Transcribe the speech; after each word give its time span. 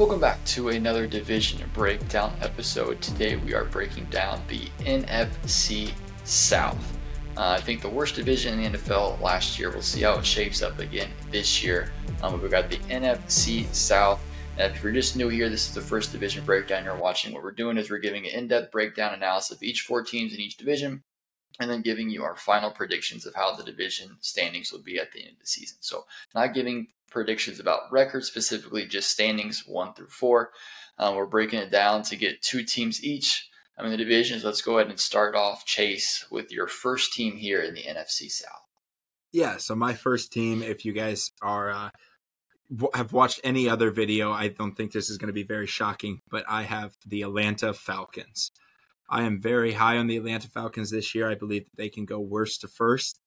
Welcome 0.00 0.18
back 0.18 0.42
to 0.46 0.70
another 0.70 1.06
division 1.06 1.60
breakdown 1.74 2.34
episode. 2.40 3.02
Today 3.02 3.36
we 3.36 3.52
are 3.52 3.66
breaking 3.66 4.06
down 4.06 4.42
the 4.48 4.62
NFC 4.78 5.92
South. 6.24 6.98
Uh, 7.36 7.50
I 7.50 7.60
think 7.60 7.82
the 7.82 7.90
worst 7.90 8.14
division 8.14 8.58
in 8.58 8.72
the 8.72 8.78
NFL 8.78 9.20
last 9.20 9.58
year. 9.58 9.68
We'll 9.68 9.82
see 9.82 10.00
how 10.00 10.18
it 10.18 10.24
shapes 10.24 10.62
up 10.62 10.78
again 10.78 11.10
this 11.30 11.62
year. 11.62 11.92
Um, 12.22 12.40
we've 12.40 12.50
got 12.50 12.70
the 12.70 12.78
NFC 12.88 13.66
South. 13.74 14.22
And 14.56 14.74
if 14.74 14.82
you're 14.82 14.90
just 14.90 15.16
new 15.16 15.28
here, 15.28 15.50
this 15.50 15.68
is 15.68 15.74
the 15.74 15.82
first 15.82 16.12
division 16.12 16.46
breakdown 16.46 16.86
you're 16.86 16.96
watching. 16.96 17.34
What 17.34 17.42
we're 17.42 17.52
doing 17.52 17.76
is 17.76 17.90
we're 17.90 17.98
giving 17.98 18.24
an 18.24 18.32
in-depth 18.32 18.72
breakdown 18.72 19.12
analysis 19.12 19.58
of 19.58 19.62
each 19.62 19.82
four 19.82 20.02
teams 20.02 20.32
in 20.32 20.40
each 20.40 20.56
division, 20.56 21.02
and 21.60 21.70
then 21.70 21.82
giving 21.82 22.08
you 22.08 22.24
our 22.24 22.36
final 22.36 22.70
predictions 22.70 23.26
of 23.26 23.34
how 23.34 23.54
the 23.54 23.64
division 23.64 24.16
standings 24.20 24.72
will 24.72 24.82
be 24.82 24.98
at 24.98 25.12
the 25.12 25.20
end 25.20 25.32
of 25.32 25.40
the 25.40 25.46
season. 25.46 25.76
So, 25.82 26.06
not 26.34 26.54
giving 26.54 26.86
predictions 27.10 27.60
about 27.60 27.90
records 27.90 28.26
specifically, 28.26 28.86
just 28.86 29.10
standings 29.10 29.64
one 29.66 29.94
through 29.94 30.08
four. 30.08 30.50
Um, 30.98 31.16
we're 31.16 31.26
breaking 31.26 31.60
it 31.60 31.70
down 31.70 32.02
to 32.04 32.16
get 32.16 32.42
two 32.42 32.62
teams 32.62 33.02
each. 33.02 33.48
I 33.78 33.82
mean, 33.82 33.92
the 33.92 33.96
divisions. 33.96 34.44
Let's 34.44 34.62
go 34.62 34.78
ahead 34.78 34.90
and 34.90 35.00
start 35.00 35.34
off, 35.34 35.64
Chase, 35.64 36.26
with 36.30 36.52
your 36.52 36.66
first 36.66 37.12
team 37.12 37.36
here 37.36 37.60
in 37.60 37.74
the 37.74 37.82
NFC 37.82 38.30
South. 38.30 38.50
Yeah. 39.32 39.56
So 39.56 39.74
my 39.74 39.94
first 39.94 40.32
team, 40.32 40.62
if 40.62 40.84
you 40.84 40.92
guys 40.92 41.30
are 41.40 41.70
uh, 41.70 41.90
have 42.94 43.12
watched 43.12 43.40
any 43.42 43.68
other 43.68 43.90
video, 43.90 44.32
I 44.32 44.48
don't 44.48 44.76
think 44.76 44.92
this 44.92 45.10
is 45.10 45.18
going 45.18 45.28
to 45.28 45.32
be 45.32 45.42
very 45.42 45.66
shocking, 45.66 46.20
but 46.30 46.44
I 46.48 46.62
have 46.62 46.94
the 47.06 47.22
Atlanta 47.22 47.72
Falcons. 47.72 48.50
I 49.08 49.22
am 49.22 49.40
very 49.40 49.72
high 49.72 49.96
on 49.96 50.06
the 50.06 50.16
Atlanta 50.16 50.48
Falcons 50.48 50.90
this 50.90 51.14
year. 51.14 51.28
I 51.28 51.34
believe 51.34 51.64
that 51.64 51.76
they 51.76 51.88
can 51.88 52.04
go 52.04 52.20
worst 52.20 52.60
to 52.60 52.68
first. 52.68 53.18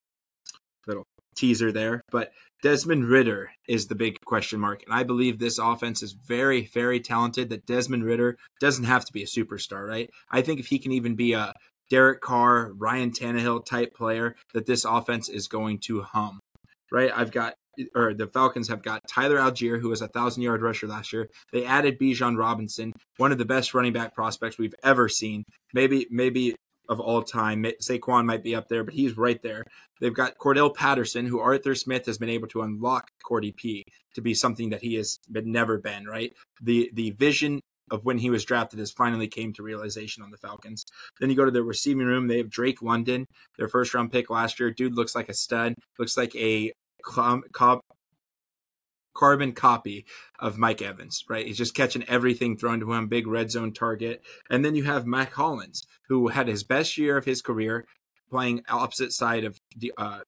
Little 0.87 1.05
teaser 1.35 1.71
there, 1.71 2.01
but 2.11 2.31
Desmond 2.61 3.09
Ridder 3.09 3.51
is 3.67 3.87
the 3.87 3.95
big 3.95 4.15
question 4.25 4.59
mark. 4.59 4.83
And 4.85 4.93
I 4.93 5.03
believe 5.03 5.37
this 5.37 5.59
offense 5.59 6.01
is 6.01 6.13
very, 6.13 6.69
very 6.73 7.01
talented. 7.01 7.49
That 7.49 7.65
Desmond 7.65 8.05
Ridder 8.05 8.37
doesn't 8.61 8.85
have 8.85 9.03
to 9.05 9.13
be 9.13 9.21
a 9.21 9.25
superstar, 9.25 9.85
right? 9.85 10.09
I 10.31 10.41
think 10.41 10.61
if 10.61 10.67
he 10.67 10.79
can 10.79 10.93
even 10.93 11.15
be 11.15 11.33
a 11.33 11.53
Derek 11.89 12.21
Carr, 12.21 12.71
Ryan 12.73 13.11
Tannehill 13.11 13.65
type 13.65 13.93
player, 13.93 14.35
that 14.53 14.65
this 14.65 14.85
offense 14.85 15.27
is 15.27 15.47
going 15.47 15.79
to 15.87 16.03
hum, 16.03 16.39
right? 16.91 17.11
I've 17.13 17.31
got 17.31 17.55
or 17.95 18.13
the 18.13 18.27
Falcons 18.27 18.69
have 18.69 18.83
got 18.83 19.01
Tyler 19.09 19.37
Allgeier, 19.37 19.79
who 19.79 19.89
was 19.89 20.01
a 20.01 20.07
thousand 20.07 20.43
yard 20.43 20.61
rusher 20.61 20.87
last 20.87 21.11
year. 21.11 21.29
They 21.51 21.65
added 21.65 21.99
Bijan 21.99 22.37
Robinson, 22.37 22.93
one 23.17 23.31
of 23.31 23.37
the 23.37 23.45
best 23.45 23.73
running 23.73 23.93
back 23.93 24.13
prospects 24.13 24.57
we've 24.57 24.75
ever 24.83 25.09
seen. 25.09 25.43
Maybe, 25.73 26.07
maybe 26.09 26.55
of 26.93 26.99
all 26.99 27.21
time. 27.21 27.65
Saquon 27.81 28.25
might 28.25 28.43
be 28.43 28.55
up 28.55 28.69
there, 28.69 28.83
but 28.83 28.93
he's 28.93 29.17
right 29.17 29.41
there. 29.41 29.65
They've 29.99 30.13
got 30.13 30.37
Cordell 30.37 30.73
Patterson, 30.73 31.25
who 31.25 31.39
Arthur 31.39 31.75
Smith 31.75 32.05
has 32.05 32.17
been 32.17 32.29
able 32.29 32.47
to 32.49 32.61
unlock 32.61 33.09
Cordy 33.23 33.51
P 33.51 33.83
to 34.15 34.21
be 34.21 34.33
something 34.33 34.69
that 34.69 34.81
he 34.81 34.95
has 34.95 35.17
been, 35.31 35.51
never 35.51 35.77
been. 35.77 36.05
Right, 36.05 36.31
the 36.61 36.89
the 36.93 37.11
vision 37.11 37.59
of 37.91 38.05
when 38.05 38.17
he 38.17 38.29
was 38.29 38.45
drafted 38.45 38.79
has 38.79 38.91
finally 38.91 39.27
came 39.27 39.53
to 39.53 39.63
realization 39.63 40.23
on 40.23 40.31
the 40.31 40.37
Falcons. 40.37 40.85
Then 41.19 41.29
you 41.29 41.35
go 41.35 41.45
to 41.45 41.51
the 41.51 41.63
receiving 41.63 42.07
room. 42.07 42.27
They 42.27 42.37
have 42.37 42.49
Drake 42.49 42.81
London, 42.81 43.25
their 43.57 43.67
first 43.67 43.93
round 43.93 44.11
pick 44.11 44.29
last 44.29 44.59
year. 44.59 44.71
Dude 44.71 44.95
looks 44.95 45.15
like 45.15 45.29
a 45.29 45.33
stud. 45.33 45.75
Looks 45.99 46.15
like 46.17 46.35
a 46.35 46.71
carbon 49.13 49.51
copy 49.53 50.05
of 50.39 50.57
Mike 50.57 50.81
Evans, 50.81 51.23
right? 51.29 51.45
He's 51.45 51.57
just 51.57 51.75
catching 51.75 52.07
everything 52.09 52.57
thrown 52.57 52.79
to 52.79 52.93
him, 52.93 53.07
big 53.07 53.27
red 53.27 53.51
zone 53.51 53.73
target. 53.73 54.23
And 54.49 54.63
then 54.63 54.75
you 54.75 54.83
have 54.83 55.05
Mack 55.05 55.33
Hollins, 55.33 55.85
who 56.09 56.27
had 56.27 56.47
his 56.47 56.63
best 56.63 56.97
year 56.97 57.17
of 57.17 57.25
his 57.25 57.41
career 57.41 57.85
playing 58.29 58.63
opposite 58.69 59.11
side 59.11 59.43
of 59.43 59.57
the, 59.75 59.91
uh, 59.97 60.19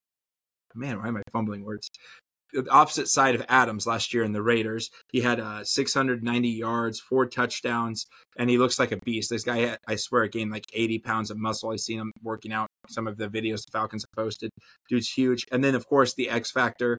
man, 0.74 1.00
why 1.00 1.08
am 1.08 1.18
I 1.18 1.22
fumbling 1.32 1.64
words? 1.64 1.90
The 2.54 2.70
opposite 2.70 3.08
side 3.08 3.36
of 3.36 3.44
Adams 3.50 3.86
last 3.86 4.14
year 4.14 4.24
in 4.24 4.32
the 4.32 4.42
Raiders. 4.42 4.90
He 5.12 5.22
had 5.22 5.40
uh, 5.40 5.64
690 5.64 6.48
yards, 6.48 7.00
four 7.00 7.26
touchdowns, 7.26 8.06
and 8.38 8.50
he 8.50 8.58
looks 8.58 8.80
like 8.80 8.92
a 8.92 8.98
beast. 9.04 9.30
This 9.30 9.44
guy, 9.44 9.78
I 9.88 9.96
swear, 9.96 10.28
gained 10.28 10.52
like 10.52 10.66
80 10.74 11.00
pounds 11.00 11.32
of 11.32 11.38
muscle. 11.38 11.72
I've 11.72 11.80
seen 11.80 12.00
him 12.00 12.12
working 12.24 12.54
out 12.54 12.68
some 12.88 13.08
of 13.08 13.18
the 13.18 13.28
videos 13.28 13.66
the 13.66 13.72
Falcons 13.72 14.04
have 14.04 14.24
posted. 14.24 14.52
Dude's 14.88 15.10
huge. 15.10 15.46
And 15.52 15.64
then, 15.64 15.76
of 15.76 15.88
course, 15.88 16.14
the 16.14 16.30
X 16.30 16.52
Factor 16.52 16.98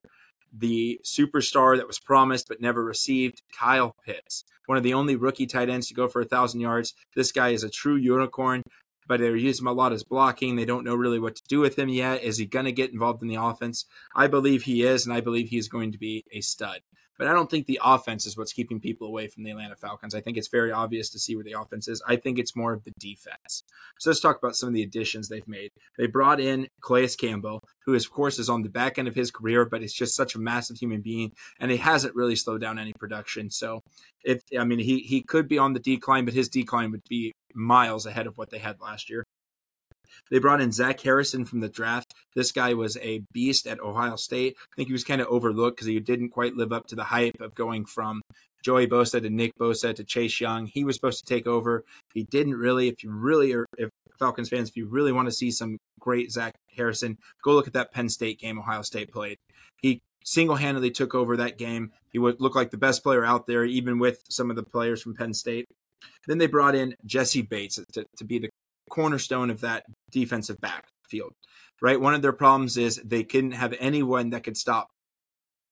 the 0.52 1.00
superstar 1.04 1.76
that 1.76 1.86
was 1.86 1.98
promised 1.98 2.48
but 2.48 2.60
never 2.60 2.84
received, 2.84 3.42
Kyle 3.56 3.94
Pitts, 4.04 4.44
one 4.66 4.78
of 4.78 4.84
the 4.84 4.94
only 4.94 5.16
rookie 5.16 5.46
tight 5.46 5.68
ends 5.68 5.88
to 5.88 5.94
go 5.94 6.08
for 6.08 6.20
a 6.20 6.26
thousand 6.26 6.60
yards. 6.60 6.94
This 7.14 7.32
guy 7.32 7.50
is 7.50 7.64
a 7.64 7.70
true 7.70 7.96
unicorn, 7.96 8.62
but 9.08 9.20
they're 9.20 9.36
using 9.36 9.64
him 9.64 9.68
a 9.68 9.72
lot 9.72 9.92
as 9.92 10.04
blocking. 10.04 10.56
They 10.56 10.64
don't 10.64 10.84
know 10.84 10.94
really 10.94 11.18
what 11.18 11.36
to 11.36 11.42
do 11.48 11.60
with 11.60 11.78
him 11.78 11.88
yet. 11.88 12.22
Is 12.22 12.38
he 12.38 12.46
going 12.46 12.66
to 12.66 12.72
get 12.72 12.92
involved 12.92 13.22
in 13.22 13.28
the 13.28 13.40
offense? 13.40 13.86
I 14.14 14.26
believe 14.26 14.62
he 14.62 14.82
is, 14.82 15.06
and 15.06 15.14
I 15.14 15.20
believe 15.20 15.48
he's 15.48 15.68
going 15.68 15.92
to 15.92 15.98
be 15.98 16.24
a 16.32 16.40
stud. 16.40 16.80
But 17.18 17.28
I 17.28 17.32
don't 17.32 17.50
think 17.50 17.66
the 17.66 17.80
offense 17.82 18.26
is 18.26 18.36
what's 18.36 18.52
keeping 18.52 18.80
people 18.80 19.06
away 19.06 19.28
from 19.28 19.44
the 19.44 19.50
Atlanta 19.50 19.76
Falcons. 19.76 20.14
I 20.14 20.20
think 20.20 20.36
it's 20.36 20.48
very 20.48 20.72
obvious 20.72 21.10
to 21.10 21.18
see 21.18 21.34
where 21.34 21.44
the 21.44 21.58
offense 21.58 21.88
is. 21.88 22.02
I 22.06 22.16
think 22.16 22.38
it's 22.38 22.56
more 22.56 22.72
of 22.72 22.84
the 22.84 22.92
defense. 22.98 23.62
So 23.98 24.10
let's 24.10 24.20
talk 24.20 24.38
about 24.38 24.56
some 24.56 24.68
of 24.68 24.74
the 24.74 24.82
additions 24.82 25.28
they've 25.28 25.46
made. 25.48 25.70
They 25.98 26.06
brought 26.06 26.40
in 26.40 26.68
Calais 26.82 27.14
Campbell, 27.18 27.60
who, 27.84 27.94
of 27.94 28.10
course, 28.10 28.38
is 28.38 28.48
on 28.48 28.62
the 28.62 28.68
back 28.68 28.98
end 28.98 29.08
of 29.08 29.14
his 29.14 29.30
career, 29.30 29.64
but 29.64 29.80
he's 29.80 29.94
just 29.94 30.16
such 30.16 30.34
a 30.34 30.38
massive 30.38 30.76
human 30.76 31.00
being, 31.00 31.32
and 31.60 31.70
he 31.70 31.76
hasn't 31.76 32.14
really 32.14 32.36
slowed 32.36 32.60
down 32.60 32.78
any 32.78 32.92
production. 32.92 33.50
So, 33.50 33.80
if 34.24 34.42
I 34.58 34.64
mean, 34.64 34.78
he 34.78 34.98
he 35.00 35.22
could 35.22 35.48
be 35.48 35.58
on 35.58 35.72
the 35.72 35.80
decline, 35.80 36.24
but 36.24 36.34
his 36.34 36.48
decline 36.48 36.90
would 36.90 37.04
be 37.08 37.32
miles 37.54 38.06
ahead 38.06 38.26
of 38.26 38.36
what 38.36 38.50
they 38.50 38.58
had 38.58 38.80
last 38.80 39.08
year. 39.08 39.24
They 40.30 40.38
brought 40.38 40.60
in 40.60 40.72
Zach 40.72 41.00
Harrison 41.00 41.44
from 41.44 41.60
the 41.60 41.68
draft. 41.68 42.14
This 42.34 42.52
guy 42.52 42.74
was 42.74 42.96
a 42.98 43.22
beast 43.32 43.66
at 43.66 43.80
Ohio 43.80 44.16
State. 44.16 44.56
I 44.58 44.76
think 44.76 44.88
he 44.88 44.92
was 44.92 45.04
kind 45.04 45.20
of 45.20 45.28
overlooked 45.28 45.76
because 45.76 45.86
he 45.86 45.98
didn't 46.00 46.30
quite 46.30 46.56
live 46.56 46.72
up 46.72 46.86
to 46.88 46.94
the 46.94 47.04
hype 47.04 47.40
of 47.40 47.54
going 47.54 47.84
from 47.84 48.22
Joey 48.62 48.86
Bosa 48.86 49.22
to 49.22 49.30
Nick 49.30 49.52
Bosa 49.60 49.94
to 49.94 50.04
Chase 50.04 50.40
Young. 50.40 50.66
He 50.66 50.84
was 50.84 50.96
supposed 50.96 51.24
to 51.24 51.34
take 51.34 51.46
over. 51.46 51.84
He 52.14 52.24
didn't 52.24 52.56
really. 52.56 52.88
If 52.88 53.04
you 53.04 53.10
really 53.10 53.52
are, 53.52 53.66
if 53.78 53.90
Falcons 54.18 54.48
fans, 54.48 54.68
if 54.68 54.76
you 54.76 54.86
really 54.86 55.12
want 55.12 55.28
to 55.28 55.32
see 55.32 55.50
some 55.50 55.78
great 56.00 56.32
Zach 56.32 56.54
Harrison, 56.76 57.18
go 57.42 57.52
look 57.52 57.66
at 57.66 57.74
that 57.74 57.92
Penn 57.92 58.08
State 58.08 58.40
game 58.40 58.58
Ohio 58.58 58.82
State 58.82 59.12
played. 59.12 59.36
He 59.82 60.00
single-handedly 60.24 60.90
took 60.90 61.14
over 61.14 61.36
that 61.36 61.58
game. 61.58 61.92
He 62.10 62.18
would 62.18 62.40
look 62.40 62.56
like 62.56 62.70
the 62.70 62.76
best 62.76 63.04
player 63.04 63.24
out 63.24 63.46
there, 63.46 63.64
even 63.64 63.98
with 63.98 64.24
some 64.28 64.50
of 64.50 64.56
the 64.56 64.64
players 64.64 65.02
from 65.02 65.14
Penn 65.14 65.32
State. 65.32 65.66
Then 66.26 66.38
they 66.38 66.46
brought 66.46 66.74
in 66.74 66.96
Jesse 67.04 67.42
Bates 67.42 67.78
to, 67.92 68.04
to 68.16 68.24
be 68.24 68.38
the 68.38 68.48
cornerstone 68.90 69.50
of 69.50 69.60
that 69.60 69.84
defensive 70.10 70.60
backfield, 70.60 71.32
right? 71.80 72.00
One 72.00 72.14
of 72.14 72.22
their 72.22 72.32
problems 72.32 72.76
is 72.76 73.00
they 73.04 73.24
couldn't 73.24 73.52
have 73.52 73.74
anyone 73.78 74.30
that 74.30 74.44
could 74.44 74.56
stop 74.56 74.88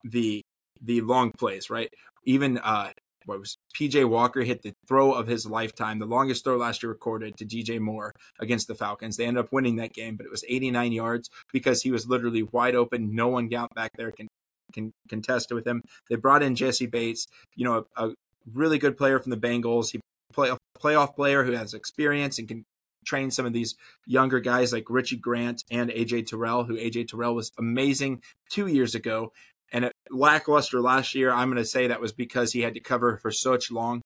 the 0.05 0.43
the 0.83 1.01
long 1.01 1.31
plays, 1.39 1.71
right? 1.71 1.89
Even 2.25 2.59
uh, 2.59 2.91
what 3.27 3.39
was 3.39 3.57
PJ 3.75 4.09
Walker 4.09 4.43
hit 4.43 4.63
the 4.63 4.75
throw 4.87 5.13
of 5.13 5.27
his 5.27 5.47
lifetime, 5.47 5.99
the 5.99 6.07
longest 6.07 6.45
throw 6.45 6.57
last 6.57 6.83
year 6.83 6.91
recorded 6.91 7.37
to 7.37 7.47
DJ 7.47 7.81
Moore 7.81 8.13
against 8.41 8.69
the 8.69 8.75
Falcons. 8.75 9.17
They 9.17 9.25
ended 9.25 9.45
up 9.45 9.53
winning 9.53 9.77
that 9.77 9.95
game, 9.95 10.17
but 10.17 10.27
it 10.27 10.31
was 10.31 10.45
89 10.47 10.93
yards 10.93 11.31
because 11.53 11.83
he 11.83 11.91
was 11.91 12.07
literally 12.07 12.43
wide 12.43 12.75
open. 12.75 13.15
No 13.15 13.29
one 13.29 13.49
got 13.49 13.75
back 13.75 13.91
there 13.97 14.11
can 14.11 14.29
can 14.73 14.93
contest 15.09 15.53
with 15.53 15.67
him. 15.67 15.83
They 16.11 16.17
brought 16.17 16.43
in 16.43 16.57
Jesse 16.57 16.87
Bates, 16.87 17.27
you 17.55 17.65
know, 17.65 17.87
a, 17.97 18.09
a 18.09 18.15
really 18.53 18.79
good 18.79 18.97
player 18.97 19.21
from 19.21 19.31
the 19.31 19.37
Bengals. 19.37 19.91
He 19.93 20.01
play 20.33 20.51
a 20.51 20.59
playoff 20.79 21.15
player 21.15 21.45
who 21.45 21.53
has 21.53 21.75
experience 21.75 22.39
and 22.39 22.49
can 22.49 22.65
train 23.05 23.31
some 23.31 23.47
of 23.47 23.53
these 23.53 23.75
younger 24.07 24.41
guys 24.41 24.73
like 24.73 24.85
Richie 24.89 25.17
Grant 25.17 25.63
and 25.71 25.91
AJ 25.91 26.27
Terrell, 26.27 26.65
who 26.65 26.77
AJ 26.77 27.09
Terrell 27.09 27.35
was 27.35 27.51
amazing 27.59 28.23
two 28.51 28.67
years 28.67 28.95
ago 28.95 29.33
and 29.73 29.91
lackluster 30.11 30.81
last 30.81 31.15
year. 31.15 31.33
I'm 31.33 31.49
going 31.49 31.63
to 31.63 31.69
say 31.69 31.89
that 31.89 32.01
was 32.01 32.13
because 32.13 32.53
he 32.53 32.61
had 32.61 32.75
to 32.75 32.81
cover 32.81 33.19
for 33.19 33.31
such 33.31 33.71
long 33.71 34.03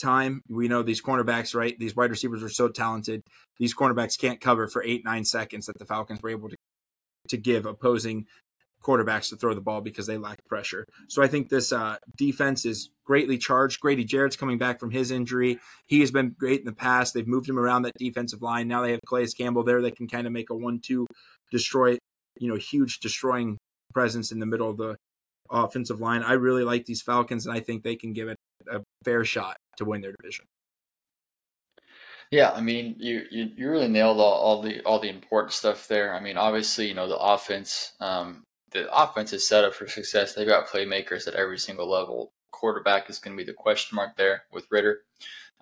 time. 0.00 0.42
We 0.48 0.68
know 0.68 0.82
these 0.82 1.02
cornerbacks, 1.02 1.54
right? 1.54 1.78
These 1.78 1.96
wide 1.96 2.10
receivers 2.10 2.42
are 2.42 2.48
so 2.48 2.68
talented. 2.68 3.22
These 3.58 3.74
cornerbacks 3.74 4.18
can't 4.18 4.40
cover 4.40 4.68
for 4.68 4.82
eight, 4.82 5.04
nine 5.04 5.24
seconds 5.24 5.66
that 5.66 5.78
the 5.78 5.86
Falcons 5.86 6.20
were 6.22 6.30
able 6.30 6.48
to, 6.48 6.56
to 7.28 7.36
give 7.36 7.66
opposing 7.66 8.26
quarterbacks 8.82 9.28
to 9.30 9.36
throw 9.36 9.54
the 9.54 9.60
ball 9.60 9.80
because 9.80 10.06
they 10.06 10.18
lack 10.18 10.38
pressure. 10.48 10.84
So 11.08 11.22
I 11.22 11.28
think 11.28 11.48
this 11.48 11.72
uh, 11.72 11.96
defense 12.16 12.64
is 12.64 12.90
greatly 13.04 13.38
charged. 13.38 13.80
Grady 13.80 14.04
Jarrett's 14.04 14.36
coming 14.36 14.58
back 14.58 14.80
from 14.80 14.90
his 14.90 15.10
injury. 15.10 15.58
He 15.86 16.00
has 16.00 16.10
been 16.10 16.34
great 16.38 16.60
in 16.60 16.66
the 16.66 16.72
past. 16.72 17.14
They've 17.14 17.26
moved 17.26 17.48
him 17.48 17.58
around 17.58 17.82
that 17.82 17.92
defensive 17.98 18.42
line. 18.42 18.68
Now 18.68 18.82
they 18.82 18.92
have 18.92 19.00
Calais 19.06 19.28
Campbell 19.36 19.64
there. 19.64 19.80
They 19.80 19.90
can 19.90 20.08
kind 20.08 20.26
of 20.26 20.32
make 20.32 20.50
a 20.50 20.54
one-two 20.54 21.06
destroy, 21.50 21.98
you 22.38 22.48
know, 22.48 22.56
huge 22.56 23.00
destroying 23.00 23.58
presence 23.92 24.32
in 24.32 24.38
the 24.38 24.46
middle 24.46 24.70
of 24.70 24.76
the 24.76 24.96
offensive 25.50 26.00
line. 26.00 26.22
I 26.22 26.32
really 26.32 26.64
like 26.64 26.86
these 26.86 27.02
Falcons, 27.02 27.46
and 27.46 27.54
I 27.54 27.60
think 27.60 27.82
they 27.82 27.96
can 27.96 28.12
give 28.12 28.28
it 28.28 28.36
a 28.70 28.80
fair 29.04 29.24
shot 29.24 29.56
to 29.76 29.84
win 29.84 30.00
their 30.00 30.14
division. 30.20 30.46
Yeah, 32.30 32.50
I 32.52 32.62
mean, 32.62 32.96
you, 32.98 33.24
you, 33.30 33.50
you 33.56 33.70
really 33.70 33.88
nailed 33.88 34.18
all, 34.18 34.32
all 34.32 34.62
the 34.62 34.80
all 34.84 34.98
the 34.98 35.10
important 35.10 35.52
stuff 35.52 35.86
there. 35.86 36.14
I 36.14 36.20
mean, 36.20 36.38
obviously, 36.38 36.88
you 36.88 36.94
know, 36.94 37.06
the 37.06 37.18
offense, 37.18 37.92
um, 38.00 38.42
the 38.72 38.92
offense 38.94 39.32
is 39.32 39.46
set 39.46 39.64
up 39.64 39.74
for 39.74 39.86
success. 39.86 40.34
They've 40.34 40.46
got 40.46 40.66
playmakers 40.66 41.26
at 41.26 41.34
every 41.34 41.58
single 41.58 41.88
level. 41.88 42.32
Quarterback 42.50 43.08
is 43.10 43.18
going 43.18 43.36
to 43.36 43.42
be 43.42 43.46
the 43.46 43.54
question 43.54 43.96
mark 43.96 44.16
there 44.16 44.44
with 44.52 44.66
Ridder. 44.70 45.00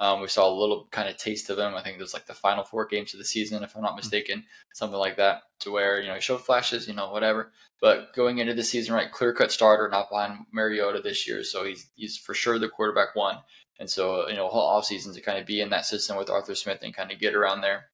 Um, 0.01 0.23
we 0.23 0.29
saw 0.29 0.49
a 0.49 0.59
little 0.59 0.89
kind 0.91 1.11
of 1.11 1.19
taste 1.19 1.51
of 1.51 1.59
him. 1.59 1.75
I 1.75 1.83
think 1.83 1.99
it 1.99 2.03
was 2.03 2.15
like 2.15 2.25
the 2.25 2.33
final 2.33 2.65
four 2.65 2.87
games 2.87 3.13
of 3.13 3.19
the 3.19 3.25
season, 3.25 3.63
if 3.63 3.77
I'm 3.77 3.83
not 3.83 3.97
mistaken, 3.97 4.45
something 4.73 4.99
like 4.99 5.19
that, 5.19 5.43
to 5.61 5.71
where 5.71 6.01
you 6.01 6.09
know 6.09 6.15
he 6.15 6.23
showed 6.23 6.41
flashes, 6.41 6.89
you 6.89 6.95
know, 6.95 7.11
whatever. 7.11 7.53
But 7.83 8.15
going 8.15 8.39
into 8.39 8.55
the 8.55 8.65
season, 8.65 8.95
right, 8.95 9.13
clear 9.13 9.35
cut 9.35 9.53
starter, 9.53 9.89
not 9.91 10.09
behind 10.09 10.47
Mariota 10.53 11.03
this 11.03 11.29
year, 11.29 11.45
so 11.45 11.65
he's 11.65 11.91
he's 11.97 12.17
for 12.17 12.33
sure 12.33 12.59
the 12.59 12.71
quarterback 12.71 13.15
one. 13.15 13.41
And 13.79 13.91
so 13.91 14.27
you 14.27 14.37
know, 14.37 14.49
whole 14.49 14.63
off 14.63 14.87
season 14.87 15.13
to 15.13 15.21
kind 15.21 15.39
of 15.39 15.45
be 15.45 15.61
in 15.61 15.69
that 15.69 15.85
system 15.85 16.17
with 16.17 16.31
Arthur 16.31 16.55
Smith 16.55 16.79
and 16.83 16.97
kind 16.97 17.13
of 17.13 17.19
get 17.19 17.35
around 17.35 17.61
there. 17.61 17.91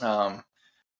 Um, 0.00 0.44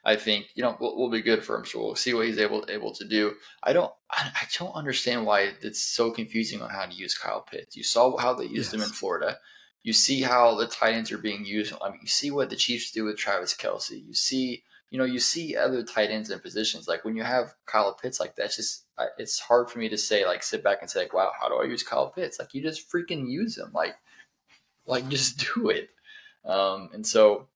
I 0.06 0.14
think 0.14 0.50
you 0.55 0.62
know 0.62 0.76
will, 0.79 0.97
will 0.97 1.11
be 1.11 1.20
good 1.20 1.44
for 1.44 1.56
him. 1.56 1.67
So 1.67 1.81
we'll 1.81 1.97
see 1.97 2.14
what 2.14 2.26
he's 2.26 2.38
able 2.38 2.64
able 2.69 2.93
to 2.94 3.05
do. 3.05 3.35
I 3.62 3.73
don't 3.73 3.93
I, 4.11 4.31
I, 4.35 4.44
don't 4.56 4.73
understand 4.73 5.26
why 5.26 5.50
it's 5.61 5.81
so 5.81 6.12
confusing 6.12 6.62
on 6.62 6.70
how 6.70 6.87
to 6.87 6.94
use 6.94 7.19
Kyle 7.19 7.41
Pitts. 7.43 7.76
You 7.76 7.82
saw 7.82 8.17
how 8.17 8.32
they 8.32 8.44
used 8.44 8.73
yes. 8.73 8.75
him 8.75 8.82
in 8.82 8.88
Florida. 8.88 9.38
You 9.82 9.93
see 9.93 10.23
how 10.23 10.55
the 10.55 10.69
tight 10.69 10.94
ends 10.94 11.11
are 11.11 11.19
being 11.19 11.44
used. 11.44 11.75
I 11.82 11.91
mean, 11.91 11.99
you 12.03 12.08
see 12.08 12.31
what 12.31 12.50
the 12.50 12.56
Chiefs 12.56 12.93
do 12.93 13.05
with 13.05 13.17
Travis 13.17 13.55
Kelce. 13.55 14.06
You 14.06 14.14
see 14.14 14.62
you 14.91 14.99
know 14.99 15.05
you 15.05 15.19
see 15.19 15.56
other 15.56 15.82
tight 15.82 16.11
ends 16.11 16.31
in 16.31 16.38
positions 16.38 16.87
like 16.87 17.05
when 17.05 17.17
you 17.17 17.25
have 17.25 17.55
Kyle 17.67 17.93
Pitts 17.93 18.20
like 18.20 18.37
that's 18.37 18.55
just 18.55 18.85
it's 19.19 19.41
hard 19.41 19.69
for 19.69 19.81
me 19.81 19.88
to 19.88 19.99
say 19.99 20.25
like 20.25 20.44
sit 20.44 20.62
back 20.62 20.79
and 20.82 20.88
say 20.88 21.00
like 21.00 21.12
wow 21.12 21.32
how 21.38 21.49
do 21.49 21.56
I 21.56 21.64
use 21.64 21.82
Kyle 21.82 22.11
Pitts 22.11 22.38
like 22.38 22.55
you 22.55 22.62
just 22.62 22.88
freaking 22.88 23.29
use 23.29 23.58
him 23.58 23.73
like 23.75 23.97
like 24.87 25.08
just 25.08 25.44
do 25.55 25.70
it. 25.70 25.91
Um, 26.44 26.91
and 26.93 27.05
so 27.05 27.49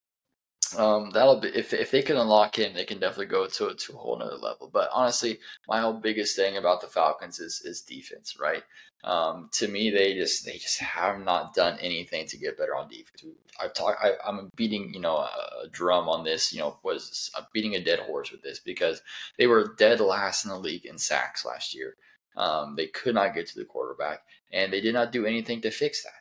um, 0.77 1.11
that'll 1.11 1.41
be 1.41 1.49
if 1.49 1.73
if 1.73 1.91
they 1.91 2.03
can 2.03 2.17
unlock 2.17 2.59
him, 2.59 2.75
they 2.75 2.85
can 2.85 3.01
definitely 3.01 3.27
go 3.27 3.47
to 3.47 3.75
to 3.75 3.93
a 3.93 3.97
whole 3.97 4.19
nother 4.19 4.37
level. 4.37 4.71
But 4.73 4.91
honestly, 4.93 5.39
my 5.69 5.81
whole 5.81 5.95
biggest 5.95 6.37
thing 6.37 6.57
about 6.57 6.81
the 6.81 6.87
Falcons 6.87 7.39
is 7.41 7.63
is 7.65 7.83
defense, 7.83 8.37
right? 8.41 8.63
Um, 9.03 9.49
to 9.53 9.69
me, 9.69 9.91
they 9.91 10.15
just 10.15 10.45
they 10.45 10.59
just 10.59 10.79
have 10.79 11.21
not 11.21 11.55
done 11.55 11.79
anything 11.81 12.27
to 12.27 12.37
get 12.37 12.59
better 12.59 12.77
on 12.77 12.89
defense. 12.89 13.25
I've 13.61 13.75
talked. 13.75 14.03
I, 14.05 14.13
am 14.29 14.51
beating 14.57 14.93
you 14.93 15.01
know 15.01 15.17
a, 15.17 15.69
drum 15.71 16.09
on 16.09 16.25
this. 16.25 16.53
You 16.53 16.61
know, 16.61 16.79
was 16.83 17.31
I'm 17.37 17.45
beating 17.53 17.75
a 17.77 17.85
dead 17.85 18.01
horse 18.01 18.31
with 18.31 18.43
this 18.43 18.61
because 18.61 19.03
they 19.39 19.47
were 19.47 19.75
dead 19.79 20.01
last 20.01 20.45
in 20.45 20.51
the 20.51 20.59
league 20.59 20.85
in 20.85 20.99
sacks 20.99 21.45
last 21.45 21.75
year. 21.75 21.97
Um, 22.37 22.77
they 22.77 22.87
could 22.87 23.15
not 23.15 23.35
get 23.35 23.47
to 23.49 23.59
the 23.59 23.65
quarterback, 23.65 24.23
and 24.53 24.73
they 24.73 24.81
did 24.81 24.95
not 24.95 25.13
do 25.13 25.27
anything 25.27 25.63
to 25.63 25.71
fix 25.71 26.05
that. 26.05 26.13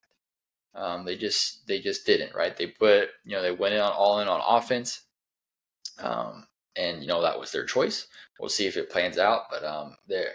Um, 0.75 1.05
they 1.05 1.15
just 1.15 1.67
they 1.67 1.79
just 1.79 2.05
didn't 2.05 2.35
right. 2.35 2.55
They 2.55 2.67
put 2.67 3.09
you 3.25 3.35
know 3.35 3.41
they 3.41 3.51
went 3.51 3.73
in 3.73 3.81
on 3.81 3.91
all 3.91 4.19
in 4.19 4.27
on 4.27 4.41
offense, 4.47 5.01
um, 5.99 6.47
and 6.75 7.01
you 7.01 7.07
know 7.07 7.21
that 7.21 7.39
was 7.39 7.51
their 7.51 7.65
choice. 7.65 8.07
We'll 8.39 8.49
see 8.49 8.67
if 8.67 8.77
it 8.77 8.89
plans 8.89 9.17
out, 9.17 9.43
but 9.49 9.63
um, 9.63 9.97
there. 10.07 10.33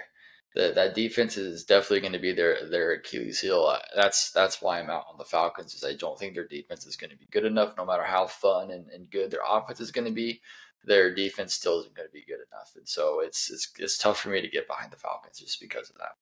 The, 0.54 0.70
that 0.76 0.94
defense 0.94 1.36
is 1.36 1.64
definitely 1.64 2.00
going 2.00 2.12
to 2.12 2.20
be 2.20 2.32
their 2.32 2.68
their 2.68 2.92
Achilles 2.92 3.40
heel. 3.40 3.64
Uh, 3.64 3.80
that's 3.96 4.30
that's 4.30 4.62
why 4.62 4.78
I'm 4.78 4.88
out 4.88 5.06
on 5.10 5.18
the 5.18 5.24
Falcons. 5.24 5.74
Is 5.74 5.82
I 5.82 5.94
don't 5.94 6.16
think 6.16 6.34
their 6.34 6.46
defense 6.46 6.86
is 6.86 6.94
going 6.94 7.10
to 7.10 7.16
be 7.16 7.26
good 7.32 7.44
enough. 7.44 7.76
No 7.76 7.84
matter 7.84 8.04
how 8.04 8.26
fun 8.28 8.70
and, 8.70 8.88
and 8.90 9.10
good 9.10 9.32
their 9.32 9.40
offense 9.44 9.80
is 9.80 9.90
going 9.90 10.04
to 10.04 10.12
be, 10.12 10.40
their 10.84 11.12
defense 11.12 11.54
still 11.54 11.80
isn't 11.80 11.94
going 11.96 12.08
to 12.08 12.12
be 12.12 12.24
good 12.24 12.38
enough. 12.52 12.72
And 12.76 12.88
so 12.88 13.20
it's 13.20 13.50
it's 13.50 13.72
it's 13.78 13.98
tough 13.98 14.20
for 14.20 14.28
me 14.28 14.40
to 14.40 14.48
get 14.48 14.68
behind 14.68 14.92
the 14.92 14.96
Falcons 14.96 15.40
just 15.40 15.60
because 15.60 15.90
of 15.90 15.96
that. 15.96 16.12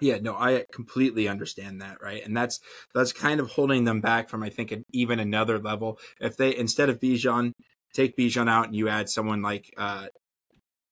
Yeah, 0.00 0.18
no, 0.18 0.34
I 0.34 0.64
completely 0.72 1.26
understand 1.26 1.80
that, 1.80 2.02
right? 2.02 2.22
And 2.24 2.36
that's 2.36 2.60
that's 2.94 3.12
kind 3.12 3.40
of 3.40 3.50
holding 3.50 3.84
them 3.84 4.00
back 4.00 4.28
from 4.28 4.42
I 4.42 4.50
think 4.50 4.72
an, 4.72 4.84
even 4.92 5.20
another 5.20 5.58
level. 5.58 5.98
If 6.20 6.36
they 6.36 6.54
instead 6.54 6.90
of 6.90 7.00
Bijan, 7.00 7.52
take 7.94 8.16
Bijan 8.16 8.48
out 8.48 8.66
and 8.66 8.76
you 8.76 8.88
add 8.88 9.08
someone 9.08 9.40
like 9.40 9.72
uh, 9.78 10.08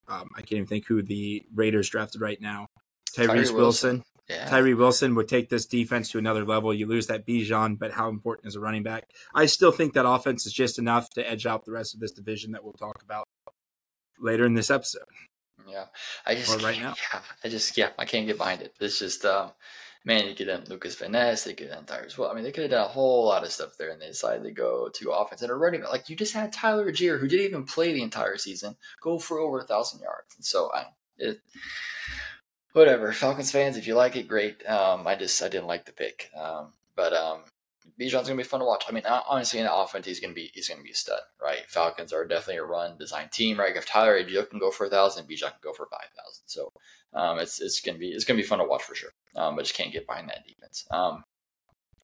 um, 0.08 0.28
I 0.34 0.40
can't 0.40 0.52
even 0.52 0.66
think 0.66 0.86
who 0.86 1.02
the 1.02 1.42
Raiders 1.54 1.90
drafted 1.90 2.20
right 2.20 2.40
now, 2.40 2.68
Tyrese 3.16 3.52
Wilson. 3.52 3.54
Wilson. 3.54 4.02
Yeah. 4.28 4.48
Tyree 4.48 4.72
Wilson 4.72 5.14
would 5.16 5.28
take 5.28 5.50
this 5.50 5.66
defense 5.66 6.10
to 6.10 6.18
another 6.18 6.46
level. 6.46 6.72
You 6.72 6.86
lose 6.86 7.08
that 7.08 7.26
Bijan, 7.26 7.78
but 7.78 7.92
how 7.92 8.08
important 8.08 8.48
is 8.48 8.56
a 8.56 8.60
running 8.60 8.82
back? 8.82 9.04
I 9.34 9.44
still 9.46 9.70
think 9.70 9.92
that 9.94 10.08
offense 10.08 10.46
is 10.46 10.52
just 10.52 10.78
enough 10.78 11.10
to 11.10 11.30
edge 11.30 11.44
out 11.44 11.66
the 11.66 11.72
rest 11.72 11.92
of 11.92 12.00
this 12.00 12.12
division 12.12 12.52
that 12.52 12.64
we'll 12.64 12.72
talk 12.72 13.02
about 13.02 13.26
later 14.18 14.46
in 14.46 14.54
this 14.54 14.70
episode. 14.70 15.02
Yeah, 15.68 15.86
I 16.26 16.34
just 16.34 16.54
or 16.54 16.64
right 16.64 16.80
now. 16.80 16.94
Yeah, 17.12 17.20
I 17.42 17.48
just 17.48 17.76
yeah, 17.76 17.90
I 17.98 18.04
can't 18.04 18.26
get 18.26 18.38
behind 18.38 18.62
it. 18.62 18.74
It's 18.80 18.98
just 18.98 19.24
um, 19.24 19.50
man, 20.04 20.26
you 20.26 20.34
could 20.34 20.48
have 20.48 20.68
Lukas 20.68 20.96
Van 20.96 21.12
Ness, 21.12 21.44
they 21.44 21.54
could 21.54 21.70
have 21.70 21.86
done 21.86 21.98
Tyrese. 21.98 22.18
Well, 22.18 22.30
I 22.30 22.34
mean, 22.34 22.44
they 22.44 22.52
could 22.52 22.62
have 22.62 22.70
done 22.70 22.84
a 22.84 22.88
whole 22.88 23.24
lot 23.26 23.42
of 23.42 23.52
stuff 23.52 23.76
there, 23.78 23.90
and 23.90 24.00
they 24.00 24.08
decided 24.08 24.44
to 24.44 24.50
go 24.50 24.88
to 24.88 25.10
offense 25.10 25.42
and 25.42 25.50
a 25.50 25.54
running 25.54 25.80
back. 25.80 25.90
Like 25.90 26.08
you 26.08 26.16
just 26.16 26.34
had 26.34 26.52
Tyler 26.52 26.90
Allgeier, 26.90 27.18
who 27.18 27.28
didn't 27.28 27.46
even 27.46 27.64
play 27.64 27.92
the 27.92 28.02
entire 28.02 28.36
season, 28.36 28.76
go 29.00 29.18
for 29.18 29.38
over 29.38 29.60
a 29.60 29.64
thousand 29.64 30.00
yards. 30.00 30.36
And 30.36 30.44
so 30.44 30.70
I, 30.74 30.86
it, 31.18 31.40
whatever. 32.72 33.12
Falcons 33.12 33.50
fans, 33.50 33.76
if 33.76 33.86
you 33.86 33.94
like 33.94 34.16
it, 34.16 34.28
great. 34.28 34.64
Um, 34.68 35.06
I 35.06 35.14
just 35.14 35.42
I 35.42 35.48
didn't 35.48 35.68
like 35.68 35.86
the 35.86 35.92
pick. 35.92 36.30
Um, 36.36 36.72
but 36.96 37.12
um, 37.12 37.40
Bijan's 38.00 38.28
gonna 38.28 38.36
be 38.36 38.42
fun 38.42 38.60
to 38.60 38.66
watch. 38.66 38.84
I 38.88 38.92
mean, 38.92 39.04
honestly, 39.06 39.60
in 39.60 39.66
the 39.66 39.74
offense, 39.74 40.06
he's 40.06 40.20
gonna 40.20 40.34
be 40.34 40.50
he's 40.54 40.68
gonna 40.68 40.82
be 40.82 40.90
a 40.90 40.94
stud, 40.94 41.20
right? 41.40 41.68
Falcons 41.68 42.12
are 42.12 42.24
definitely 42.24 42.56
a 42.56 42.64
run 42.64 42.98
design 42.98 43.28
team, 43.32 43.58
right? 43.58 43.76
If 43.76 43.86
Tyler 43.86 44.20
Allgeier 44.20 44.48
can 44.48 44.58
go 44.58 44.70
for 44.70 44.86
a 44.86 44.90
thousand, 44.90 45.28
Bijan 45.28 45.50
can 45.50 45.60
go 45.62 45.72
for 45.72 45.86
five 45.86 46.08
thousand. 46.16 46.44
So 46.46 46.72
um, 47.12 47.38
it's 47.38 47.60
it's 47.60 47.80
gonna 47.80 47.98
be 47.98 48.08
it's 48.08 48.24
gonna 48.24 48.38
be 48.38 48.42
fun 48.42 48.58
to 48.58 48.64
watch 48.64 48.82
for 48.82 48.94
sure. 48.94 49.10
Um, 49.36 49.56
but 49.56 49.62
just 49.62 49.76
can't 49.76 49.92
get 49.92 50.06
behind 50.06 50.28
that 50.28 50.46
defense. 50.46 50.86
Um, 50.90 51.24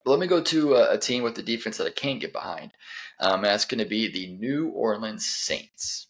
let 0.07 0.19
me 0.19 0.27
go 0.27 0.43
to 0.43 0.75
a, 0.75 0.95
a, 0.95 0.99
team 0.99 1.23
with 1.23 1.35
the 1.35 1.43
defense 1.43 1.77
that 1.77 1.87
I 1.87 1.91
can't 1.91 2.21
get 2.21 2.33
behind, 2.33 2.73
um, 3.19 3.37
and 3.37 3.45
that's 3.45 3.67
to 3.67 3.85
be 3.85 4.11
the 4.11 4.29
New 4.35 4.69
Orleans 4.69 5.27
Saints. 5.27 6.07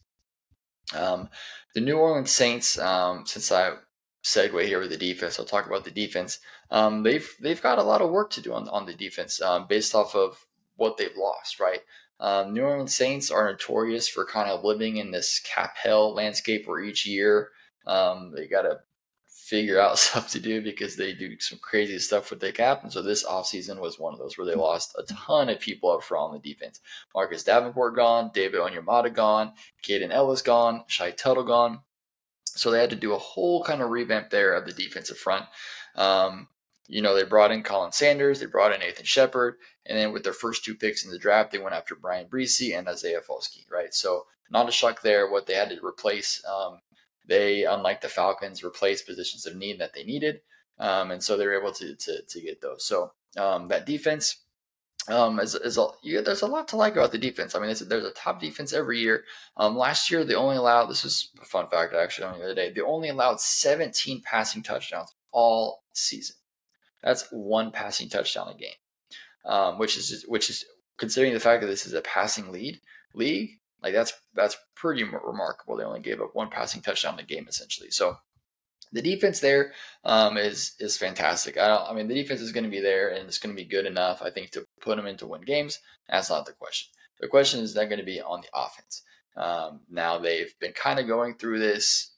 Um, 0.95 1.29
the 1.75 1.81
New 1.81 1.97
Orleans 1.97 2.31
Saints, 2.31 2.79
um, 2.79 3.25
since 3.27 3.51
I 3.51 3.73
segue 4.23 4.67
here 4.67 4.81
with 4.81 4.91
the 4.91 4.97
defense. 4.97 5.39
I'll 5.39 5.47
talk 5.47 5.67
about 5.67 5.85
the 5.85 5.91
defense. 5.91 6.39
Um, 6.71 7.03
they've 7.03 7.29
they've 7.41 7.63
got 7.63 7.79
a 7.79 7.83
lot 7.83 8.03
of 8.03 8.11
work 8.11 8.31
to 8.33 8.41
do 8.41 8.53
on 8.53 8.69
on 8.69 8.87
the 8.87 8.95
defense 8.95 9.41
um, 9.41 9.67
based 9.69 9.95
off 9.95 10.15
of 10.15 10.47
what 10.77 10.97
they've 10.97 11.17
lost. 11.17 11.61
Right, 11.61 11.81
um, 12.19 12.53
New 12.53 12.63
Orleans 12.63 12.95
Saints 12.95 13.31
are 13.31 13.51
notorious 13.51 14.09
for 14.09 14.25
kind 14.25 14.51
of 14.51 14.65
living 14.65 14.99
in 14.99 15.11
this 15.11 15.41
cap 15.41 15.77
hell 15.83 16.15
landscape 16.15 16.67
where 16.67 16.81
each 16.81 17.07
year 17.07 17.51
um, 17.87 18.33
they 18.37 18.47
got 18.47 18.63
to 18.63 18.81
figure 19.51 19.81
out 19.81 19.99
stuff 19.99 20.31
to 20.31 20.39
do 20.39 20.63
because 20.63 20.97
they 20.97 21.13
do 21.13 21.39
some 21.41 21.59
crazy 21.59 21.99
stuff 21.99 22.31
with 22.31 22.41
their 22.41 22.53
cap. 22.53 22.85
And 22.85 22.93
so 22.93 23.03
this 23.03 23.25
offseason 23.25 23.81
was 23.81 23.99
one 23.99 24.13
of 24.13 24.19
those 24.19 24.39
where 24.39 24.47
they 24.47 24.55
lost 24.55 24.95
a 24.97 25.03
ton 25.03 25.49
of 25.49 25.59
people 25.59 25.91
up 25.91 26.05
front 26.05 26.33
on 26.33 26.41
the 26.41 26.55
defense. 26.55 26.81
Marcus 27.15 27.43
Davenport 27.43 27.97
gone, 27.97 28.31
David 28.33 28.61
Onyemata 28.61 29.13
gone, 29.13 29.53
Kaden 29.83 30.13
Elliss 30.13 30.43
gone, 30.43 30.85
Shy 30.87 31.11
Tuttle 31.11 31.45
gone. 31.45 31.81
So 32.57 32.71
they 32.71 32.81
had 32.81 32.91
to 32.91 32.97
do 32.97 33.13
a 33.15 33.19
whole 33.19 33.63
kind 33.63 33.83
of 33.83 33.91
revamp 33.91 34.31
there 34.31 34.55
of 34.55 34.67
the 34.67 34.73
defensive 34.73 35.19
front. 35.19 35.47
Um, 35.97 36.49
you 36.89 37.03
know, 37.03 37.15
they 37.15 37.23
brought 37.23 37.53
in 37.53 37.63
Colin 37.63 37.93
Sanders, 37.93 38.41
they 38.41 38.47
brought 38.47 38.73
in 38.73 38.81
Nathan 38.81 39.05
Shepherd, 39.05 39.57
and 39.87 39.97
then 39.97 40.13
with 40.13 40.25
their 40.25 40.33
first 40.33 40.65
two 40.65 40.75
picks 40.75 41.05
in 41.05 41.11
the 41.11 41.19
draft, 41.19 41.53
they 41.53 41.59
went 41.59 41.75
after 41.75 41.95
Bryan 41.95 42.27
Bresee 42.27 42.77
and 42.77 42.89
Isaiah 42.89 43.21
Foskey, 43.21 43.71
right? 43.71 43.95
So 43.95 44.27
not 44.51 44.69
a 44.69 44.73
shock 44.73 45.03
there. 45.03 45.31
What 45.31 45.47
they 45.47 45.55
had 45.55 45.71
to 45.71 45.87
replace, 45.87 46.43
um, 46.45 46.81
they, 47.27 47.65
unlike 47.65 48.01
the 48.01 48.09
Falcons, 48.09 48.65
replaced 48.65 49.07
positions 49.07 49.47
of 49.47 49.55
need 49.55 49.79
that 49.79 49.95
they 49.95 50.03
needed, 50.03 50.41
um, 50.81 51.13
and 51.13 51.23
so 51.23 51.37
they 51.37 51.47
were 51.47 51.59
able 51.59 51.73
to 51.75 51.95
to, 51.95 52.23
to 52.23 52.41
get 52.41 52.61
those. 52.61 52.85
So 52.85 53.13
um, 53.37 53.69
that 53.69 53.87
defense 53.87 54.43
um, 55.11 55.41
is, 55.41 55.55
is 55.55 55.79
a, 55.79 55.87
there's 56.03 56.43
a 56.43 56.47
lot 56.47 56.69
to 56.69 56.77
like 56.77 56.95
about 56.95 57.13
the 57.13 57.19
defense. 57.19 57.55
I 57.55 57.59
mean, 57.59 57.75
there's 57.89 58.05
a 58.05 58.13
top 58.13 58.41
defense 58.41 58.73
every 58.73 59.01
year. 59.01 59.25
Um, 59.57 59.77
last 59.77 60.11
year, 60.11 60.25
they 60.25 60.35
only 60.35 60.57
allowed 60.57 60.87
this 60.87 61.05
is 61.05 61.31
a 61.41 61.45
fun 61.45 61.69
fact 61.69 61.95
actually 61.95 62.27
on 62.27 62.39
the 62.39 62.45
other 62.45 62.55
day. 62.55 62.73
They 62.73 62.81
only 62.81 63.09
allowed 63.09 63.41
17 63.41 64.23
passing 64.23 64.63
touchdowns 64.63 65.15
all 65.33 65.83
season. 65.93 66.37
That's 67.03 67.27
one 67.31 67.71
passing 67.71 68.09
touchdown 68.09 68.49
a 68.49 68.55
game, 68.55 68.71
um, 69.47 69.79
which 69.79 69.97
is 69.97 70.25
which 70.29 70.51
is 70.51 70.65
considering 70.99 71.33
the 71.33 71.41
fact 71.41 71.63
that 71.63 71.69
this 71.69 71.87
is 71.87 71.95
a 71.95 72.03
passing 72.03 72.53
lead 72.53 72.81
league. 73.15 73.51
Like 73.83 73.95
that's 73.95 74.13
that's 74.35 74.57
pretty 74.77 75.05
remarkable. 75.05 75.77
They 75.77 75.85
only 75.85 76.01
gave 76.01 76.21
up 76.21 76.35
one 76.35 76.51
passing 76.51 76.83
touchdown 76.83 77.19
a 77.19 77.23
game 77.23 77.47
essentially. 77.49 77.91
So 77.91 78.17
the 78.93 79.03
defense 79.03 79.41
there 79.41 79.73
um, 80.05 80.37
is 80.37 80.75
is 80.79 80.97
fantastic. 80.97 81.57
I, 81.57 81.77
I 81.77 81.95
mean, 81.95 82.09
the 82.09 82.15
defense 82.15 82.41
is 82.41 82.53
going 82.53 82.65
to 82.65 82.71
be 82.71 82.81
there 82.81 83.09
and 83.09 83.27
it's 83.27 83.39
going 83.39 83.55
to 83.55 83.63
be 83.63 83.69
good 83.69 83.87
enough, 83.87 84.21
I 84.23 84.31
think, 84.31 84.51
to 84.51 84.67
put 84.81 84.97
them 84.97 85.07
into 85.07 85.27
win 85.27 85.43
games. 85.43 85.79
That's 86.09 86.31
not 86.31 86.47
the 86.47 86.53
question. 86.53 86.91
The 87.21 87.29
question 87.29 87.61
is 87.61 87.75
they're 87.75 87.87
going 87.87 87.99
to 87.99 88.05
be 88.05 88.21
on 88.21 88.41
the 88.41 88.49
offense. 88.55 89.03
Um, 89.37 89.81
now 89.91 90.19
they've 90.19 90.53
been 90.59 90.73
kind 90.73 90.99
of 90.99 91.07
going 91.07 91.35
through 91.35 91.59
this, 91.59 92.13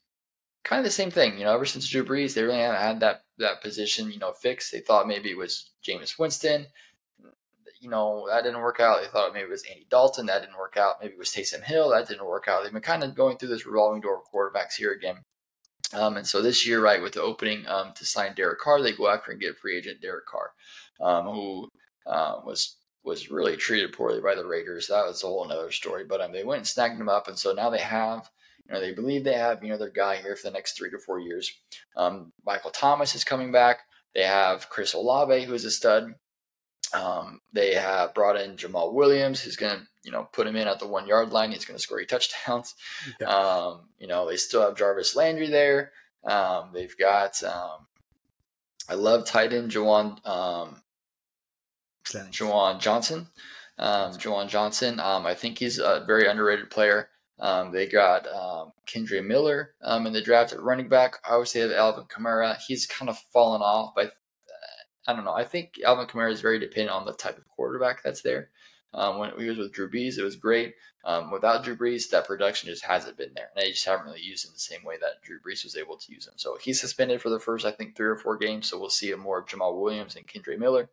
kind 0.64 0.80
of 0.80 0.84
the 0.84 0.90
same 0.90 1.10
thing. 1.10 1.38
You 1.38 1.44
know, 1.44 1.54
ever 1.54 1.66
since 1.66 1.88
Drew 1.88 2.04
Brees, 2.04 2.34
they 2.34 2.42
really 2.42 2.58
haven't 2.58 2.80
had 2.80 3.00
that 3.00 3.24
that 3.38 3.60
position, 3.60 4.10
you 4.10 4.18
know, 4.18 4.32
fixed. 4.32 4.72
They 4.72 4.80
thought 4.80 5.08
maybe 5.08 5.30
it 5.30 5.36
was 5.36 5.70
Jameis 5.86 6.18
Winston. 6.18 6.66
You 7.80 7.90
know, 7.90 8.28
that 8.30 8.44
didn't 8.44 8.60
work 8.60 8.78
out. 8.78 9.02
They 9.02 9.08
thought 9.08 9.32
maybe 9.34 9.46
it 9.46 9.50
was 9.50 9.64
Andy 9.64 9.86
Dalton. 9.90 10.26
That 10.26 10.40
didn't 10.42 10.58
work 10.58 10.76
out. 10.76 10.96
Maybe 11.00 11.14
it 11.14 11.18
was 11.18 11.30
Taysom 11.30 11.64
Hill. 11.64 11.90
That 11.90 12.06
didn't 12.06 12.26
work 12.26 12.46
out. 12.46 12.62
They've 12.62 12.72
been 12.72 12.80
kind 12.80 13.02
of 13.02 13.16
going 13.16 13.38
through 13.38 13.48
this 13.48 13.66
revolving 13.66 14.00
door 14.00 14.18
of 14.18 14.32
quarterbacks 14.32 14.74
here 14.78 14.92
again. 14.92 15.16
Um, 15.92 16.16
and 16.16 16.26
so 16.26 16.40
this 16.40 16.66
year, 16.66 16.80
right, 16.80 17.02
with 17.02 17.14
the 17.14 17.22
opening 17.22 17.66
um, 17.66 17.92
to 17.96 18.06
sign 18.06 18.34
Derek 18.34 18.60
Carr, 18.60 18.80
they 18.80 18.92
go 18.92 19.08
after 19.08 19.30
and 19.32 19.40
get 19.40 19.58
free 19.58 19.76
agent 19.76 20.00
Derek 20.00 20.26
Carr, 20.26 20.52
um, 21.00 21.26
who 21.26 21.68
uh, 22.06 22.40
was 22.44 22.76
was 23.04 23.30
really 23.30 23.56
treated 23.56 23.92
poorly 23.92 24.20
by 24.20 24.34
the 24.34 24.46
Raiders. 24.46 24.86
That 24.86 25.06
was 25.06 25.22
a 25.22 25.26
whole 25.26 25.50
other 25.50 25.72
story. 25.72 26.04
But 26.04 26.20
um, 26.20 26.32
they 26.32 26.44
went 26.44 26.58
and 26.58 26.66
snagged 26.68 27.00
him 27.00 27.08
up, 27.08 27.28
and 27.28 27.38
so 27.38 27.52
now 27.52 27.68
they 27.68 27.80
have, 27.80 28.30
you 28.66 28.74
know, 28.74 28.80
they 28.80 28.92
believe 28.92 29.24
they 29.24 29.34
have, 29.34 29.62
you 29.62 29.70
know, 29.70 29.78
their 29.78 29.90
guy 29.90 30.16
here 30.16 30.36
for 30.36 30.48
the 30.48 30.52
next 30.54 30.76
three 30.76 30.90
to 30.90 30.98
four 30.98 31.18
years. 31.18 31.52
Um, 31.96 32.32
Michael 32.46 32.70
Thomas 32.70 33.14
is 33.14 33.24
coming 33.24 33.50
back. 33.50 33.80
They 34.14 34.22
have 34.22 34.68
Chris 34.68 34.94
Olave, 34.94 35.44
who 35.44 35.54
is 35.54 35.64
a 35.64 35.70
stud. 35.70 36.14
Um, 36.94 37.40
they 37.52 37.74
have 37.74 38.14
brought 38.14 38.40
in 38.40 38.56
Jamaal 38.56 38.92
Williams, 38.92 39.40
who's 39.40 39.56
going 39.56 39.78
to, 39.78 39.82
you 40.04 40.12
know, 40.12 40.28
put 40.32 40.46
him 40.46 40.56
in 40.56 40.68
at 40.68 40.78
the 40.78 40.86
one 40.86 41.06
yard 41.06 41.30
line. 41.30 41.50
He's 41.50 41.64
going 41.64 41.76
to 41.76 41.82
score 41.82 42.00
eight 42.00 42.08
touchdowns. 42.08 42.74
Yeah. 43.20 43.28
Um, 43.28 43.88
you 43.98 44.06
know, 44.06 44.28
they 44.28 44.36
still 44.36 44.60
have 44.60 44.76
Jarvis 44.76 45.16
Landry 45.16 45.48
there. 45.48 45.92
Um, 46.24 46.70
they've 46.74 46.96
got, 46.98 47.42
um, 47.42 47.86
I 48.88 48.94
love 48.94 49.24
tight 49.24 49.52
end 49.52 49.70
Juwan, 49.70 50.18
Juwan 52.04 52.80
Johnson. 52.80 53.28
Um, 53.78 54.16
Johnson. 54.18 55.00
Um, 55.00 55.26
I 55.26 55.34
think 55.34 55.58
he's 55.58 55.78
a 55.78 56.04
very 56.06 56.26
underrated 56.26 56.70
player. 56.70 57.08
Um, 57.38 57.72
they 57.72 57.88
got 57.88 58.26
um, 58.28 58.72
Kendre 58.86 59.24
Miller 59.24 59.74
um, 59.82 60.06
in 60.06 60.12
the 60.12 60.22
draft 60.22 60.52
at 60.52 60.62
running 60.62 60.88
back. 60.88 61.16
Obviously, 61.28 61.62
they 61.62 61.68
have 61.68 61.76
Alvin 61.76 62.04
Kamara. 62.04 62.56
He's 62.58 62.86
kind 62.86 63.08
of 63.08 63.18
fallen 63.32 63.62
off, 63.62 63.94
but 63.96 64.06
uh, 64.06 65.08
I 65.08 65.14
don't 65.14 65.24
know. 65.24 65.32
I 65.32 65.44
think 65.44 65.80
Alvin 65.84 66.06
Kamara 66.06 66.30
is 66.30 66.40
very 66.40 66.60
dependent 66.60 66.90
on 66.90 67.04
the 67.04 67.14
type 67.14 67.38
of 67.38 67.48
quarterback 67.48 68.02
that's 68.02 68.22
there. 68.22 68.50
Um, 68.94 69.18
when 69.18 69.30
he 69.38 69.48
was 69.48 69.58
with 69.58 69.72
Drew 69.72 69.90
Brees, 69.90 70.18
it 70.18 70.22
was 70.22 70.36
great. 70.36 70.74
Um, 71.04 71.32
without 71.32 71.64
Drew 71.64 71.76
Brees, 71.76 72.10
that 72.10 72.26
production 72.26 72.68
just 72.68 72.84
hasn't 72.84 73.16
been 73.16 73.32
there. 73.34 73.48
And 73.56 73.64
they 73.64 73.70
just 73.70 73.86
haven't 73.86 74.06
really 74.06 74.20
used 74.20 74.44
him 74.44 74.52
the 74.52 74.60
same 74.60 74.84
way 74.84 74.96
that 75.00 75.22
Drew 75.22 75.40
Brees 75.40 75.64
was 75.64 75.76
able 75.76 75.96
to 75.96 76.12
use 76.12 76.28
him. 76.28 76.34
So 76.36 76.58
he's 76.60 76.80
suspended 76.80 77.20
for 77.20 77.30
the 77.30 77.40
first, 77.40 77.64
I 77.64 77.72
think, 77.72 77.96
three 77.96 78.06
or 78.06 78.16
four 78.16 78.36
games. 78.36 78.68
So 78.68 78.78
we'll 78.78 78.90
see 78.90 79.12
more 79.14 79.40
of 79.40 79.46
Jamaal 79.46 79.80
Williams 79.80 80.14
and 80.14 80.26
Kendre 80.28 80.58
Miller. 80.58 80.90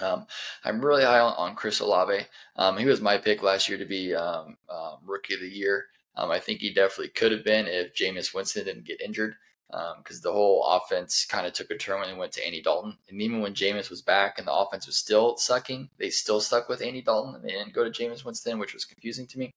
Um, 0.00 0.26
I'm 0.64 0.84
really 0.84 1.04
high 1.04 1.20
on, 1.20 1.34
on 1.36 1.56
Chris 1.56 1.80
Olave. 1.80 2.26
Um, 2.56 2.76
he 2.76 2.86
was 2.86 3.00
my 3.00 3.18
pick 3.18 3.42
last 3.42 3.68
year 3.68 3.78
to 3.78 3.84
be 3.84 4.14
um, 4.14 4.56
um 4.68 4.98
rookie 5.04 5.34
of 5.34 5.40
the 5.40 5.48
year. 5.48 5.86
Um, 6.16 6.30
I 6.30 6.38
think 6.38 6.60
he 6.60 6.72
definitely 6.72 7.08
could 7.08 7.32
have 7.32 7.44
been 7.44 7.66
if 7.66 7.94
Jameis 7.94 8.34
Winston 8.34 8.64
didn't 8.64 8.86
get 8.86 9.00
injured 9.00 9.36
because 9.68 10.16
um, 10.16 10.22
the 10.22 10.32
whole 10.32 10.64
offense 10.64 11.24
kind 11.24 11.46
of 11.46 11.52
took 11.52 11.70
a 11.70 11.76
turn 11.76 12.00
when 12.00 12.08
they 12.08 12.18
went 12.18 12.32
to 12.32 12.44
Andy 12.44 12.60
Dalton. 12.60 12.98
And 13.08 13.22
even 13.22 13.40
when 13.40 13.54
Jameis 13.54 13.88
was 13.88 14.02
back 14.02 14.38
and 14.38 14.46
the 14.46 14.52
offense 14.52 14.86
was 14.86 14.96
still 14.96 15.36
sucking, 15.36 15.88
they 15.98 16.10
still 16.10 16.40
stuck 16.40 16.68
with 16.68 16.82
Andy 16.82 17.02
Dalton 17.02 17.36
and 17.36 17.44
they 17.44 17.52
didn't 17.52 17.72
go 17.72 17.84
to 17.84 17.90
Jameis 17.90 18.24
Winston, 18.24 18.58
which 18.58 18.74
was 18.74 18.84
confusing 18.84 19.26
to 19.28 19.38
me. 19.38 19.52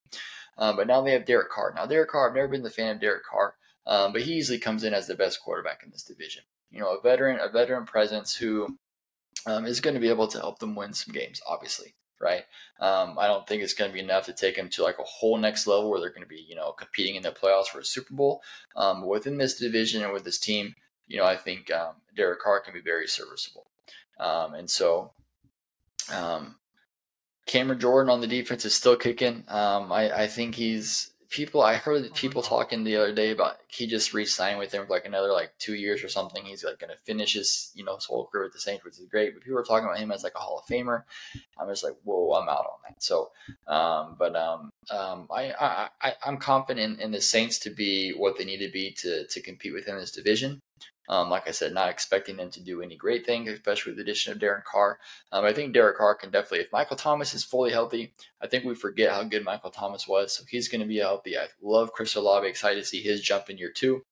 but 0.57 0.85
now 0.87 1.01
they 1.01 1.13
have 1.13 1.25
Derek 1.25 1.49
Carr. 1.49 1.73
Now, 1.75 1.87
Derek 1.87 2.11
Carr, 2.11 2.29
I've 2.29 2.35
never 2.35 2.47
been 2.47 2.63
the 2.63 2.69
fan 2.69 2.95
of 2.95 3.01
Derek 3.01 3.23
Carr, 3.23 3.55
but 3.85 4.21
he 4.21 4.33
easily 4.33 4.59
comes 4.59 4.83
in 4.83 4.93
as 4.93 5.07
the 5.07 5.15
best 5.15 5.41
quarterback 5.41 5.81
in 5.83 5.89
this 5.89 6.03
division. 6.03 6.43
You 6.69 6.79
know, 6.79 6.95
a 6.95 7.01
veteran, 7.01 7.39
a 7.41 7.49
veteran 7.49 7.85
presence 7.85 8.35
who 8.35 8.77
um, 9.45 9.65
is 9.65 9.81
going 9.81 9.93
to 9.93 9.99
be 9.99 10.09
able 10.09 10.27
to 10.27 10.39
help 10.39 10.59
them 10.59 10.75
win 10.75 10.93
some 10.93 11.13
games, 11.13 11.41
obviously, 11.47 11.95
right? 12.19 12.43
Um, 12.79 13.17
I 13.19 13.27
don't 13.27 13.47
think 13.47 13.63
it's 13.63 13.73
going 13.73 13.89
to 13.89 13.93
be 13.93 13.99
enough 13.99 14.25
to 14.25 14.33
take 14.33 14.55
them 14.55 14.69
to 14.69 14.83
like 14.83 14.99
a 14.99 15.03
whole 15.03 15.37
next 15.37 15.67
level 15.67 15.89
where 15.89 15.99
they're 15.99 16.09
going 16.09 16.21
to 16.21 16.27
be, 16.27 16.45
you 16.47 16.55
know, 16.55 16.71
competing 16.71 17.15
in 17.15 17.23
the 17.23 17.31
playoffs 17.31 17.67
for 17.67 17.79
a 17.79 17.85
Super 17.85 18.13
Bowl. 18.13 18.41
Um, 18.75 19.07
within 19.07 19.37
this 19.37 19.59
division 19.59 20.03
and 20.03 20.13
with 20.13 20.23
this 20.23 20.39
team, 20.39 20.75
you 21.07 21.17
know, 21.17 21.25
I 21.25 21.37
think 21.37 21.71
um, 21.71 21.95
Derek 22.15 22.41
Carr 22.41 22.61
can 22.61 22.73
be 22.73 22.81
very 22.81 23.07
serviceable. 23.07 23.67
Um, 24.19 24.53
and 24.53 24.69
so, 24.69 25.11
um, 26.13 26.55
Cameron 27.45 27.79
Jordan 27.79 28.09
on 28.09 28.21
the 28.21 28.27
defense 28.27 28.65
is 28.65 28.73
still 28.73 28.95
kicking. 28.95 29.43
Um, 29.47 29.91
I, 29.91 30.23
I 30.23 30.27
think 30.27 30.55
he's 30.55 31.12
people 31.33 31.63
I 31.63 31.73
heard 31.75 32.13
people 32.13 32.43
talking 32.43 32.83
the 32.83 32.95
other 32.95 33.11
day 33.11 33.31
about 33.31 33.57
he 33.67 33.87
just 33.87 34.13
re-signed 34.13 34.59
with 34.59 34.71
him 34.71 34.85
for 34.85 34.93
like 34.93 35.05
another 35.05 35.31
like 35.31 35.51
two 35.57 35.73
years 35.73 36.03
or 36.03 36.07
something. 36.07 36.45
He's 36.45 36.63
like 36.63 36.77
gonna 36.77 36.93
finish 37.05 37.33
his 37.33 37.71
you 37.73 37.83
know 37.83 37.95
his 37.95 38.05
whole 38.05 38.27
career 38.27 38.43
with 38.43 38.53
the 38.53 38.59
Saints, 38.59 38.85
which 38.85 38.99
is 38.99 39.07
great. 39.09 39.33
But 39.33 39.43
people 39.43 39.57
are 39.57 39.63
talking 39.63 39.85
about 39.85 39.97
him 39.97 40.11
as 40.11 40.23
like 40.23 40.35
a 40.35 40.39
Hall 40.39 40.59
of 40.59 40.71
Famer. 40.71 41.03
I'm 41.59 41.67
just 41.67 41.83
like, 41.83 41.95
whoa, 42.03 42.33
I'm 42.35 42.47
out 42.47 42.65
on 42.65 42.79
that. 42.87 43.01
So, 43.01 43.31
um, 43.67 44.15
but 44.19 44.35
um, 44.35 44.69
um, 44.91 45.27
I, 45.31 45.51
I 45.59 45.89
I 46.01 46.13
I'm 46.23 46.37
confident 46.37 46.99
in, 46.99 47.05
in 47.05 47.11
the 47.11 47.21
Saints 47.21 47.57
to 47.59 47.71
be 47.71 48.11
what 48.11 48.37
they 48.37 48.45
need 48.45 48.59
to 48.59 48.71
be 48.71 48.91
to 48.99 49.25
to 49.25 49.41
compete 49.41 49.73
within 49.73 49.97
this 49.97 50.11
division. 50.11 50.61
Um, 51.09 51.29
like 51.29 51.47
I 51.47 51.51
said, 51.51 51.73
not 51.73 51.89
expecting 51.89 52.37
them 52.37 52.49
to 52.51 52.61
do 52.61 52.81
any 52.81 52.95
great 52.95 53.25
things, 53.25 53.49
especially 53.49 53.91
with 53.91 53.97
the 53.97 54.03
addition 54.03 54.31
of 54.31 54.39
Darren 54.39 54.63
Carr. 54.63 54.99
Um, 55.31 55.43
I 55.43 55.51
think 55.53 55.73
Derek 55.73 55.97
Carr 55.97 56.15
can 56.15 56.31
definitely, 56.31 56.59
if 56.59 56.71
Michael 56.71 56.95
Thomas 56.95 57.33
is 57.33 57.43
fully 57.43 57.71
healthy, 57.71 58.13
I 58.41 58.47
think 58.47 58.63
we 58.63 58.75
forget 58.75 59.11
how 59.11 59.23
good 59.23 59.43
Michael 59.43 59.71
Thomas 59.71 60.07
was. 60.07 60.33
So 60.33 60.43
he's 60.47 60.69
going 60.69 60.81
to 60.81 60.87
be 60.87 60.99
a 60.99 61.03
healthy. 61.03 61.37
I 61.37 61.47
love 61.61 61.91
Chris 61.91 62.15
Olave. 62.15 62.47
Excited 62.47 62.79
to 62.79 62.85
see 62.85 63.01
his 63.01 63.21
jump 63.21 63.49
in 63.49 63.57
year 63.57 63.71
two. 63.71 64.03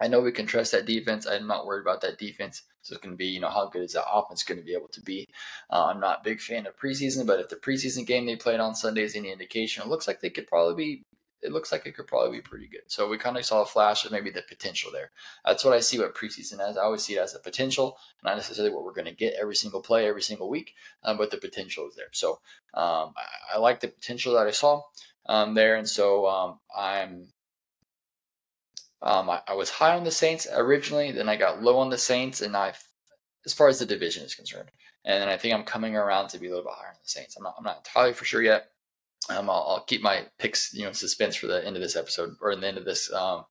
I 0.00 0.08
know 0.08 0.20
we 0.20 0.32
can 0.32 0.46
trust 0.46 0.72
that 0.72 0.84
defense. 0.84 1.26
I'm 1.26 1.46
not 1.46 1.64
worried 1.64 1.82
about 1.82 2.02
that 2.02 2.18
defense. 2.18 2.62
So 2.82 2.94
it's 2.94 3.02
going 3.02 3.14
to 3.14 3.16
be, 3.16 3.26
you 3.26 3.40
know, 3.40 3.48
how 3.48 3.68
good 3.68 3.82
is 3.82 3.94
that 3.94 4.04
offense 4.12 4.42
going 4.42 4.58
to 4.58 4.64
be 4.64 4.74
able 4.74 4.88
to 4.88 5.00
be? 5.00 5.26
Uh, 5.70 5.86
I'm 5.86 6.00
not 6.00 6.20
a 6.20 6.24
big 6.24 6.40
fan 6.40 6.66
of 6.66 6.76
preseason, 6.76 7.26
but 7.26 7.40
if 7.40 7.48
the 7.48 7.56
preseason 7.56 8.06
game 8.06 8.26
they 8.26 8.36
played 8.36 8.60
on 8.60 8.74
Sunday 8.74 9.02
is 9.02 9.16
any 9.16 9.32
indication, 9.32 9.82
it 9.82 9.88
looks 9.88 10.06
like 10.06 10.20
they 10.20 10.30
could 10.30 10.46
probably 10.46 10.74
be 10.74 11.02
it 11.46 11.52
looks 11.52 11.70
like 11.70 11.86
it 11.86 11.96
could 11.96 12.08
probably 12.08 12.38
be 12.38 12.42
pretty 12.42 12.66
good. 12.66 12.82
So 12.88 13.08
we 13.08 13.18
kind 13.18 13.36
of 13.36 13.44
saw 13.44 13.62
a 13.62 13.66
flash 13.66 14.04
of 14.04 14.10
maybe 14.10 14.30
the 14.30 14.42
potential 14.42 14.90
there. 14.92 15.12
That's 15.44 15.64
what 15.64 15.74
I 15.74 15.80
see 15.80 15.98
what 15.98 16.14
preseason 16.14 16.58
as. 16.58 16.76
I 16.76 16.82
always 16.82 17.02
see 17.02 17.14
it 17.14 17.20
as 17.20 17.36
a 17.36 17.38
potential, 17.38 17.96
not 18.24 18.36
necessarily 18.36 18.74
what 18.74 18.84
we're 18.84 18.92
going 18.92 19.06
to 19.06 19.14
get 19.14 19.34
every 19.40 19.54
single 19.54 19.80
play 19.80 20.08
every 20.08 20.22
single 20.22 20.50
week, 20.50 20.74
um, 21.04 21.16
but 21.16 21.30
the 21.30 21.36
potential 21.36 21.88
is 21.88 21.94
there. 21.94 22.10
So 22.10 22.40
um, 22.74 23.14
I, 23.16 23.54
I, 23.54 23.58
like 23.58 23.78
the 23.78 23.88
potential 23.88 24.34
that 24.34 24.48
I 24.48 24.50
saw 24.50 24.82
um, 25.26 25.54
there, 25.54 25.76
and 25.76 25.88
so 25.88 26.26
um, 26.26 26.58
I'm. 26.76 27.28
Um, 29.02 29.30
I, 29.30 29.42
I, 29.46 29.54
was 29.54 29.70
high 29.70 29.94
on 29.94 30.04
the 30.04 30.10
Saints 30.10 30.48
originally, 30.52 31.12
then 31.12 31.28
I 31.28 31.36
got 31.36 31.62
low 31.62 31.78
on 31.78 31.90
the 31.90 31.98
Saints, 31.98 32.40
and 32.40 32.56
I, 32.56 32.72
as 33.44 33.52
far 33.52 33.68
as 33.68 33.78
the 33.78 33.86
division 33.86 34.24
is 34.24 34.34
concerned, 34.34 34.70
and 35.04 35.20
then 35.20 35.28
I 35.28 35.36
think 35.36 35.54
I'm 35.54 35.64
coming 35.64 35.94
around 35.94 36.28
to 36.28 36.38
be 36.38 36.46
a 36.46 36.50
little 36.50 36.64
bit 36.64 36.72
higher 36.74 36.88
on 36.88 36.94
the 37.00 37.08
Saints. 37.08 37.36
I'm 37.36 37.44
not, 37.44 37.54
I'm 37.58 37.64
not 37.64 37.76
entirely 37.76 38.14
for 38.14 38.24
sure 38.24 38.42
yet. 38.42 38.70
Um, 39.28 39.50
I'll, 39.50 39.66
I'll, 39.68 39.84
keep 39.86 40.02
my 40.02 40.26
picks, 40.38 40.72
you 40.72 40.84
know, 40.84 40.92
suspense 40.92 41.36
for 41.36 41.46
the 41.46 41.64
end 41.64 41.76
of 41.76 41.82
this 41.82 41.96
episode 41.96 42.36
or 42.40 42.52
in 42.52 42.60
the 42.60 42.68
end 42.68 42.78
of 42.78 42.84
this 42.84 43.12
um, 43.12 43.44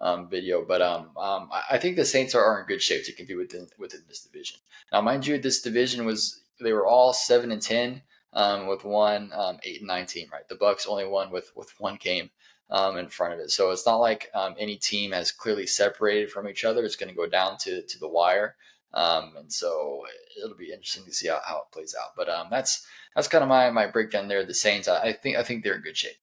um, 0.00 0.28
video. 0.28 0.64
But 0.64 0.80
um, 0.82 1.10
um, 1.16 1.50
I 1.70 1.78
think 1.78 1.96
the 1.96 2.04
Saints 2.04 2.34
are, 2.34 2.44
are 2.44 2.60
in 2.60 2.66
good 2.66 2.82
shape 2.82 3.04
to 3.04 3.12
compete 3.12 3.36
within 3.36 3.68
within 3.78 4.02
this 4.08 4.20
division. 4.20 4.58
Now, 4.92 5.00
mind 5.00 5.26
you, 5.26 5.38
this 5.38 5.60
division 5.60 6.06
was 6.06 6.40
they 6.60 6.72
were 6.72 6.86
all 6.86 7.12
seven 7.12 7.52
and 7.52 7.62
ten 7.62 8.02
um, 8.32 8.66
with 8.66 8.84
one 8.84 9.32
eight 9.64 9.80
and 9.80 9.88
nineteen. 9.88 10.28
Right, 10.32 10.48
the 10.48 10.54
Bucks 10.54 10.86
only 10.86 11.06
won 11.06 11.30
with 11.30 11.52
with 11.54 11.74
one 11.78 11.96
game. 11.96 12.30
in 12.70 13.08
front 13.08 13.34
of 13.34 13.40
it, 13.40 13.50
so 13.50 13.70
it's 13.70 13.86
not 13.86 13.96
like 13.96 14.30
any 14.58 14.76
team 14.76 15.12
has 15.12 15.30
clearly 15.32 15.66
separated 15.66 16.30
from 16.30 16.48
each 16.48 16.64
other. 16.64 16.84
It's 16.84 16.96
going 16.96 17.10
to 17.10 17.14
go 17.14 17.26
down 17.26 17.58
to 17.58 17.82
to 17.82 17.98
the 17.98 18.08
wire. 18.08 18.56
Um, 18.94 19.34
and 19.36 19.52
so 19.52 20.02
it'll 20.42 20.56
be 20.56 20.72
interesting 20.72 21.04
to 21.04 21.12
see 21.12 21.28
how, 21.28 21.40
how 21.44 21.58
it 21.58 21.72
plays 21.72 21.94
out. 22.00 22.10
But 22.16 22.28
um, 22.28 22.48
that's 22.50 22.86
that's 23.14 23.28
kind 23.28 23.42
of 23.42 23.48
my 23.48 23.70
my 23.70 23.86
breakdown 23.86 24.28
there. 24.28 24.44
The 24.44 24.54
Saints, 24.54 24.88
I, 24.88 25.00
I 25.00 25.12
think 25.12 25.36
I 25.36 25.42
think 25.42 25.62
they're 25.62 25.76
in 25.76 25.82
good 25.82 25.96
shape. 25.96 26.16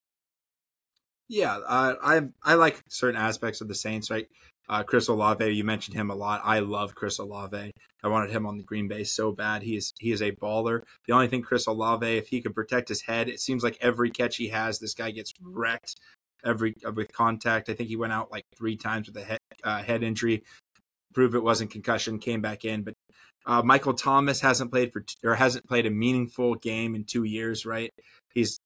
Yeah, 1.28 1.58
uh, 1.58 1.96
I 2.04 2.22
I 2.44 2.56
like 2.56 2.82
certain 2.90 3.20
aspects 3.20 3.62
of 3.62 3.68
the 3.68 3.76
Saints. 3.76 4.10
Right, 4.10 4.28
uh, 4.68 4.84
Chris 4.84 5.08
Olave, 5.08 5.48
you 5.48 5.64
mentioned 5.64 5.96
him 5.96 6.10
a 6.10 6.16
lot. 6.16 6.42
I 6.44 6.60
love 6.60 6.96
Chris 6.96 7.20
Olave. 7.20 7.72
I 8.04 8.08
wanted 8.08 8.32
him 8.32 8.46
on 8.46 8.58
the 8.58 8.64
Green 8.64 8.88
Bay 8.88 9.04
so 9.04 9.32
bad. 9.32 9.62
He 9.62 9.78
is 9.78 9.94
he 10.00 10.12
is 10.12 10.22
a 10.22 10.32
baller. 10.32 10.82
The 11.08 11.14
only 11.14 11.28
thing 11.28 11.42
Chris 11.42 11.68
Olave, 11.68 12.06
if 12.06 12.28
he 12.28 12.42
could 12.42 12.56
protect 12.56 12.90
his 12.90 13.02
head, 13.02 13.30
it 13.30 13.40
seems 13.40 13.64
like 13.64 13.78
every 13.82 14.10
catch 14.10 14.38
he 14.38 14.50
has, 14.50 14.80
this 14.80 14.94
guy 14.94 15.12
gets 15.12 15.34
wrecked 15.42 15.96
every 16.44 16.76
uh, 16.86 16.92
with 16.92 17.12
contact. 17.12 17.70
I 17.70 17.74
think 17.74 17.90
he 17.90 17.96
went 17.96 18.14
out 18.14 18.32
like 18.32 18.46
three 18.58 18.76
times 18.76 19.08
with 19.08 19.18
a 19.18 19.26
head, 19.26 19.40
uh, 19.64 19.84
head 19.84 20.04
injury 20.04 20.44
prove 21.16 21.34
it 21.34 21.44
wasn't 21.44 21.72
concussion, 21.72 22.20
came 22.20 22.42
back 22.42 22.66
in. 22.66 22.84
But 22.84 22.94
uh, 23.48 23.64
Michael 23.64 23.94
Thomas 23.94 24.42
hasn't 24.42 24.72
played 24.72 24.92
for 24.94 25.04
or 25.24 25.34
hasn't 25.34 25.68
played 25.68 25.88
a 25.88 25.92
meaningful 25.92 26.56
game 26.56 26.94
in 26.94 27.06
two 27.06 27.24
years. 27.24 27.66
Right? 27.66 27.92
He's 28.34 28.60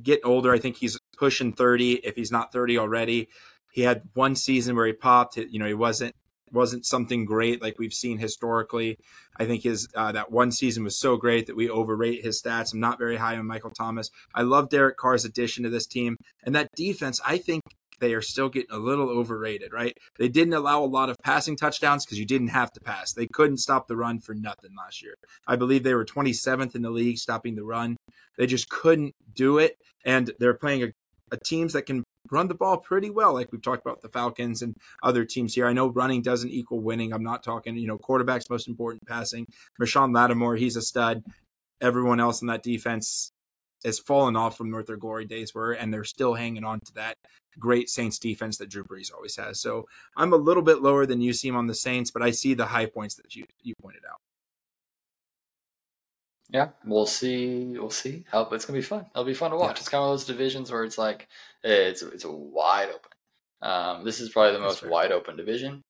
getting 0.00 0.26
older. 0.26 0.52
I 0.52 0.58
think 0.58 0.76
he's 0.76 0.98
pushing 1.16 1.52
thirty. 1.52 1.94
If 1.94 2.14
he's 2.14 2.30
not 2.30 2.52
thirty 2.52 2.78
already, 2.78 3.28
he 3.72 3.82
had 3.82 4.02
one 4.14 4.36
season 4.36 4.76
where 4.76 4.86
he 4.86 4.92
popped. 4.92 5.36
You 5.36 5.58
know, 5.58 5.66
he 5.66 5.74
wasn't 5.74 6.14
wasn't 6.52 6.86
something 6.86 7.24
great 7.24 7.60
like 7.62 7.78
we've 7.78 7.92
seen 7.92 8.18
historically. 8.18 8.96
I 9.36 9.44
think 9.44 9.62
his 9.62 9.88
uh, 9.94 10.12
that 10.12 10.30
one 10.30 10.50
season 10.50 10.84
was 10.84 10.98
so 10.98 11.16
great 11.16 11.46
that 11.46 11.56
we 11.56 11.68
overrate 11.68 12.24
his 12.24 12.40
stats. 12.42 12.72
I'm 12.72 12.80
not 12.80 12.98
very 12.98 13.16
high 13.16 13.36
on 13.36 13.46
Michael 13.46 13.70
Thomas. 13.70 14.10
I 14.34 14.42
love 14.42 14.68
Derek 14.68 14.96
Carr's 14.96 15.24
addition 15.24 15.64
to 15.64 15.70
this 15.70 15.86
team 15.86 16.16
and 16.44 16.54
that 16.54 16.68
defense. 16.76 17.20
I 17.26 17.38
think 17.38 17.62
they 18.00 18.14
are 18.14 18.22
still 18.22 18.48
getting 18.48 18.70
a 18.70 18.78
little 18.78 19.08
overrated, 19.08 19.72
right? 19.72 19.96
They 20.18 20.28
didn't 20.28 20.54
allow 20.54 20.82
a 20.82 20.86
lot 20.86 21.10
of 21.10 21.16
passing 21.22 21.56
touchdowns 21.56 22.04
because 22.04 22.18
you 22.18 22.26
didn't 22.26 22.48
have 22.48 22.72
to 22.72 22.80
pass. 22.80 23.12
They 23.12 23.26
couldn't 23.26 23.58
stop 23.58 23.86
the 23.86 23.96
run 23.96 24.20
for 24.20 24.34
nothing 24.34 24.70
last 24.76 25.02
year. 25.02 25.14
I 25.46 25.56
believe 25.56 25.82
they 25.82 25.94
were 25.94 26.04
27th 26.04 26.74
in 26.74 26.82
the 26.82 26.90
league 26.90 27.18
stopping 27.18 27.54
the 27.54 27.64
run. 27.64 27.96
They 28.36 28.46
just 28.46 28.68
couldn't 28.68 29.14
do 29.34 29.58
it. 29.58 29.76
And 30.04 30.32
they're 30.38 30.54
playing 30.54 30.82
a, 30.84 30.92
a 31.32 31.38
teams 31.44 31.72
that 31.72 31.86
can 31.86 32.04
run 32.30 32.48
the 32.48 32.54
ball 32.54 32.78
pretty 32.78 33.10
well, 33.10 33.32
like 33.34 33.50
we've 33.52 33.62
talked 33.62 33.84
about 33.84 34.02
the 34.02 34.08
Falcons 34.08 34.62
and 34.62 34.74
other 35.02 35.24
teams 35.24 35.54
here. 35.54 35.66
I 35.66 35.72
know 35.72 35.88
running 35.88 36.22
doesn't 36.22 36.50
equal 36.50 36.80
winning. 36.80 37.12
I'm 37.12 37.22
not 37.22 37.42
talking, 37.42 37.76
you 37.76 37.86
know, 37.86 37.98
quarterback's 37.98 38.50
most 38.50 38.68
important 38.68 39.06
passing. 39.06 39.46
Marshon 39.80 40.14
Lattimore, 40.14 40.56
he's 40.56 40.76
a 40.76 40.82
stud. 40.82 41.22
Everyone 41.80 42.20
else 42.20 42.42
in 42.42 42.48
that 42.48 42.62
defense 42.62 43.30
has 43.84 43.98
fallen 43.98 44.36
off 44.36 44.56
from 44.56 44.70
what 44.70 44.86
their 44.86 44.96
glory 44.96 45.24
days 45.24 45.54
were, 45.54 45.72
and 45.72 45.92
they're 45.92 46.04
still 46.04 46.34
hanging 46.34 46.64
on 46.64 46.80
to 46.80 46.94
that 46.94 47.16
great 47.58 47.88
Saints 47.88 48.18
defense 48.18 48.56
that 48.58 48.70
Drew 48.70 48.84
Brees 48.84 49.12
always 49.12 49.36
has. 49.36 49.60
So 49.60 49.86
I'm 50.16 50.32
a 50.32 50.36
little 50.36 50.62
bit 50.62 50.82
lower 50.82 51.06
than 51.06 51.20
you 51.20 51.32
seem 51.32 51.56
on 51.56 51.66
the 51.66 51.74
Saints, 51.74 52.10
but 52.10 52.22
I 52.22 52.30
see 52.30 52.54
the 52.54 52.66
high 52.66 52.86
points 52.86 53.16
that 53.16 53.34
you 53.34 53.44
you 53.62 53.74
pointed 53.80 54.02
out. 54.08 54.18
Yeah, 56.50 56.68
we'll 56.84 57.06
see. 57.06 57.76
We'll 57.78 57.90
see 57.90 58.24
how 58.30 58.42
it's 58.52 58.64
gonna 58.64 58.78
be 58.78 58.82
fun. 58.82 59.06
It'll 59.14 59.24
be 59.24 59.34
fun 59.34 59.50
to 59.50 59.56
watch. 59.56 59.76
Yeah. 59.76 59.80
It's 59.80 59.88
kind 59.88 60.02
of 60.02 60.10
those 60.10 60.24
divisions 60.24 60.72
where 60.72 60.84
it's 60.84 60.98
like 60.98 61.28
it's 61.62 62.02
it's 62.02 62.24
wide 62.24 62.88
open. 62.88 63.10
Um, 63.60 64.04
this 64.04 64.20
is 64.20 64.30
probably 64.30 64.52
the 64.52 64.60
most 64.60 64.86
wide 64.86 65.12
open 65.12 65.36
division, 65.36 65.82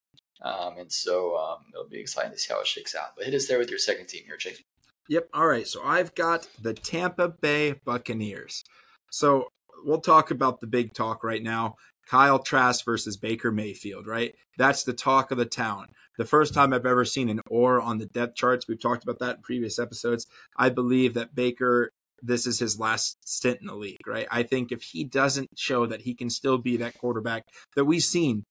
um, 0.43 0.79
and 0.79 0.91
so 0.91 1.37
um, 1.37 1.59
it'll 1.73 1.89
be 1.89 2.01
exciting 2.01 2.33
to 2.33 2.39
see 2.39 2.53
how 2.53 2.61
it 2.61 2.67
shakes 2.67 2.95
out. 2.95 3.11
But 3.17 3.27
hit 3.27 3.35
us 3.35 3.47
there 3.47 3.59
with 3.59 3.71
your 3.71 3.79
second 3.79 4.07
team 4.07 4.25
here, 4.27 4.37
Chase. 4.37 4.61
Yep. 5.09 5.29
All 5.33 5.47
right. 5.47 5.67
So 5.67 5.83
I've 5.83 6.15
got 6.15 6.47
the 6.61 6.75
Tampa 6.75 7.29
Bay 7.29 7.73
Buccaneers. 7.85 8.63
So 9.11 9.49
we'll 9.85 10.01
talk 10.01 10.31
about 10.31 10.61
the 10.61 10.67
big 10.67 10.93
talk 10.93 11.25
right 11.25 11.43
now. 11.43 11.77
Kyle 12.09 12.39
Trask 12.39 12.85
versus 12.85 13.17
Baker 13.17 13.53
Mayfield, 13.53 14.07
right? 14.07 14.35
That's 14.57 14.85
the 14.85 14.95
talk 14.95 15.31
of 15.31 15.39
the 15.39 15.45
town. 15.45 15.87
The 16.17 16.25
first 16.25 16.55
time 16.55 16.73
I've 16.73 16.87
ever 16.87 17.05
seen 17.05 17.29
an 17.29 17.41
or 17.49 17.81
on 17.81 17.99
the 17.99 18.07
depth 18.07 18.35
charts. 18.35 18.67
We've 18.67 18.81
talked 18.81 19.05
about 19.05 19.19
that 19.21 19.37
in 19.37 19.43
previous 19.43 19.79
episodes. 19.79 20.27
I 20.57 20.71
believe 20.71 21.15
that 21.15 21.35
Baker, 21.35 21.91
this 22.23 22.47
is 22.47 22.59
his 22.59 22.79
last 22.79 23.17
stint 23.27 23.61
in 23.61 23.67
the 23.67 23.75
league, 23.75 24.07
right? 24.07 24.27
I 24.31 24.43
think 24.43 24.73
if 24.73 24.83
he 24.83 25.05
doesn't 25.05 25.49
show 25.57 25.87
that 25.87 26.03
he 26.03 26.15
can 26.15 26.31
still 26.31 26.59
be 26.59 26.79
that 26.79 26.99
quarterback 26.99 27.45
that 27.77 27.85
we've 27.85 28.03
seen 28.03 28.45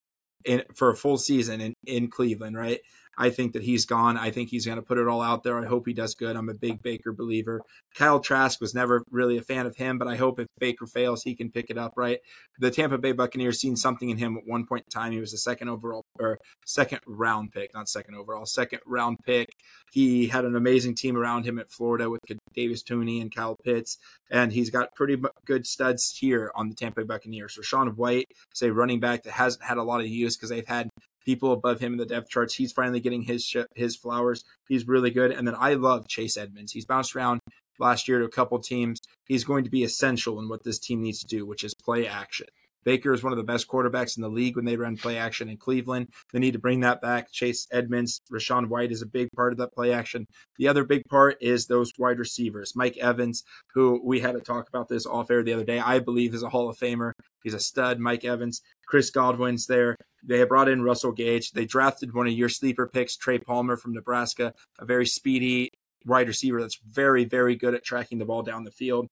in, 0.45 0.63
for 0.75 0.91
a 0.91 0.95
full 0.95 1.17
season 1.17 1.59
in, 1.59 1.73
in 1.85 2.09
Cleveland, 2.09 2.55
right? 2.55 2.79
I 3.17 3.29
think 3.31 3.53
that 3.53 3.63
he's 3.63 3.85
gone. 3.85 4.17
I 4.17 4.29
think 4.29 4.49
he's 4.49 4.65
going 4.65 4.77
to 4.77 4.83
put 4.83 4.97
it 4.97 5.07
all 5.07 5.21
out 5.21 5.43
there. 5.43 5.57
I 5.57 5.65
hope 5.65 5.87
he 5.87 5.93
does 5.93 6.13
good. 6.13 6.35
I'm 6.35 6.49
a 6.49 6.53
big 6.53 6.83
Baker 6.83 7.11
believer. 7.11 7.61
Kyle 7.95 8.19
Trask 8.19 8.61
was 8.61 8.75
never 8.75 9.03
really 9.09 9.37
a 9.37 9.41
fan 9.41 9.65
of 9.65 9.75
him, 9.75 9.97
but 9.97 10.07
I 10.07 10.15
hope 10.15 10.39
if 10.39 10.47
Baker 10.59 10.85
fails, 10.85 11.23
he 11.23 11.35
can 11.35 11.49
pick 11.49 11.69
it 11.69 11.77
up, 11.77 11.93
right? 11.95 12.19
The 12.59 12.69
Tampa 12.69 12.97
Bay 12.97 13.13
Buccaneers 13.13 13.59
seen 13.59 13.75
something 13.75 14.09
in 14.09 14.17
him 14.17 14.37
at 14.37 14.43
one 14.45 14.65
point 14.65 14.85
in 14.85 14.91
time. 14.91 15.11
He 15.11 15.19
was 15.19 15.33
a 15.33 15.37
second 15.37 15.69
overall 15.69 16.05
or 16.19 16.37
second 16.65 16.99
round 17.07 17.51
pick, 17.51 17.73
not 17.73 17.89
second 17.89 18.15
overall, 18.15 18.45
second 18.45 18.81
round 18.85 19.17
pick. 19.25 19.47
He 19.91 20.27
had 20.27 20.45
an 20.45 20.55
amazing 20.55 20.95
team 20.95 21.17
around 21.17 21.45
him 21.45 21.57
at 21.57 21.71
Florida 21.71 22.09
with 22.09 22.21
Davis 22.53 22.83
Tooney 22.83 23.21
and 23.21 23.33
Kyle 23.33 23.55
Pitts, 23.55 23.97
and 24.29 24.53
he's 24.53 24.69
got 24.69 24.93
pretty 24.95 25.19
good 25.45 25.65
studs 25.65 26.15
here 26.19 26.51
on 26.55 26.69
the 26.69 26.75
Tampa 26.75 27.01
Bay 27.01 27.07
Buccaneers. 27.07 27.55
So 27.55 27.61
Sean 27.61 27.87
White, 27.89 28.27
say 28.53 28.69
running 28.69 28.99
back 28.99 29.23
that 29.23 29.33
hasn't 29.33 29.63
had 29.63 29.77
a 29.77 29.83
lot 29.83 30.01
of 30.01 30.07
use 30.07 30.35
because 30.35 30.49
they've 30.49 30.67
had 30.67 30.89
people 31.27 31.51
above 31.51 31.81
him 31.81 31.91
in 31.91 31.97
the 31.99 32.05
depth 32.05 32.29
charts. 32.29 32.55
He's 32.55 32.71
finally 32.71 33.01
getting 33.01 33.21
his 33.21 33.43
sh- 33.43 33.69
his 33.75 33.97
flowers. 33.97 34.45
He's 34.69 34.87
really 34.87 35.11
good. 35.11 35.31
And 35.31 35.45
then 35.45 35.55
I 35.59 35.73
love 35.73 36.07
Chase 36.07 36.37
Edmonds. 36.37 36.71
He's 36.71 36.85
bounced 36.85 37.17
around 37.17 37.41
last 37.79 38.07
year 38.07 38.19
to 38.19 38.25
a 38.25 38.29
couple 38.29 38.57
teams. 38.59 39.01
He's 39.25 39.43
going 39.43 39.65
to 39.65 39.69
be 39.69 39.83
essential 39.83 40.39
in 40.39 40.47
what 40.47 40.63
this 40.63 40.79
team 40.79 41.01
needs 41.01 41.19
to 41.19 41.27
do, 41.27 41.45
which 41.45 41.65
is 41.65 41.73
play 41.73 42.07
action. 42.07 42.47
Baker 42.87 43.13
is 43.13 43.21
one 43.21 43.33
of 43.33 43.37
the 43.37 43.43
best 43.43 43.67
quarterbacks 43.67 44.15
in 44.15 44.23
the 44.23 44.29
league 44.29 44.55
when 44.55 44.63
they 44.63 44.77
run 44.77 44.95
play 44.95 45.17
action 45.17 45.49
in 45.49 45.57
Cleveland. 45.57 46.07
They 46.31 46.39
need 46.39 46.53
to 46.53 46.59
bring 46.59 46.79
that 46.79 47.01
back. 47.01 47.29
Chase 47.29 47.67
Edmonds, 47.69 48.21
Rachaad 48.31 48.69
White 48.69 48.93
is 48.93 49.01
a 49.01 49.05
big 49.05 49.27
part 49.35 49.51
of 49.51 49.57
that 49.57 49.73
play 49.73 49.91
action. 49.91 50.25
The 50.57 50.69
other 50.69 50.85
big 50.85 51.03
part 51.09 51.35
is 51.41 51.65
those 51.65 51.91
wide 51.99 52.17
receivers. 52.17 52.77
Mike 52.77 52.95
Evans, 52.95 53.43
who 53.73 53.99
we 54.05 54.21
had 54.21 54.35
to 54.35 54.39
talk 54.39 54.69
about 54.69 54.87
this 54.87 55.05
off 55.05 55.29
air 55.29 55.43
the 55.43 55.51
other 55.51 55.65
day, 55.65 55.79
I 55.79 55.99
believe 55.99 56.33
is 56.33 56.43
a 56.43 56.49
Hall 56.49 56.69
of 56.69 56.77
Famer. 56.77 57.11
He's 57.43 57.53
a 57.53 57.59
stud. 57.59 57.99
Mike 57.99 58.23
Evans. 58.23 58.61
Chris 58.85 59.09
Godwin's 59.09 59.67
there. 59.67 59.97
They 60.23 60.39
have 60.39 60.47
brought 60.47 60.69
in 60.69 60.81
Russell 60.81 61.11
Gage. 61.11 61.51
They 61.51 61.65
drafted 61.65 62.13
one 62.13 62.27
of 62.27 62.31
your 62.31 62.47
sleeper 62.47 62.87
picks, 62.87 63.17
Trey 63.17 63.37
Palmer 63.37 63.75
from 63.75 63.95
Nebraska, 63.95 64.53
a 64.79 64.85
very 64.85 65.05
speedy 65.05 65.71
wide 66.05 66.29
receiver 66.29 66.61
that's 66.61 66.79
very, 66.89 67.25
very 67.25 67.57
good 67.57 67.73
at 67.73 67.83
tracking 67.83 68.17
the 68.17 68.23
ball 68.23 68.43
down 68.43 68.63
the 68.63 68.71
field. 68.71 69.07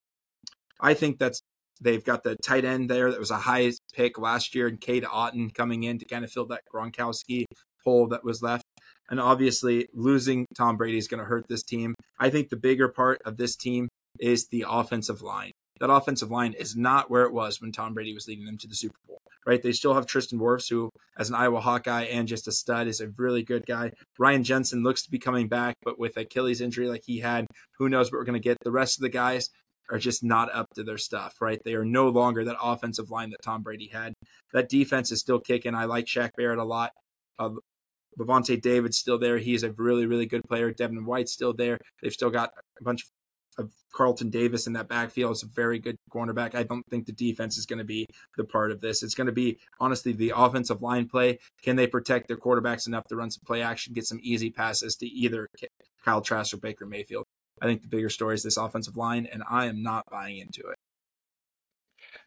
I 0.79 0.93
think 0.93 1.19
that's 1.19 1.41
They've 1.81 2.03
got 2.03 2.23
the 2.23 2.35
tight 2.37 2.65
end 2.65 2.89
there 2.89 3.11
that 3.11 3.19
was 3.19 3.31
a 3.31 3.37
high 3.37 3.71
pick 3.93 4.17
last 4.17 4.55
year, 4.55 4.67
and 4.67 4.79
Cade 4.79 5.03
Otton 5.03 5.53
coming 5.53 5.83
in 5.83 5.99
to 5.99 6.05
kind 6.05 6.23
of 6.23 6.31
fill 6.31 6.45
that 6.47 6.63
Gronkowski 6.73 7.45
hole 7.83 8.07
that 8.07 8.23
was 8.23 8.41
left. 8.41 8.63
And 9.09 9.19
obviously, 9.19 9.87
losing 9.93 10.45
Tom 10.55 10.77
Brady 10.77 10.97
is 10.97 11.07
going 11.07 11.19
to 11.19 11.25
hurt 11.25 11.47
this 11.47 11.63
team. 11.63 11.93
I 12.19 12.29
think 12.29 12.49
the 12.49 12.57
bigger 12.57 12.87
part 12.87 13.21
of 13.25 13.37
this 13.37 13.55
team 13.55 13.87
is 14.19 14.47
the 14.47 14.65
offensive 14.67 15.21
line. 15.21 15.51
That 15.79 15.91
offensive 15.91 16.31
line 16.31 16.53
is 16.53 16.75
not 16.75 17.11
where 17.11 17.23
it 17.23 17.33
was 17.33 17.59
when 17.59 17.71
Tom 17.71 17.93
Brady 17.93 18.13
was 18.13 18.27
leading 18.27 18.45
them 18.45 18.57
to 18.59 18.67
the 18.67 18.75
Super 18.75 18.97
Bowl, 19.05 19.19
right? 19.45 19.61
They 19.61 19.73
still 19.73 19.93
have 19.93 20.05
Tristan 20.05 20.39
Wirfs, 20.39 20.69
who, 20.69 20.89
as 21.19 21.29
an 21.29 21.35
Iowa 21.35 21.59
Hawkeye 21.59 22.03
and 22.03 22.29
just 22.29 22.47
a 22.47 22.51
stud, 22.53 22.87
is 22.87 23.01
a 23.01 23.09
really 23.17 23.43
good 23.43 23.65
guy. 23.65 23.91
Ryan 24.17 24.43
Jensen 24.45 24.83
looks 24.83 25.03
to 25.03 25.11
be 25.11 25.19
coming 25.19 25.49
back, 25.49 25.75
but 25.83 25.99
with 25.99 26.15
Achilles 26.15 26.61
injury 26.61 26.87
like 26.87 27.03
he 27.05 27.19
had, 27.19 27.45
who 27.77 27.89
knows 27.89 28.07
what 28.07 28.19
we're 28.19 28.23
going 28.23 28.41
to 28.41 28.49
get. 28.49 28.57
The 28.63 28.71
rest 28.71 28.97
of 28.97 29.01
the 29.01 29.09
guys, 29.09 29.49
are 29.91 29.99
just 29.99 30.23
not 30.23 30.53
up 30.53 30.67
to 30.75 30.83
their 30.83 30.97
stuff, 30.97 31.35
right? 31.41 31.61
They 31.63 31.75
are 31.75 31.85
no 31.85 32.09
longer 32.09 32.43
that 32.45 32.57
offensive 32.61 33.11
line 33.11 33.29
that 33.31 33.43
Tom 33.43 33.61
Brady 33.61 33.89
had. 33.91 34.13
That 34.53 34.69
defense 34.69 35.11
is 35.11 35.19
still 35.19 35.39
kicking. 35.39 35.75
I 35.75 35.85
like 35.85 36.05
Shaq 36.05 36.31
Barrett 36.37 36.59
a 36.59 36.63
lot. 36.63 36.91
Uh, 37.37 37.51
Lavonte 38.19 38.61
David's 38.61 38.97
still 38.97 39.19
there. 39.19 39.37
He's 39.37 39.63
a 39.63 39.71
really, 39.73 40.05
really 40.05 40.25
good 40.25 40.43
player. 40.47 40.71
Devin 40.71 41.05
White's 41.05 41.33
still 41.33 41.53
there. 41.53 41.77
They've 42.01 42.13
still 42.13 42.29
got 42.29 42.51
a 42.79 42.83
bunch 42.83 43.05
of 43.57 43.71
Carlton 43.93 44.29
Davis 44.29 44.67
in 44.67 44.73
that 44.73 44.87
backfield. 44.87 45.31
It's 45.31 45.43
a 45.43 45.47
very 45.47 45.79
good 45.79 45.97
cornerback. 46.11 46.55
I 46.55 46.63
don't 46.63 46.85
think 46.89 47.05
the 47.05 47.13
defense 47.13 47.57
is 47.57 47.65
going 47.65 47.79
to 47.79 47.85
be 47.85 48.05
the 48.37 48.43
part 48.43 48.71
of 48.71 48.81
this. 48.81 49.03
It's 49.03 49.15
going 49.15 49.27
to 49.27 49.33
be, 49.33 49.59
honestly, 49.79 50.11
the 50.11 50.33
offensive 50.35 50.81
line 50.81 51.07
play. 51.07 51.39
Can 51.63 51.75
they 51.75 51.87
protect 51.87 52.27
their 52.27 52.37
quarterbacks 52.37 52.87
enough 52.87 53.05
to 53.09 53.15
run 53.15 53.31
some 53.31 53.43
play 53.45 53.61
action, 53.61 53.93
get 53.93 54.05
some 54.05 54.19
easy 54.21 54.49
passes 54.49 54.95
to 54.97 55.05
either 55.05 55.47
Kyle 56.03 56.21
Trask 56.21 56.53
or 56.53 56.57
Baker 56.57 56.85
Mayfield? 56.85 57.25
I 57.61 57.65
think 57.65 57.81
the 57.81 57.87
bigger 57.87 58.09
story 58.09 58.35
is 58.35 58.43
this 58.43 58.57
offensive 58.57 58.97
line, 58.97 59.27
and 59.31 59.43
I 59.49 59.65
am 59.65 59.81
not 59.81 60.05
buying 60.09 60.37
into 60.37 60.61
it. 60.67 60.77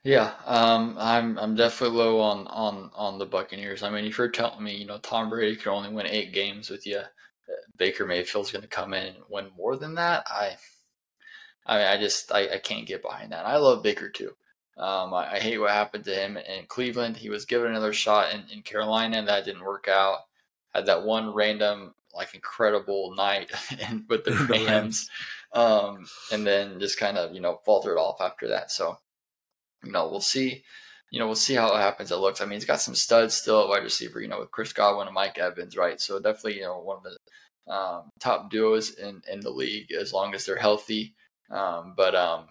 Yeah, 0.04 0.32
um, 0.46 0.96
I'm 0.98 1.38
I'm 1.38 1.54
definitely 1.54 1.98
low 1.98 2.20
on 2.20 2.46
on 2.46 2.90
on 2.94 3.18
the 3.18 3.26
Buccaneers. 3.26 3.82
I 3.82 3.90
mean, 3.90 4.04
if 4.04 4.16
you're 4.16 4.28
telling 4.28 4.62
me, 4.62 4.76
you 4.76 4.86
know, 4.86 4.98
Tom 4.98 5.28
Brady 5.28 5.56
could 5.56 5.72
only 5.72 5.92
win 5.92 6.06
eight 6.06 6.32
games 6.32 6.70
with 6.70 6.86
you, 6.86 6.98
uh, 6.98 7.04
Baker 7.76 8.06
Mayfield's 8.06 8.52
going 8.52 8.62
to 8.62 8.68
come 8.68 8.94
in 8.94 9.06
and 9.06 9.16
win 9.28 9.48
more 9.56 9.76
than 9.76 9.94
that. 9.96 10.24
I, 10.28 10.56
I, 11.66 11.94
I 11.94 11.98
just 11.98 12.32
I, 12.32 12.54
I 12.54 12.58
can't 12.58 12.86
get 12.86 13.02
behind 13.02 13.32
that. 13.32 13.44
I 13.44 13.56
love 13.56 13.82
Baker 13.82 14.08
too. 14.08 14.32
Um, 14.78 15.12
I, 15.12 15.34
I, 15.34 15.38
hate 15.40 15.58
what 15.58 15.72
happened 15.72 16.04
to 16.04 16.14
him 16.14 16.36
in 16.36 16.66
Cleveland. 16.68 17.16
He 17.16 17.30
was 17.30 17.44
given 17.44 17.70
another 17.72 17.92
shot 17.92 18.32
in, 18.32 18.44
in 18.52 18.62
Carolina, 18.62 19.18
and 19.18 19.26
that 19.26 19.44
didn't 19.44 19.64
work 19.64 19.88
out. 19.88 20.18
Had 20.72 20.86
that 20.86 21.02
one 21.02 21.34
random 21.34 21.94
like 22.18 22.34
incredible 22.34 23.14
night 23.16 23.50
with 24.08 24.24
the 24.24 24.32
Rams, 24.50 25.08
um, 25.54 26.06
and 26.32 26.46
then 26.46 26.80
just 26.80 26.98
kind 26.98 27.16
of 27.16 27.34
you 27.34 27.40
know 27.40 27.60
faltered 27.64 27.96
off 27.96 28.20
after 28.20 28.48
that. 28.48 28.70
So 28.70 28.98
you 29.84 29.92
know 29.92 30.08
we'll 30.08 30.20
see. 30.20 30.64
You 31.10 31.18
know 31.18 31.26
we'll 31.26 31.36
see 31.36 31.54
how 31.54 31.74
it 31.74 31.80
happens. 31.80 32.10
It 32.10 32.16
looks. 32.16 32.42
I 32.42 32.44
mean, 32.44 32.54
he's 32.54 32.66
got 32.66 32.82
some 32.82 32.94
studs 32.94 33.34
still 33.34 33.62
at 33.62 33.68
wide 33.68 33.82
receiver. 33.82 34.20
You 34.20 34.28
know 34.28 34.40
with 34.40 34.50
Chris 34.50 34.74
Godwin 34.74 35.06
and 35.06 35.14
Mike 35.14 35.38
Evans, 35.38 35.76
right? 35.76 35.98
So 36.00 36.18
definitely 36.18 36.56
you 36.56 36.64
know 36.64 36.80
one 36.80 36.98
of 36.98 37.04
the 37.04 37.72
um, 37.72 38.10
top 38.20 38.50
duos 38.50 38.98
in 38.98 39.22
in 39.32 39.40
the 39.40 39.50
league 39.50 39.92
as 39.92 40.12
long 40.12 40.34
as 40.34 40.44
they're 40.44 40.56
healthy. 40.56 41.14
Um, 41.50 41.94
but 41.96 42.14
um, 42.14 42.48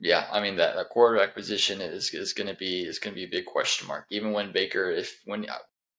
yeah, 0.00 0.26
I 0.32 0.40
mean 0.40 0.56
that, 0.56 0.76
that 0.76 0.88
quarterback 0.90 1.34
position 1.34 1.80
is 1.80 2.14
is 2.14 2.32
going 2.32 2.46
to 2.46 2.54
be 2.54 2.82
is 2.82 2.98
going 2.98 3.14
to 3.14 3.20
be 3.20 3.24
a 3.24 3.38
big 3.38 3.46
question 3.46 3.88
mark. 3.88 4.06
Even 4.10 4.32
when 4.32 4.52
Baker, 4.52 4.90
if 4.90 5.20
when 5.24 5.46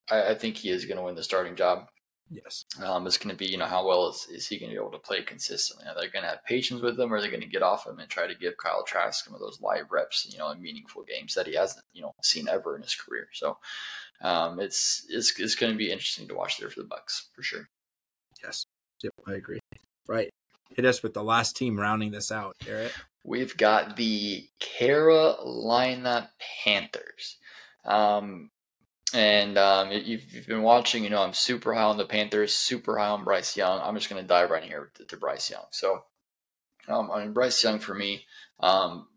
I, 0.10 0.32
I 0.32 0.36
think 0.36 0.58
he 0.58 0.70
is 0.70 0.86
going 0.86 0.98
to 0.98 1.04
win 1.04 1.16
the 1.16 1.24
starting 1.24 1.56
job. 1.56 1.88
Yes. 2.34 2.64
Um, 2.82 3.06
it's 3.08 3.18
going 3.18 3.36
to 3.36 3.38
be, 3.38 3.52
you 3.52 3.58
know, 3.58 3.66
how 3.66 3.86
well 3.86 4.08
is, 4.08 4.26
is 4.32 4.48
he 4.48 4.58
going 4.58 4.70
to 4.70 4.76
be 4.76 4.80
able 4.80 4.94
to 4.94 5.00
play 5.00 5.22
consistently? 5.22 5.86
Are 5.86 5.96
they 5.96 6.08
going 6.08 6.24
to 6.24 6.30
have 6.30 6.46
patience 6.46 6.82
with 6.82 6.98
him 6.98 7.12
or 7.12 7.18
are 7.18 7.22
they 7.22 7.28
going 7.28 7.42
to 7.42 7.48
get 7.48 7.62
off 7.62 7.86
him 7.86 8.00
and 8.00 8.10
try 8.10 8.26
to 8.26 8.36
give 8.36 8.56
Kyle 8.56 8.86
Trask 8.86 9.26
some 9.26 9.34
of 9.34 9.42
those 9.42 9.60
live 9.62 9.92
reps, 9.92 10.26
you 10.32 10.40
know, 10.40 10.50
in 10.52 10.62
meaningful 10.62 11.04
games 11.04 11.34
that 11.34 11.46
he 11.46 11.56
hasn't, 11.56 11.84
you 11.92 12.02
know, 12.02 12.14
seen 12.24 12.48
ever 12.48 12.78
in 12.78 12.84
his 12.84 12.96
career? 12.96 13.28
So 13.34 13.58
um, 14.22 14.62
it's, 14.62 15.06
it's, 15.10 15.38
it's 15.38 15.56
going 15.56 15.74
to 15.74 15.78
be 15.78 15.92
interesting 15.92 16.30
to 16.30 16.36
watch 16.36 16.58
there 16.58 16.70
for 16.70 16.80
the 16.80 16.88
Bucks 16.88 17.28
for 17.36 17.44
sure. 17.44 17.68
Yes. 18.42 18.66
Yep. 19.04 19.14
I 19.28 19.34
agree. 19.34 19.60
Right. 20.08 20.30
Hit 20.74 20.86
us 20.86 21.04
with 21.04 21.14
the 21.14 21.24
last 21.24 21.58
team 21.58 21.78
rounding 21.78 22.12
this 22.12 22.32
out, 22.32 22.56
Garrett. 22.64 22.94
We've 23.26 23.58
got 23.58 23.98
the 23.98 24.48
Carolina 24.60 26.30
Panthers. 26.64 27.38
Um, 27.84 28.51
and 29.14 29.58
um, 29.58 29.92
if 29.92 30.34
you've 30.34 30.48
been 30.48 30.62
watching, 30.62 31.04
you 31.04 31.10
know 31.10 31.22
I'm 31.22 31.34
super 31.34 31.74
high 31.74 31.84
on 31.84 31.98
the 31.98 32.06
Panthers, 32.06 32.54
super 32.54 32.98
high 32.98 33.10
on 33.10 33.24
Bryce 33.24 33.56
Young. 33.58 33.82
I'm 33.82 33.96
just 33.96 34.10
going 34.10 34.22
to 34.22 34.28
dive 34.28 34.50
right 34.50 34.64
in 34.64 34.70
here 34.70 34.92
to, 34.96 35.06
to 35.06 35.18
Bryce 35.18 35.50
Young. 35.50 35.66
So, 35.72 36.04
um, 36.88 37.12
I 37.12 37.20
mean, 37.24 37.34
Bryce 37.34 37.64
Young 37.64 37.80
for 37.80 37.94
me, 37.94 38.26
um, 38.60 39.08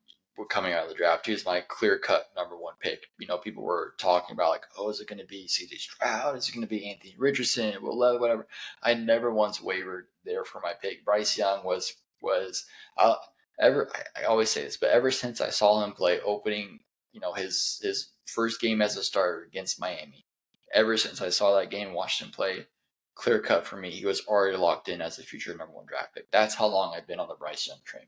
coming 0.48 0.72
out 0.72 0.84
of 0.84 0.88
the 0.88 0.96
draft, 0.96 1.26
he 1.26 1.32
was 1.32 1.46
my 1.46 1.60
clear 1.60 1.98
cut 1.98 2.30
number 2.36 2.56
one 2.56 2.74
pick. 2.80 3.06
You 3.18 3.26
know, 3.26 3.38
people 3.38 3.62
were 3.62 3.94
talking 3.98 4.34
about 4.34 4.50
like, 4.50 4.64
oh, 4.76 4.90
is 4.90 5.00
it 5.00 5.08
going 5.08 5.20
to 5.20 5.26
be 5.26 5.46
C.J. 5.46 5.76
Stroud? 5.76 6.36
Is 6.36 6.48
it 6.48 6.52
going 6.52 6.66
to 6.66 6.68
be 6.68 6.90
Anthony 6.90 7.14
Richardson? 7.16 7.74
Will 7.80 7.98
Lev, 7.98 8.20
whatever. 8.20 8.46
I 8.82 8.94
never 8.94 9.32
once 9.32 9.62
wavered 9.62 10.08
there 10.24 10.44
for 10.44 10.60
my 10.60 10.72
pick. 10.80 11.04
Bryce 11.04 11.38
Young 11.38 11.64
was 11.64 11.94
was 12.20 12.66
uh, 12.96 13.14
ever. 13.60 13.90
I 14.16 14.24
always 14.24 14.50
say 14.50 14.64
this, 14.64 14.76
but 14.76 14.90
ever 14.90 15.10
since 15.10 15.40
I 15.40 15.50
saw 15.50 15.84
him 15.84 15.92
play 15.92 16.20
opening, 16.20 16.80
you 17.14 17.20
know, 17.20 17.32
his 17.32 17.78
his 17.80 18.10
first 18.26 18.60
game 18.60 18.82
as 18.82 18.96
a 18.96 19.02
starter 19.02 19.44
against 19.44 19.80
Miami. 19.80 20.26
Ever 20.74 20.96
since 20.96 21.22
I 21.22 21.30
saw 21.30 21.56
that 21.56 21.70
game, 21.70 21.94
watched 21.94 22.20
him 22.20 22.30
play, 22.30 22.66
clear 23.14 23.40
cut 23.40 23.64
for 23.64 23.76
me. 23.76 23.90
He 23.90 24.04
was 24.04 24.26
already 24.26 24.56
locked 24.56 24.88
in 24.88 25.00
as 25.00 25.18
a 25.18 25.22
future 25.22 25.56
number 25.56 25.72
one 25.72 25.86
draft 25.86 26.14
pick. 26.14 26.30
That's 26.32 26.56
how 26.56 26.66
long 26.66 26.92
I've 26.94 27.06
been 27.06 27.20
on 27.20 27.28
the 27.28 27.36
Bryce 27.36 27.66
Young 27.66 27.78
train. 27.84 28.06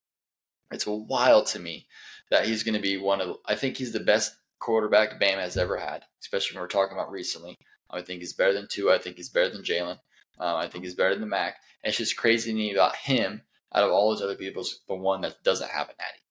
It's 0.73 0.87
wild 0.87 1.47
to 1.47 1.61
me 1.61 1.87
that 2.31 2.47
he's 2.47 2.65
going 2.65 2.75
to 2.75 2.81
be 2.81 2.97
one 2.97 3.21
of. 3.21 3.37
I 3.47 3.55
think 3.55 3.77
he's 3.77 3.93
the 3.93 4.01
best 4.01 4.37
quarterback 4.59 5.21
Bam 5.21 5.39
has 5.39 5.57
ever 5.57 5.77
had, 5.77 6.05
especially 6.21 6.57
when 6.57 6.63
we're 6.63 6.69
talking 6.69 6.97
about 6.97 7.13
recently. 7.13 7.57
I 7.89 8.03
think 8.03 8.21
he's 8.21 8.33
better 8.33 8.53
than 8.53 8.67
two. 8.69 8.91
I 8.91 8.99
think 8.99 9.17
he's 9.17 9.29
better 9.29 9.51
than 9.51 9.63
Jalen. 9.63 10.01
Um, 10.41 10.57
I 10.57 10.67
think 10.67 10.83
he's 10.83 10.97
better 10.97 11.15
than 11.15 11.29
Mac. 11.29 11.57
And 11.85 11.91
it's 11.91 11.99
just 11.99 12.17
crazy 12.17 12.51
to 12.51 12.57
me 12.57 12.73
about 12.73 12.97
him 12.97 13.43
out 13.73 13.85
of 13.85 13.93
all 13.93 14.11
those 14.11 14.23
other 14.23 14.35
people, 14.35 14.65
the 14.89 14.97
one 14.97 15.21
that 15.21 15.43
doesn't 15.45 15.71
have 15.71 15.89
a 15.89 15.93
natty. 15.93 16.23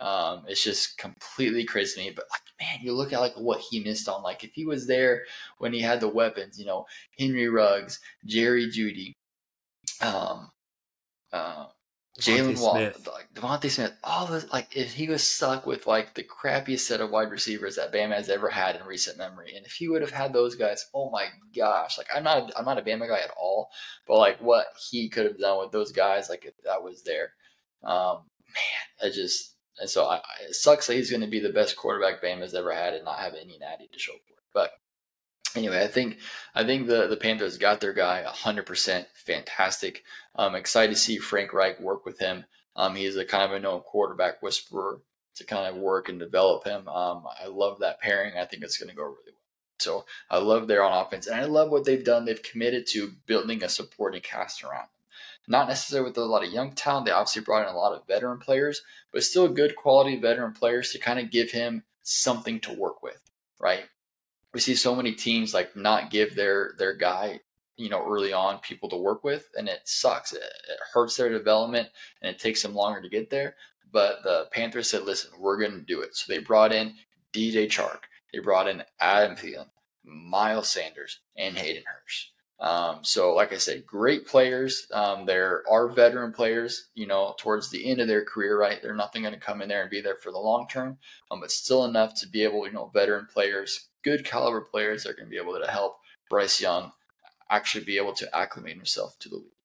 Um, 0.00 0.44
it's 0.48 0.64
just 0.64 0.96
completely 0.98 1.64
crazy 1.64 2.00
to 2.00 2.06
me. 2.08 2.12
But 2.16 2.24
like, 2.30 2.42
man, 2.60 2.80
you 2.82 2.94
look 2.94 3.12
at 3.12 3.20
like 3.20 3.34
what 3.34 3.60
he 3.60 3.80
missed 3.80 4.08
on. 4.08 4.22
Like, 4.22 4.42
if 4.44 4.52
he 4.54 4.64
was 4.64 4.86
there 4.86 5.24
when 5.58 5.72
he 5.72 5.80
had 5.80 6.00
the 6.00 6.08
weapons, 6.08 6.58
you 6.58 6.66
know, 6.66 6.86
Henry 7.18 7.48
Ruggs, 7.48 8.00
Jerry 8.24 8.70
Jeudy, 8.70 9.12
um, 10.00 10.50
uh, 11.32 11.66
Jalen 12.18 12.60
Wall, 12.60 12.74
like 12.74 13.32
DeVonta 13.34 13.70
Smith, 13.70 13.92
all 14.02 14.26
this 14.26 14.50
like 14.52 14.76
if 14.76 14.92
he 14.92 15.08
was 15.08 15.22
stuck 15.22 15.64
with 15.64 15.86
like 15.86 16.14
the 16.14 16.24
crappiest 16.24 16.80
set 16.80 17.00
of 17.00 17.10
wide 17.10 17.30
receivers 17.30 17.76
that 17.76 17.92
Bama 17.92 18.14
has 18.14 18.28
ever 18.28 18.50
had 18.50 18.76
in 18.76 18.84
recent 18.84 19.16
memory, 19.16 19.54
and 19.56 19.64
if 19.64 19.72
he 19.72 19.88
would 19.88 20.02
have 20.02 20.10
had 20.10 20.32
those 20.32 20.54
guys, 20.54 20.84
oh 20.94 21.10
my 21.10 21.26
gosh, 21.56 21.96
like 21.96 22.08
I'm 22.14 22.24
not 22.24 22.52
I'm 22.56 22.64
not 22.64 22.78
a 22.78 22.82
Bama 22.82 23.08
guy 23.08 23.20
at 23.20 23.30
all, 23.40 23.70
but 24.06 24.18
like 24.18 24.38
what 24.40 24.66
he 24.90 25.08
could 25.08 25.24
have 25.24 25.38
done 25.38 25.60
with 25.60 25.72
those 25.72 25.92
guys, 25.92 26.28
like 26.28 26.44
if 26.44 26.54
that 26.64 26.82
was 26.82 27.02
there, 27.04 27.32
um, 27.84 28.24
man, 28.54 29.08
I 29.08 29.14
just 29.14 29.56
and 29.80 29.88
so 29.88 30.04
I, 30.04 30.20
it 30.48 30.54
sucks 30.54 30.86
that 30.86 30.94
he's 30.94 31.10
going 31.10 31.22
to 31.22 31.26
be 31.26 31.40
the 31.40 31.52
best 31.52 31.76
quarterback 31.76 32.22
Bama's 32.22 32.54
ever 32.54 32.72
had 32.72 32.94
and 32.94 33.04
not 33.04 33.18
have 33.18 33.34
any 33.34 33.58
natty 33.58 33.88
to 33.92 33.98
show 33.98 34.12
for 34.12 34.34
it, 34.34 34.44
but 34.54 34.72
anyway, 35.56 35.82
I 35.82 35.88
think 35.88 36.18
I 36.54 36.64
think 36.64 36.86
the 36.86 37.06
the 37.06 37.16
Panthers 37.16 37.58
got 37.58 37.80
their 37.80 37.92
guy 37.92 38.24
100% 38.26 39.06
fantastic. 39.14 40.04
I'm 40.34 40.54
excited 40.54 40.94
to 40.94 41.00
see 41.00 41.18
Frank 41.18 41.52
Reich 41.52 41.80
work 41.80 42.04
with 42.04 42.18
him. 42.18 42.44
Um, 42.76 42.94
he's 42.94 43.16
a 43.16 43.24
kind 43.24 43.44
of 43.44 43.52
a 43.52 43.60
known 43.60 43.80
quarterback 43.80 44.42
whisperer 44.42 45.00
to 45.36 45.44
kind 45.44 45.66
of 45.66 45.80
work 45.80 46.08
and 46.08 46.18
develop 46.18 46.64
him. 46.64 46.88
Um, 46.88 47.24
I 47.42 47.46
love 47.46 47.80
that 47.80 48.00
pairing. 48.00 48.34
I 48.38 48.44
think 48.44 48.62
it's 48.62 48.78
going 48.78 48.90
to 48.90 48.96
go 48.96 49.02
really 49.02 49.32
well. 49.32 49.36
So 49.78 50.04
I 50.30 50.38
love 50.38 50.68
their 50.68 50.84
on 50.84 51.06
offense, 51.06 51.26
and 51.26 51.40
I 51.40 51.44
love 51.44 51.70
what 51.70 51.84
they've 51.84 52.04
done. 52.04 52.24
They've 52.24 52.42
committed 52.42 52.86
to 52.88 53.12
building 53.26 53.64
a 53.64 53.68
supporting 53.68 54.20
cast 54.20 54.62
around. 54.62 54.88
Not 55.48 55.68
necessarily 55.68 56.08
with 56.08 56.18
a 56.18 56.24
lot 56.24 56.44
of 56.44 56.52
young 56.52 56.72
talent. 56.72 57.06
They 57.06 57.12
obviously 57.12 57.42
brought 57.42 57.68
in 57.68 57.74
a 57.74 57.76
lot 57.76 57.92
of 57.92 58.06
veteran 58.06 58.38
players, 58.38 58.82
but 59.12 59.22
still 59.22 59.48
good 59.48 59.76
quality 59.76 60.16
veteran 60.16 60.52
players 60.52 60.90
to 60.92 60.98
kind 60.98 61.18
of 61.18 61.30
give 61.30 61.50
him 61.50 61.84
something 62.02 62.60
to 62.60 62.72
work 62.72 63.02
with, 63.02 63.20
right? 63.58 63.84
we 64.52 64.60
see 64.60 64.74
so 64.74 64.94
many 64.94 65.12
teams 65.12 65.54
like 65.54 65.76
not 65.76 66.10
give 66.10 66.34
their 66.34 66.74
their 66.78 66.94
guy 66.94 67.40
you 67.76 67.88
know 67.88 68.04
early 68.06 68.32
on 68.32 68.58
people 68.58 68.88
to 68.88 68.96
work 68.96 69.24
with 69.24 69.48
and 69.56 69.68
it 69.68 69.80
sucks 69.84 70.32
it, 70.32 70.42
it, 70.42 70.78
hurts 70.92 71.16
their 71.16 71.30
development 71.30 71.88
and 72.22 72.34
it 72.34 72.38
takes 72.38 72.62
them 72.62 72.74
longer 72.74 73.00
to 73.00 73.08
get 73.08 73.30
there 73.30 73.56
but 73.92 74.22
the 74.22 74.46
panthers 74.52 74.90
said 74.90 75.02
listen 75.04 75.30
we're 75.38 75.58
going 75.58 75.72
to 75.72 75.80
do 75.80 76.00
it 76.00 76.14
so 76.14 76.32
they 76.32 76.38
brought 76.38 76.72
in 76.72 76.94
dj 77.32 77.66
chark 77.66 78.00
they 78.32 78.38
brought 78.38 78.68
in 78.68 78.82
adam 79.00 79.36
thielen 79.36 79.68
miles 80.04 80.68
sanders 80.68 81.20
and 81.36 81.56
hayden 81.56 81.82
hurst 81.86 82.32
um, 82.60 82.98
so 83.02 83.34
like 83.34 83.52
i 83.52 83.56
said 83.56 83.86
great 83.86 84.26
players 84.26 84.86
um, 84.92 85.26
there 85.26 85.62
are 85.70 85.88
veteran 85.88 86.32
players 86.32 86.88
you 86.94 87.06
know 87.06 87.34
towards 87.38 87.70
the 87.70 87.90
end 87.90 88.00
of 88.00 88.08
their 88.08 88.24
career 88.24 88.58
right 88.58 88.80
they're 88.82 88.94
nothing 88.94 89.22
going 89.22 89.34
to 89.34 89.40
come 89.40 89.62
in 89.62 89.68
there 89.68 89.82
and 89.82 89.90
be 89.90 90.00
there 90.00 90.16
for 90.16 90.30
the 90.30 90.38
long 90.38 90.66
term 90.68 90.98
um, 91.30 91.40
but 91.40 91.50
still 91.50 91.84
enough 91.84 92.14
to 92.14 92.28
be 92.28 92.42
able 92.42 92.66
you 92.66 92.72
know 92.72 92.90
veteran 92.92 93.26
players 93.32 93.88
good 94.02 94.24
caliber 94.24 94.60
players 94.60 95.06
are 95.06 95.12
going 95.14 95.26
to 95.26 95.30
be 95.30 95.38
able 95.38 95.58
to 95.58 95.70
help 95.70 95.98
Bryce 96.30 96.60
Young 96.60 96.92
actually 97.50 97.84
be 97.84 97.96
able 97.96 98.14
to 98.14 98.36
acclimate 98.36 98.76
himself 98.76 99.18
to 99.18 99.28
the 99.28 99.36
league. 99.36 99.59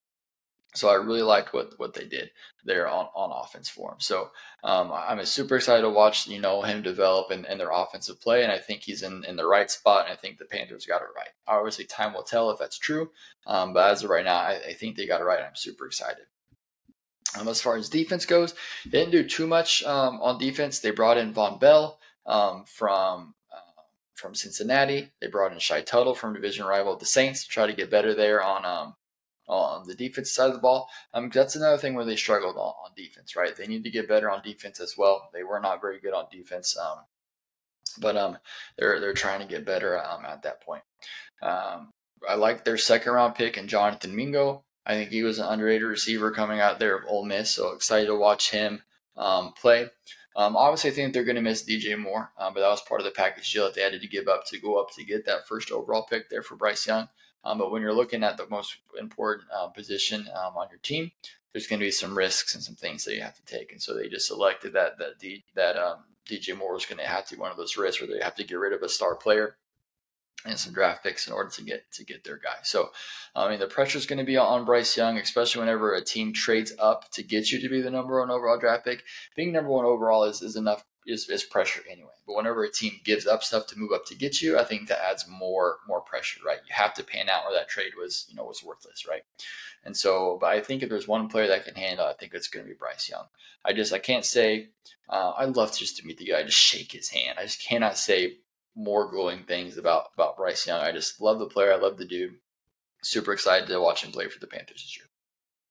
So 0.75 0.89
I 0.89 0.95
really 0.95 1.21
liked 1.21 1.53
what 1.53 1.73
what 1.77 1.93
they 1.93 2.05
did 2.05 2.31
there 2.63 2.87
on, 2.87 3.07
on 3.15 3.31
offense 3.31 3.69
for 3.69 3.91
him. 3.91 3.99
So 3.99 4.31
um, 4.63 4.91
I'm 4.91 5.23
super 5.25 5.55
excited 5.55 5.81
to 5.81 5.89
watch 5.89 6.27
you 6.27 6.39
know 6.39 6.61
him 6.61 6.81
develop 6.81 7.31
in, 7.31 7.45
in 7.45 7.57
their 7.57 7.71
offensive 7.71 8.19
play, 8.21 8.43
and 8.43 8.51
I 8.51 8.59
think 8.59 8.81
he's 8.81 9.03
in, 9.03 9.23
in 9.25 9.35
the 9.35 9.47
right 9.47 9.69
spot. 9.69 10.05
And 10.05 10.13
I 10.13 10.15
think 10.15 10.37
the 10.37 10.45
Panthers 10.45 10.85
got 10.85 11.01
it 11.01 11.07
right. 11.15 11.29
Obviously, 11.47 11.85
time 11.85 12.13
will 12.13 12.23
tell 12.23 12.51
if 12.51 12.59
that's 12.59 12.77
true, 12.77 13.09
um, 13.47 13.73
but 13.73 13.91
as 13.91 14.03
of 14.03 14.09
right 14.09 14.25
now, 14.25 14.37
I, 14.37 14.59
I, 14.69 14.73
think 14.73 14.95
they 14.95 15.07
got 15.07 15.21
it 15.21 15.25
right. 15.25 15.41
I'm 15.41 15.55
super 15.55 15.85
excited. 15.87 16.25
Um, 17.39 17.47
as 17.47 17.61
far 17.61 17.75
as 17.75 17.89
defense 17.89 18.25
goes, 18.25 18.53
they 18.85 18.99
didn't 18.99 19.11
do 19.11 19.23
too 19.27 19.47
much 19.47 19.83
um, 19.83 20.21
on 20.21 20.37
defense. 20.37 20.79
They 20.79 20.91
brought 20.91 21.17
in 21.17 21.33
Vonn 21.33 21.59
Bell 21.59 21.99
um, 22.25 22.65
from 22.65 23.35
from 24.15 24.33
Cincinnati. 24.33 25.11
They 25.21 25.27
brought 25.27 25.51
in 25.51 25.59
Shy 25.59 25.81
Tuttle 25.81 26.15
from 26.15 26.33
division 26.33 26.65
rival 26.65 26.95
the 26.95 27.05
Saints 27.05 27.43
to 27.43 27.49
try 27.49 27.67
to 27.67 27.73
get 27.73 27.91
better 27.91 28.15
there 28.15 28.41
on 28.41 28.65
um, 28.65 28.95
on 29.47 29.87
the 29.87 29.95
defense 29.95 30.31
side 30.31 30.47
of 30.47 30.53
the 30.53 30.59
ball. 30.59 30.89
Um, 31.13 31.29
that's 31.29 31.55
another 31.55 31.77
thing 31.77 31.93
where 31.93 32.05
they 32.05 32.15
struggled 32.15 32.55
on, 32.55 32.73
on 32.83 32.91
defense, 32.95 33.35
right? 33.35 33.55
They 33.55 33.67
need 33.67 33.83
to 33.83 33.91
get 33.91 34.07
better 34.07 34.29
on 34.29 34.41
defense 34.41 34.79
as 34.79 34.95
well. 34.97 35.29
They 35.33 35.43
were 35.43 35.59
not 35.59 35.81
very 35.81 35.99
good 35.99 36.13
on 36.13 36.25
defense, 36.31 36.77
um, 36.77 36.99
but 37.99 38.17
um, 38.17 38.37
they're 38.77 38.99
they're 38.99 39.13
trying 39.13 39.41
to 39.41 39.45
get 39.45 39.65
better 39.65 40.03
um, 40.03 40.25
at 40.25 40.43
that 40.43 40.61
point. 40.61 40.83
Um, 41.41 41.91
I 42.27 42.35
like 42.35 42.65
their 42.65 42.77
second 42.77 43.13
round 43.13 43.35
pick 43.35 43.57
and 43.57 43.69
Jonathan 43.69 44.15
Mingo. 44.15 44.63
I 44.85 44.93
think 44.93 45.09
he 45.09 45.23
was 45.23 45.39
an 45.39 45.47
underrated 45.47 45.87
receiver 45.87 46.31
coming 46.31 46.59
out 46.59 46.79
there 46.79 46.97
of 46.97 47.05
Ole 47.07 47.25
Miss, 47.25 47.51
so 47.51 47.71
excited 47.71 48.07
to 48.07 48.15
watch 48.15 48.51
him 48.51 48.83
um, 49.17 49.53
play. 49.53 49.89
Um, 50.35 50.57
obviously, 50.57 50.91
I 50.91 50.93
think 50.93 51.13
they're 51.13 51.23
going 51.23 51.37
to 51.37 51.41
miss 51.41 51.67
DJ 51.67 51.97
Moore, 51.97 52.31
um, 52.37 52.53
but 52.53 52.59
that 52.59 52.69
was 52.69 52.81
part 52.81 52.99
of 52.99 53.05
the 53.05 53.11
package 53.11 53.51
deal 53.51 53.65
that 53.65 53.73
they 53.73 53.81
had 53.81 53.99
to 53.99 54.07
give 54.07 54.27
up 54.27 54.45
to 54.47 54.59
go 54.59 54.79
up 54.79 54.91
to 54.95 55.05
get 55.05 55.25
that 55.25 55.47
first 55.47 55.71
overall 55.71 56.03
pick 56.03 56.29
there 56.29 56.43
for 56.43 56.55
Bryce 56.55 56.85
Young. 56.85 57.07
Um, 57.45 57.59
but 57.59 57.71
when 57.71 57.81
you're 57.81 57.93
looking 57.93 58.23
at 58.23 58.37
the 58.37 58.47
most 58.49 58.77
important 58.99 59.47
uh, 59.55 59.67
position 59.67 60.27
um, 60.35 60.57
on 60.57 60.67
your 60.69 60.79
team, 60.79 61.11
there's 61.53 61.67
going 61.67 61.79
to 61.79 61.85
be 61.85 61.91
some 61.91 62.17
risks 62.17 62.55
and 62.55 62.63
some 62.63 62.75
things 62.75 63.05
that 63.05 63.15
you 63.15 63.21
have 63.21 63.35
to 63.35 63.45
take. 63.45 63.71
And 63.71 63.81
so 63.81 63.95
they 63.95 64.09
just 64.09 64.27
selected 64.27 64.73
that 64.73 64.97
that 64.97 65.19
D, 65.19 65.45
that 65.55 65.77
um, 65.77 65.99
DJ 66.27 66.57
Moore 66.57 66.73
was 66.73 66.85
going 66.85 66.99
to 66.99 67.05
have 67.05 67.25
to 67.27 67.35
be 67.35 67.41
one 67.41 67.51
of 67.51 67.57
those 67.57 67.77
risks 67.77 68.01
where 68.01 68.09
they 68.09 68.23
have 68.23 68.35
to 68.35 68.43
get 68.43 68.55
rid 68.55 68.73
of 68.73 68.81
a 68.81 68.89
star 68.89 69.15
player 69.15 69.55
and 70.45 70.59
some 70.59 70.73
draft 70.73 71.03
picks 71.03 71.27
in 71.27 71.33
order 71.33 71.49
to 71.49 71.63
get 71.63 71.91
to 71.93 72.03
get 72.03 72.23
their 72.23 72.37
guy. 72.37 72.57
So, 72.63 72.91
I 73.35 73.49
mean, 73.49 73.59
the 73.59 73.67
pressure 73.67 73.97
is 73.97 74.05
going 74.05 74.19
to 74.19 74.25
be 74.25 74.37
on 74.37 74.65
Bryce 74.65 74.95
Young, 74.95 75.17
especially 75.17 75.61
whenever 75.61 75.93
a 75.93 76.03
team 76.03 76.33
trades 76.33 76.73
up 76.79 77.09
to 77.11 77.23
get 77.23 77.51
you 77.51 77.61
to 77.61 77.69
be 77.69 77.81
the 77.81 77.91
number 77.91 78.19
one 78.19 78.29
overall 78.29 78.59
draft 78.59 78.85
pick. 78.85 79.03
Being 79.35 79.51
number 79.51 79.69
one 79.69 79.85
overall 79.85 80.23
is, 80.25 80.41
is 80.41 80.55
enough 80.55 80.83
is, 81.05 81.29
is 81.29 81.43
pressure 81.43 81.81
anyway. 81.89 82.09
But 82.25 82.35
whenever 82.35 82.63
a 82.63 82.71
team 82.71 82.99
gives 83.03 83.27
up 83.27 83.43
stuff 83.43 83.67
to 83.67 83.77
move 83.77 83.91
up 83.91 84.05
to 84.07 84.15
get 84.15 84.41
you, 84.41 84.57
I 84.57 84.63
think 84.63 84.87
that 84.87 85.03
adds 85.03 85.27
more 85.27 85.77
more 85.87 86.01
pressure, 86.01 86.41
right? 86.45 86.59
You 86.67 86.73
have 86.75 86.93
to 86.95 87.03
pan 87.03 87.29
out 87.29 87.45
where 87.45 87.53
that 87.53 87.69
trade 87.69 87.93
was, 87.97 88.25
you 88.29 88.35
know, 88.35 88.45
was 88.45 88.63
worthless, 88.63 89.05
right? 89.07 89.23
And 89.83 89.95
so, 89.95 90.37
but 90.41 90.47
I 90.47 90.61
think 90.61 90.81
if 90.81 90.89
there's 90.89 91.07
one 91.07 91.27
player 91.27 91.47
that 91.47 91.65
can 91.65 91.75
handle, 91.75 92.05
I 92.05 92.13
think 92.13 92.33
it's 92.33 92.47
going 92.47 92.65
to 92.65 92.69
be 92.69 92.77
Bryce 92.77 93.09
Young. 93.09 93.25
I 93.63 93.73
just 93.73 93.93
I 93.93 93.99
can't 93.99 94.25
say 94.25 94.69
uh, 95.09 95.33
I'd 95.37 95.55
love 95.55 95.77
just 95.77 95.97
to 95.97 96.05
meet 96.05 96.17
the 96.17 96.25
guy, 96.25 96.43
just 96.43 96.57
shake 96.57 96.91
his 96.91 97.09
hand. 97.09 97.37
I 97.39 97.43
just 97.43 97.63
cannot 97.63 97.97
say 97.97 98.37
more 98.75 99.09
glowing 99.09 99.43
things 99.43 99.77
about 99.77 100.07
about 100.15 100.37
Bryce 100.37 100.65
Young. 100.65 100.81
I 100.81 100.91
just 100.91 101.21
love 101.21 101.39
the 101.39 101.45
player. 101.45 101.73
I 101.73 101.77
love 101.77 101.97
the 101.97 102.05
dude. 102.05 102.35
Super 103.03 103.33
excited 103.33 103.67
to 103.67 103.79
watch 103.79 104.03
him 104.03 104.11
play 104.11 104.27
for 104.27 104.39
the 104.39 104.47
Panthers 104.47 104.81
this 104.81 104.97
year. 104.97 105.05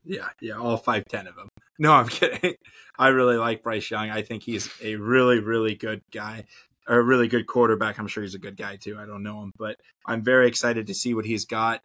Yeah, 0.05 0.29
yeah, 0.41 0.57
all 0.57 0.77
five 0.77 1.05
ten 1.07 1.27
of 1.27 1.35
them. 1.35 1.49
No, 1.79 1.93
I'm 1.93 2.07
kidding. 2.09 2.55
I 2.99 3.09
really 3.09 3.37
like 3.37 3.65
Bryce 3.65 3.91
Young. 3.91 4.09
I 4.11 4.23
think 4.23 4.45
he's 4.45 4.71
a 4.81 4.95
really, 4.95 5.41
really 5.41 5.75
good 5.75 6.03
guy, 6.13 6.45
a 6.87 7.01
really 7.01 7.27
good 7.27 7.49
quarterback. 7.49 7.99
I'm 7.99 8.07
sure 8.07 8.23
he's 8.23 8.37
a 8.37 8.39
good 8.39 8.57
guy 8.57 8.77
too. 8.77 8.97
I 8.97 9.07
don't 9.07 9.25
know 9.25 9.43
him, 9.43 9.53
but 9.59 9.77
I'm 10.07 10.23
very 10.23 10.47
excited 10.47 10.87
to 10.87 10.95
see 10.95 11.15
what 11.15 11.25
he's 11.25 11.47
got. 11.47 11.81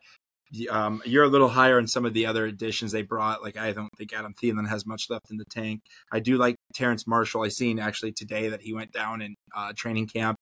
Um, 0.70 1.02
you're 1.06 1.24
a 1.24 1.28
little 1.30 1.50
higher 1.50 1.78
on 1.78 1.88
some 1.88 2.06
of 2.06 2.14
the 2.14 2.28
other 2.28 2.46
additions 2.46 2.92
they 2.92 3.02
brought. 3.02 3.42
Like 3.42 3.58
I 3.58 3.72
don't 3.72 3.90
think 3.98 4.14
Adam 4.14 4.34
Thielen 4.34 4.68
has 4.70 4.86
much 4.86 5.10
left 5.10 5.32
in 5.32 5.38
the 5.38 5.46
tank. 5.46 5.82
I 6.12 6.20
do 6.20 6.38
like 6.38 6.56
Terrace 6.76 7.08
Marshall. 7.08 7.44
I 7.44 7.50
seen 7.50 7.80
actually 7.80 8.12
today 8.12 8.50
that 8.50 8.62
he 8.62 8.74
went 8.74 8.92
down 8.92 9.22
in 9.24 9.36
uh, 9.56 9.74
training 9.76 10.08
camp 10.08 10.38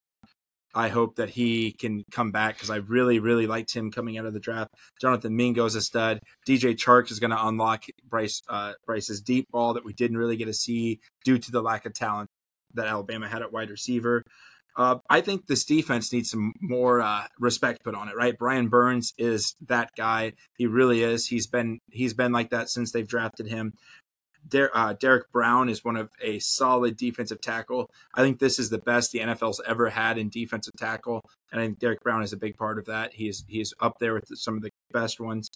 I 0.78 0.90
hope 0.90 1.16
that 1.16 1.32
he 1.32 1.72
can 1.72 2.04
come 2.12 2.32
back 2.32 2.54
because 2.54 2.70
I 2.70 2.76
really, 2.76 3.18
really 3.18 3.48
liked 3.48 3.74
him 3.74 3.90
coming 3.90 4.20
out 4.20 4.28
of 4.28 4.34
the 4.34 4.40
draft. 4.40 4.76
Jonathan 5.02 5.36
Mingo's 5.36 5.74
a 5.74 5.82
stud. 5.82 6.20
DJ 6.48 6.76
Chark 6.76 7.10
is 7.10 7.20
going 7.20 7.32
to 7.32 7.48
unlock 7.48 7.86
Bryce 8.08 8.44
uh, 8.48 8.74
Bryce's 8.86 9.20
deep 9.22 9.50
ball 9.50 9.74
that 9.74 9.84
we 9.84 9.94
didn't 9.94 10.18
really 10.18 10.38
get 10.38 10.46
to 10.46 10.54
see 10.54 11.00
due 11.26 11.40
to 11.40 11.52
the 11.52 11.63
lack 11.63 11.88
of 11.88 11.96
talent 11.96 12.30
that 12.76 12.86
Alabama 12.86 13.28
had 13.28 13.42
at 13.42 13.52
wide 13.52 13.72
receiver. 13.72 14.24
Uh, 14.78 15.00
I 15.10 15.22
think 15.22 15.48
this 15.48 15.66
defense 15.66 16.13
needs 16.13 16.30
some 16.30 16.54
more 16.62 17.02
uh, 17.02 17.24
respect 17.40 17.84
put 17.84 17.96
on 17.96 18.08
it. 18.08 18.16
Right, 18.16 18.38
Brian 18.38 18.68
Burns 18.68 19.16
is 19.18 19.56
that 19.66 19.90
guy. 19.98 20.34
He 20.58 20.68
really 20.68 21.02
is. 21.02 21.26
He's 21.26 21.48
been 21.48 21.80
he's 21.90 22.13
been 22.13 22.32
like 22.32 22.52
that 22.52 22.70
since 22.70 22.92
they've 22.92 23.08
drafted 23.08 23.48
him. 23.48 23.74
Der- 24.47 24.71
uh, 24.73 24.93
Derrick 24.93 25.31
Brown 25.31 25.69
is 25.69 25.83
one 25.83 25.97
of 25.97 26.10
a 26.21 26.39
solid 26.39 26.97
defensive 26.97 27.41
tackle. 27.41 27.89
I 28.13 28.21
think 28.21 28.39
this 28.39 28.60
is 28.60 28.69
the 28.69 28.77
best 28.77 29.12
the 29.12 29.19
NFL's 29.19 29.62
ever 29.67 29.89
had 29.89 30.17
in 30.17 30.29
defensive 30.29 30.73
tackle, 30.77 31.21
and 31.51 31.60
I 31.60 31.65
think 31.65 31.79
Derrick 31.79 32.01
Brown 32.01 32.23
is 32.23 32.33
a 32.33 32.38
big 32.38 32.57
part 32.57 32.79
of 32.79 32.86
that. 32.86 33.13
He's 33.13 33.43
he's 33.47 33.73
up 33.79 33.99
there 33.99 34.13
with 34.13 34.25
some 34.36 34.55
of 34.55 34.62
the 34.62 34.71
best 34.91 35.19
ones. 35.19 35.49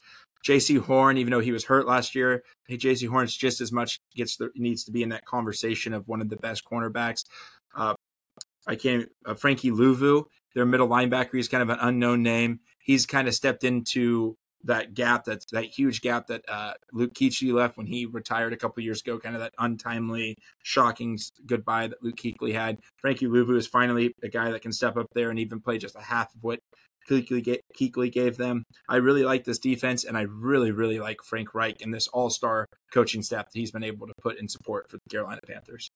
Jaycee 0.45 0.79
Horn, 0.79 1.17
even 1.17 1.31
though 1.31 1.39
he 1.39 1.51
was 1.51 1.65
hurt 1.65 1.85
last 1.85 2.15
year, 2.15 2.43
hey, 2.67 2.77
Jaycee 2.77 3.07
Horn's 3.07 3.35
just 3.35 3.61
as 3.61 3.71
much 3.71 3.99
gets 4.15 4.37
the, 4.37 4.49
needs 4.55 4.83
to 4.85 4.91
be 4.91 5.03
in 5.03 5.09
that 5.09 5.25
conversation 5.25 5.93
of 5.93 6.07
one 6.07 6.21
of 6.21 6.29
the 6.29 6.37
best 6.37 6.63
cornerbacks. 6.65 7.25
Uh, 7.75 7.93
I 8.67 8.75
can't. 8.75 9.09
Uh, 9.25 9.35
Frankie 9.35 9.71
Luvu, 9.71 10.25
their 10.55 10.65
middle 10.65 10.87
linebacker, 10.87 11.35
he's 11.35 11.47
kind 11.47 11.63
of 11.63 11.69
an 11.69 11.77
unknown 11.81 12.23
name. 12.23 12.59
He's 12.79 13.05
kind 13.05 13.27
of 13.27 13.35
stepped 13.35 13.63
into 13.63 14.35
that 14.63 14.93
gap 14.93 15.25
that's 15.25 15.45
that 15.51 15.65
huge 15.65 16.01
gap 16.01 16.27
that 16.27 16.43
uh, 16.47 16.73
Luke 16.93 17.13
Kuechly 17.13 17.53
left 17.53 17.77
when 17.77 17.87
he 17.87 18.05
retired 18.05 18.53
a 18.53 18.57
couple 18.57 18.83
years 18.83 19.01
ago, 19.01 19.19
kind 19.19 19.35
of 19.35 19.41
that 19.41 19.53
untimely, 19.57 20.37
shocking 20.63 21.17
goodbye 21.45 21.87
that 21.87 22.03
Luke 22.03 22.17
Kuechly 22.17 22.53
had. 22.53 22.79
Frankie 22.97 23.27
Luvu 23.27 23.57
is 23.57 23.67
finally 23.67 24.13
a 24.23 24.29
guy 24.29 24.51
that 24.51 24.61
can 24.61 24.71
step 24.71 24.97
up 24.97 25.07
there 25.13 25.29
and 25.29 25.39
even 25.39 25.59
play 25.59 25.77
just 25.77 25.95
a 25.95 26.01
half 26.01 26.33
of 26.33 26.43
what 26.43 26.59
Kuechly 27.09 28.11
gave 28.11 28.37
them. 28.37 28.63
I 28.87 28.97
really 28.97 29.23
like 29.23 29.43
this 29.43 29.59
defense, 29.59 30.03
and 30.03 30.17
I 30.17 30.21
really, 30.21 30.71
really 30.71 30.99
like 30.99 31.17
Frank 31.23 31.53
Reich 31.53 31.81
and 31.81 31.93
this 31.93 32.07
all-star 32.07 32.67
coaching 32.93 33.21
staff 33.21 33.45
that 33.45 33.59
he's 33.59 33.71
been 33.71 33.83
able 33.83 34.07
to 34.07 34.13
put 34.21 34.37
in 34.37 34.47
support 34.47 34.89
for 34.89 34.97
the 34.97 35.09
Carolina 35.09 35.41
Panthers. 35.47 35.89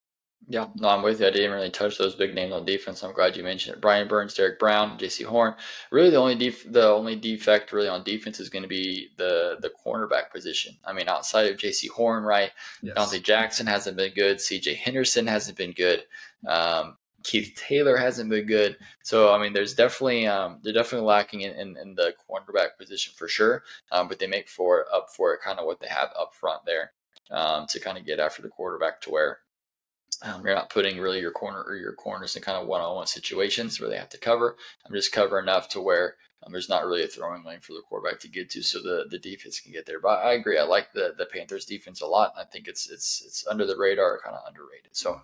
Yeah, 0.47 0.67
no, 0.75 0.89
I'm 0.89 1.01
with 1.01 1.21
you. 1.21 1.27
I 1.27 1.31
didn't 1.31 1.51
really 1.51 1.71
touch 1.71 1.97
those 1.97 2.15
big 2.15 2.35
names 2.35 2.53
on 2.53 2.65
defense. 2.65 3.03
I'm 3.03 3.13
glad 3.13 3.35
you 3.35 3.43
mentioned 3.43 3.77
it. 3.77 3.81
Brian 3.81 4.07
Burns, 4.07 4.35
Derrick 4.35 4.59
Brown, 4.59 4.97
Jaycee 4.97 5.25
Horn. 5.25 5.55
Really, 5.91 6.11
the 6.11 6.17
only 6.17 6.35
def- 6.35 6.71
the 6.71 6.87
only 6.87 7.15
defect 7.15 7.71
really 7.71 7.87
on 7.87 8.03
defense 8.03 8.39
is 8.39 8.49
going 8.49 8.61
to 8.61 8.69
be 8.69 9.09
the 9.17 9.57
the 9.61 9.71
cornerback 9.83 10.31
position. 10.31 10.75
I 10.85 10.93
mean, 10.93 11.09
outside 11.09 11.51
of 11.51 11.57
Jaycee 11.57 11.89
Horn, 11.89 12.23
right? 12.23 12.51
Yes. 12.83 12.95
Donte 12.95 13.23
Jackson 13.23 13.65
hasn't 13.65 13.97
been 13.97 14.13
good. 14.13 14.39
C.J. 14.39 14.75
Henderson 14.75 15.25
hasn't 15.25 15.57
been 15.57 15.71
good. 15.71 16.03
Um, 16.47 16.97
Keith 17.23 17.55
Taylor 17.55 17.97
hasn't 17.97 18.29
been 18.29 18.45
good. 18.45 18.77
So 19.03 19.33
I 19.33 19.41
mean, 19.41 19.51
there's 19.51 19.73
definitely 19.73 20.27
um, 20.27 20.59
they're 20.61 20.73
definitely 20.73 21.07
lacking 21.07 21.41
in, 21.41 21.53
in, 21.53 21.75
in, 21.77 21.95
the 21.95 22.13
cornerback 22.29 22.77
position 22.77 23.13
for 23.17 23.27
sure. 23.27 23.63
Um, 23.91 24.07
but 24.07 24.19
they 24.19 24.27
make 24.27 24.47
for 24.47 24.85
up 24.93 25.07
for 25.09 25.33
it 25.33 25.41
kind 25.41 25.57
of 25.57 25.65
what 25.65 25.79
they 25.79 25.87
have 25.87 26.09
up 26.19 26.35
front 26.35 26.61
there 26.67 26.91
um, 27.31 27.65
to 27.69 27.79
kind 27.79 27.97
of 27.97 28.05
get 28.05 28.19
after 28.19 28.43
the 28.43 28.47
quarterback 28.47 29.01
to 29.01 29.09
where 29.09 29.39
um, 30.25 30.43
you're 30.43 30.55
not 30.55 30.69
putting 30.69 30.99
really 30.99 31.19
your 31.19 31.31
corner 31.31 31.61
or 31.61 31.75
your 31.75 31.93
corners 31.93 32.35
in 32.35 32.41
kind 32.41 32.57
of 32.57 32.67
one-on-one 32.67 33.07
situations 33.07 33.79
where 33.79 33.89
they 33.89 33.97
have 33.97 34.09
to 34.09 34.17
cover. 34.17 34.57
I'm 34.85 34.93
just 34.93 35.11
cover 35.11 35.39
enough 35.39 35.69
to 35.69 35.81
where 35.81 36.15
um, 36.43 36.51
there's 36.51 36.69
not 36.69 36.85
really 36.85 37.03
a 37.03 37.07
throwing 37.07 37.43
lane 37.43 37.59
for 37.59 37.73
the 37.73 37.81
quarterback 37.87 38.19
to 38.21 38.27
get 38.27 38.49
to, 38.51 38.63
so 38.63 38.79
the, 38.79 39.05
the 39.09 39.19
defense 39.19 39.59
can 39.59 39.71
get 39.71 39.85
there. 39.85 39.99
But 39.99 40.25
I 40.25 40.33
agree. 40.33 40.57
I 40.57 40.63
like 40.63 40.93
the 40.93 41.13
the 41.17 41.25
Panthers 41.25 41.65
defense 41.65 42.01
a 42.01 42.07
lot. 42.07 42.33
I 42.37 42.43
think 42.43 42.67
it's 42.67 42.89
it's 42.89 43.23
it's 43.25 43.47
under 43.47 43.65
the 43.65 43.77
radar, 43.77 44.19
kind 44.23 44.35
of 44.35 44.43
underrated. 44.47 44.95
So. 44.95 45.21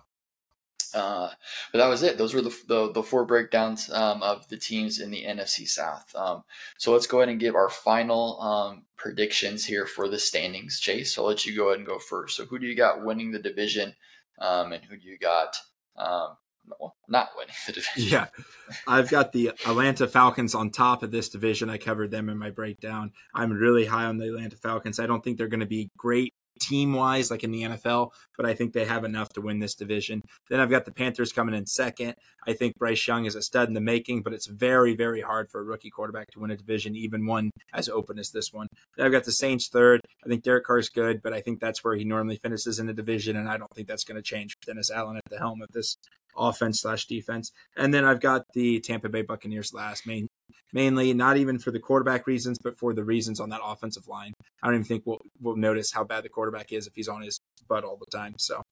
Uh, 0.94 1.30
but 1.72 1.78
that 1.78 1.88
was 1.88 2.02
it. 2.02 2.18
Those 2.18 2.34
were 2.34 2.42
the, 2.42 2.54
the, 2.68 2.92
the 2.92 3.02
four 3.02 3.24
breakdowns 3.24 3.90
um, 3.90 4.22
of 4.22 4.46
the 4.48 4.58
teams 4.58 5.00
in 5.00 5.10
the 5.10 5.24
NFC 5.24 5.66
South. 5.66 6.14
Um, 6.14 6.44
so 6.76 6.92
let's 6.92 7.06
go 7.06 7.20
ahead 7.20 7.30
and 7.30 7.40
give 7.40 7.54
our 7.54 7.70
final 7.70 8.38
um, 8.42 8.82
predictions 8.98 9.64
here 9.64 9.86
for 9.86 10.06
the 10.06 10.18
standings. 10.18 10.78
Chase, 10.80 11.16
I'll 11.16 11.24
let 11.24 11.46
you 11.46 11.56
go 11.56 11.68
ahead 11.68 11.78
and 11.78 11.86
go 11.86 11.98
first. 11.98 12.36
So 12.36 12.44
who 12.44 12.58
do 12.58 12.66
you 12.66 12.76
got 12.76 13.02
winning 13.02 13.32
the 13.32 13.38
division 13.38 13.94
um, 14.42 14.72
and 14.72 14.84
who 14.84 14.96
do 14.96 15.08
you 15.08 15.16
got 15.18 15.56
um, 15.96 16.36
well, 16.78 16.96
not 17.08 17.30
winning 17.36 17.54
the 17.66 17.72
division? 17.72 18.12
Yeah, 18.12 18.26
I've 18.86 19.08
got 19.08 19.32
the 19.32 19.48
Atlanta 19.66 20.06
Falcons 20.06 20.54
on 20.54 20.70
top 20.70 21.02
of 21.02 21.10
this 21.10 21.28
division. 21.28 21.70
I 21.70 21.78
covered 21.78 22.10
them 22.10 22.28
in 22.28 22.38
my 22.38 22.50
breakdown. 22.50 23.12
I'm 23.34 23.52
really 23.52 23.86
high 23.86 24.04
on 24.04 24.18
the 24.18 24.26
Atlanta 24.26 24.56
Falcons. 24.56 24.98
I 24.98 25.06
don't 25.06 25.22
think 25.22 25.38
they're 25.38 25.48
going 25.48 25.60
to 25.60 25.66
be 25.66 25.90
great 25.96 26.34
team 26.60 26.92
wise, 26.92 27.30
like 27.30 27.44
in 27.44 27.50
the 27.50 27.62
NFL, 27.62 28.10
but 28.36 28.46
I 28.46 28.54
think 28.54 28.72
they 28.72 28.84
have 28.84 29.04
enough 29.04 29.28
to 29.30 29.40
win 29.40 29.58
this 29.58 29.74
division. 29.74 30.22
Then 30.48 30.60
I've 30.60 30.70
got 30.70 30.84
the 30.84 30.92
Panthers 30.92 31.32
coming 31.32 31.54
in 31.54 31.66
second. 31.66 32.14
I 32.46 32.52
think 32.52 32.76
Bryce 32.78 33.06
Young 33.06 33.24
is 33.24 33.34
a 33.34 33.42
stud 33.42 33.68
in 33.68 33.74
the 33.74 33.80
making, 33.80 34.22
but 34.22 34.32
it's 34.32 34.46
very, 34.46 34.94
very 34.94 35.20
hard 35.20 35.50
for 35.50 35.60
a 35.60 35.64
rookie 35.64 35.90
quarterback 35.90 36.30
to 36.32 36.40
win 36.40 36.50
a 36.50 36.56
division, 36.56 36.96
even 36.96 37.26
one 37.26 37.50
as 37.72 37.88
open 37.88 38.18
as 38.18 38.30
this 38.30 38.52
one. 38.52 38.66
Then 38.96 39.06
I've 39.06 39.12
got 39.12 39.24
the 39.24 39.32
Saints 39.32 39.68
third. 39.68 40.00
I 40.24 40.28
think 40.28 40.42
Derek 40.42 40.64
Carr 40.64 40.78
is 40.78 40.88
good, 40.88 41.22
but 41.22 41.32
I 41.32 41.40
think 41.40 41.60
that's 41.60 41.84
where 41.84 41.96
he 41.96 42.04
normally 42.04 42.38
finishes 42.42 42.78
in 42.78 42.86
the 42.86 42.92
division, 42.92 43.36
and 43.36 43.48
I 43.48 43.56
don't 43.56 43.72
think 43.74 43.88
that's 43.88 44.04
going 44.04 44.16
to 44.16 44.22
change 44.22 44.56
Dennis 44.66 44.90
Allen 44.90 45.16
at 45.16 45.30
the 45.30 45.38
helm 45.38 45.62
of 45.62 45.68
this 45.72 45.96
offense 46.36 46.80
slash 46.80 47.06
defense. 47.06 47.52
And 47.76 47.92
then 47.92 48.04
I've 48.04 48.20
got 48.20 48.46
the 48.54 48.80
Tampa 48.80 49.08
Bay 49.08 49.22
Buccaneers 49.22 49.72
last, 49.72 50.06
main, 50.06 50.28
mainly 50.72 51.12
not 51.14 51.36
even 51.36 51.58
for 51.58 51.70
the 51.70 51.78
quarterback 51.78 52.26
reasons, 52.26 52.58
but 52.58 52.76
for 52.76 52.94
the 52.94 53.04
reasons 53.04 53.40
on 53.40 53.50
that 53.50 53.60
offensive 53.64 54.08
line. 54.08 54.32
I 54.62 54.66
don't 54.66 54.74
even 54.74 54.84
think 54.84 55.02
we'll 55.04 55.20
we'll 55.40 55.56
notice 55.56 55.92
how 55.92 56.04
bad 56.04 56.24
the 56.24 56.28
quarterback 56.28 56.72
is 56.72 56.86
if 56.86 56.94
he's 56.94 57.08
on 57.08 57.22
his 57.22 57.40
butt 57.68 57.84
all 57.84 57.96
the 57.96 58.16
time. 58.16 58.34
So, 58.38 58.62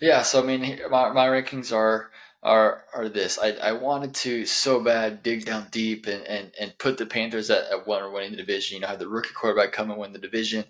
yeah. 0.00 0.22
So 0.22 0.42
I 0.42 0.46
mean, 0.46 0.80
my, 0.90 1.10
my 1.12 1.26
rankings 1.26 1.74
are 1.74 2.10
are 2.42 2.84
are 2.94 3.08
this. 3.08 3.38
I, 3.38 3.52
I 3.52 3.72
wanted 3.72 4.14
to 4.16 4.44
so 4.44 4.80
bad 4.80 5.22
dig 5.22 5.46
down 5.46 5.68
deep 5.70 6.06
and, 6.06 6.22
and, 6.26 6.52
and 6.60 6.78
put 6.78 6.98
the 6.98 7.06
Panthers 7.06 7.50
at, 7.50 7.70
at 7.70 7.86
one 7.86 8.02
or 8.02 8.10
winning 8.10 8.32
the 8.32 8.36
division. 8.36 8.76
You 8.76 8.80
know, 8.82 8.88
have 8.88 8.98
the 8.98 9.08
rookie 9.08 9.34
quarterback 9.34 9.72
come 9.72 9.90
and 9.90 9.98
win 9.98 10.12
the 10.12 10.18
division. 10.18 10.64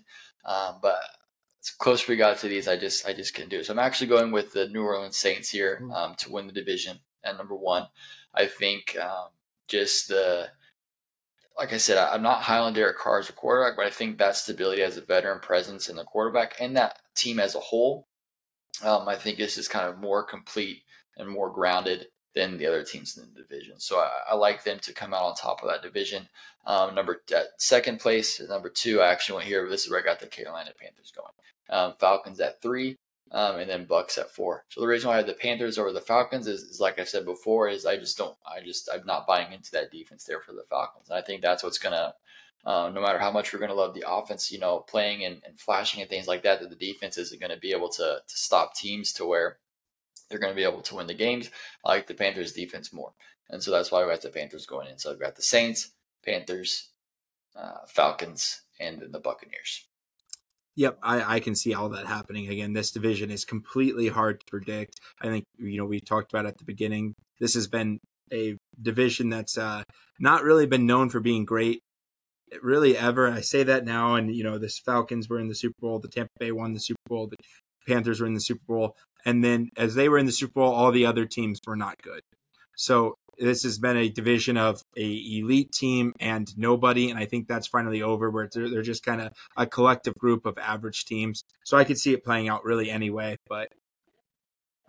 Um, 0.45 0.79
but 0.81 0.99
as 1.61 1.71
close 1.71 2.07
we 2.07 2.15
got 2.15 2.37
to 2.39 2.47
these, 2.47 2.67
I 2.67 2.77
just 2.77 3.05
I 3.07 3.13
just 3.13 3.33
couldn't 3.33 3.49
do 3.49 3.59
it. 3.59 3.65
So 3.65 3.73
I'm 3.73 3.79
actually 3.79 4.07
going 4.07 4.31
with 4.31 4.53
the 4.53 4.69
New 4.69 4.83
Orleans 4.83 5.17
Saints 5.17 5.49
here 5.49 5.81
mm. 5.81 5.93
um, 5.93 6.15
to 6.19 6.31
win 6.31 6.47
the 6.47 6.53
division 6.53 6.99
at 7.23 7.37
number 7.37 7.55
one. 7.55 7.87
I 8.33 8.45
think 8.45 8.95
um, 9.01 9.29
just 9.67 10.07
the 10.07 10.49
like 11.57 11.71
I 11.71 11.77
said, 11.77 11.97
I'm 11.97 12.21
not 12.21 12.41
high 12.41 12.57
on 12.57 12.73
Derek 12.73 12.97
Carr 12.97 13.19
as 13.19 13.29
a 13.29 13.33
quarterback, 13.33 13.77
but 13.77 13.85
I 13.85 13.89
think 13.89 14.17
that 14.17 14.35
stability 14.35 14.81
as 14.81 14.97
a 14.97 15.01
veteran 15.01 15.39
presence 15.39 15.87
in 15.87 15.95
the 15.95 16.03
quarterback 16.03 16.55
and 16.59 16.75
that 16.75 16.99
team 17.15 17.39
as 17.39 17.55
a 17.55 17.59
whole, 17.59 18.07
um, 18.83 19.07
I 19.07 19.15
think 19.15 19.37
this 19.37 19.57
is 19.57 19.67
kind 19.67 19.87
of 19.87 19.99
more 19.99 20.23
complete 20.23 20.83
and 21.17 21.29
more 21.29 21.49
grounded 21.49 22.07
than 22.33 22.57
the 22.57 22.65
other 22.67 22.83
teams 22.83 23.17
in 23.17 23.33
the 23.33 23.41
division. 23.41 23.79
So 23.79 23.99
I, 23.99 24.09
I 24.31 24.35
like 24.35 24.65
them 24.65 24.79
to 24.79 24.93
come 24.93 25.13
out 25.13 25.23
on 25.23 25.35
top 25.35 25.61
of 25.61 25.69
that 25.69 25.81
division. 25.81 26.27
Um, 26.65 26.93
number 26.93 27.21
at 27.33 27.47
second 27.57 28.01
place, 28.01 28.41
number 28.49 28.69
two, 28.69 28.99
I 28.99 29.07
actually 29.07 29.37
went 29.37 29.47
here. 29.47 29.69
This 29.69 29.85
is 29.85 29.91
where 29.91 30.01
I 30.01 30.03
got 30.03 30.19
the 30.19 30.27
Carolina 30.27 30.71
Panthers 30.77 31.13
going. 31.15 31.31
Um, 31.69 31.93
Falcons 31.99 32.41
at 32.41 32.61
three, 32.61 32.97
um, 33.31 33.57
and 33.57 33.69
then 33.69 33.85
Bucks 33.85 34.17
at 34.17 34.31
four. 34.31 34.65
So 34.69 34.81
the 34.81 34.87
reason 34.87 35.07
why 35.07 35.15
I 35.15 35.17
have 35.17 35.27
the 35.27 35.33
Panthers 35.33 35.77
over 35.77 35.91
the 35.91 36.01
Falcons 36.01 36.47
is, 36.47 36.63
is, 36.63 36.79
like 36.79 36.99
I 36.99 37.03
said 37.03 37.25
before, 37.25 37.67
is 37.67 37.85
I 37.85 37.97
just 37.97 38.17
don't, 38.17 38.37
I 38.45 38.61
just, 38.61 38.89
I'm 38.93 39.05
not 39.05 39.27
buying 39.27 39.51
into 39.51 39.71
that 39.71 39.91
defense 39.91 40.23
there 40.23 40.39
for 40.39 40.53
the 40.53 40.65
Falcons. 40.69 41.09
And 41.09 41.17
I 41.17 41.21
think 41.21 41.41
that's 41.41 41.63
what's 41.63 41.79
gonna, 41.79 42.13
uh, 42.65 42.91
no 42.93 43.01
matter 43.01 43.19
how 43.19 43.31
much 43.31 43.51
we're 43.51 43.59
gonna 43.59 43.73
love 43.73 43.93
the 43.93 44.05
offense, 44.07 44.51
you 44.51 44.59
know, 44.59 44.79
playing 44.79 45.25
and, 45.25 45.41
and 45.45 45.59
flashing 45.59 46.01
and 46.01 46.09
things 46.09 46.27
like 46.27 46.43
that, 46.43 46.61
that 46.61 46.69
the 46.69 46.75
defense 46.75 47.17
isn't 47.17 47.41
gonna 47.41 47.57
be 47.57 47.71
able 47.71 47.89
to 47.89 48.21
to 48.27 48.37
stop 48.37 48.75
teams 48.75 49.11
to 49.13 49.25
where 49.25 49.57
they're 50.29 50.39
gonna 50.39 50.53
be 50.53 50.63
able 50.63 50.81
to 50.81 50.95
win 50.95 51.07
the 51.07 51.13
games. 51.13 51.49
I 51.83 51.89
like 51.89 52.07
the 52.07 52.13
Panthers 52.13 52.53
defense 52.53 52.93
more, 52.93 53.13
and 53.49 53.61
so 53.61 53.71
that's 53.71 53.91
why 53.91 54.03
we 54.03 54.11
got 54.11 54.21
the 54.21 54.29
Panthers 54.29 54.65
going 54.65 54.87
in. 54.87 54.97
So 54.97 55.11
I've 55.11 55.19
got 55.19 55.35
the 55.35 55.43
Saints, 55.43 55.91
Panthers, 56.23 56.89
uh, 57.55 57.85
Falcons, 57.87 58.61
and 58.79 59.01
then 59.01 59.11
the 59.11 59.19
Buccaneers. 59.19 59.85
Yep, 60.77 60.99
I, 61.01 61.35
I 61.35 61.39
can 61.39 61.55
see 61.55 61.73
all 61.73 61.89
that 61.89 62.05
happening. 62.05 62.49
Again, 62.49 62.73
this 62.73 62.91
division 62.91 63.31
is 63.31 63.45
completely 63.45 64.09
hard 64.09 64.41
to 64.41 64.45
predict. 64.47 64.99
I 65.21 65.27
think, 65.27 65.45
you 65.57 65.77
know, 65.77 65.85
we 65.85 65.99
talked 66.01 66.33
about 66.33 66.45
at 66.45 66.57
the 66.57 66.65
beginning, 66.65 67.13
this 67.39 67.53
has 67.53 67.67
been 67.67 67.99
a 68.33 68.57
division 68.81 69.29
that's 69.29 69.57
uh, 69.57 69.83
not 70.19 70.43
really 70.43 70.65
been 70.65 70.85
known 70.85 71.09
for 71.09 71.19
being 71.19 71.45
great 71.45 71.79
really 72.61 72.97
ever. 72.97 73.29
I 73.29 73.41
say 73.41 73.63
that 73.63 73.85
now, 73.85 74.15
and, 74.15 74.35
you 74.35 74.43
know, 74.43 74.57
the 74.57 74.69
Falcons 74.85 75.29
were 75.29 75.39
in 75.39 75.47
the 75.47 75.55
Super 75.55 75.75
Bowl, 75.79 75.99
the 75.99 76.09
Tampa 76.09 76.31
Bay 76.39 76.51
won 76.51 76.73
the 76.73 76.79
Super 76.79 76.99
Bowl, 77.07 77.27
the 77.27 77.37
Panthers 77.87 78.19
were 78.19 78.27
in 78.27 78.33
the 78.33 78.41
Super 78.41 78.63
Bowl. 78.67 78.95
And 79.25 79.43
then 79.43 79.69
as 79.77 79.95
they 79.95 80.09
were 80.09 80.17
in 80.17 80.25
the 80.25 80.31
Super 80.31 80.53
Bowl, 80.59 80.73
all 80.73 80.91
the 80.91 81.05
other 81.05 81.25
teams 81.25 81.59
were 81.65 81.75
not 81.75 82.01
good. 82.01 82.21
So 82.75 83.15
this 83.39 83.63
has 83.63 83.77
been 83.77 83.97
a 83.97 84.09
division 84.09 84.57
of 84.57 84.81
a 84.97 85.39
elite 85.39 85.71
team 85.71 86.13
and 86.19 86.47
nobody, 86.57 87.09
and 87.09 87.19
I 87.19 87.25
think 87.25 87.47
that's 87.47 87.67
finally 87.67 88.01
over. 88.01 88.29
Where 88.29 88.49
they're, 88.51 88.69
they're 88.69 88.81
just 88.81 89.03
kind 89.03 89.21
of 89.21 89.33
a 89.57 89.65
collective 89.65 90.15
group 90.15 90.45
of 90.45 90.57
average 90.57 91.05
teams. 91.05 91.43
So 91.63 91.77
I 91.77 91.83
could 91.83 91.97
see 91.97 92.13
it 92.13 92.23
playing 92.23 92.49
out 92.49 92.63
really 92.63 92.89
anyway. 92.89 93.37
But 93.47 93.69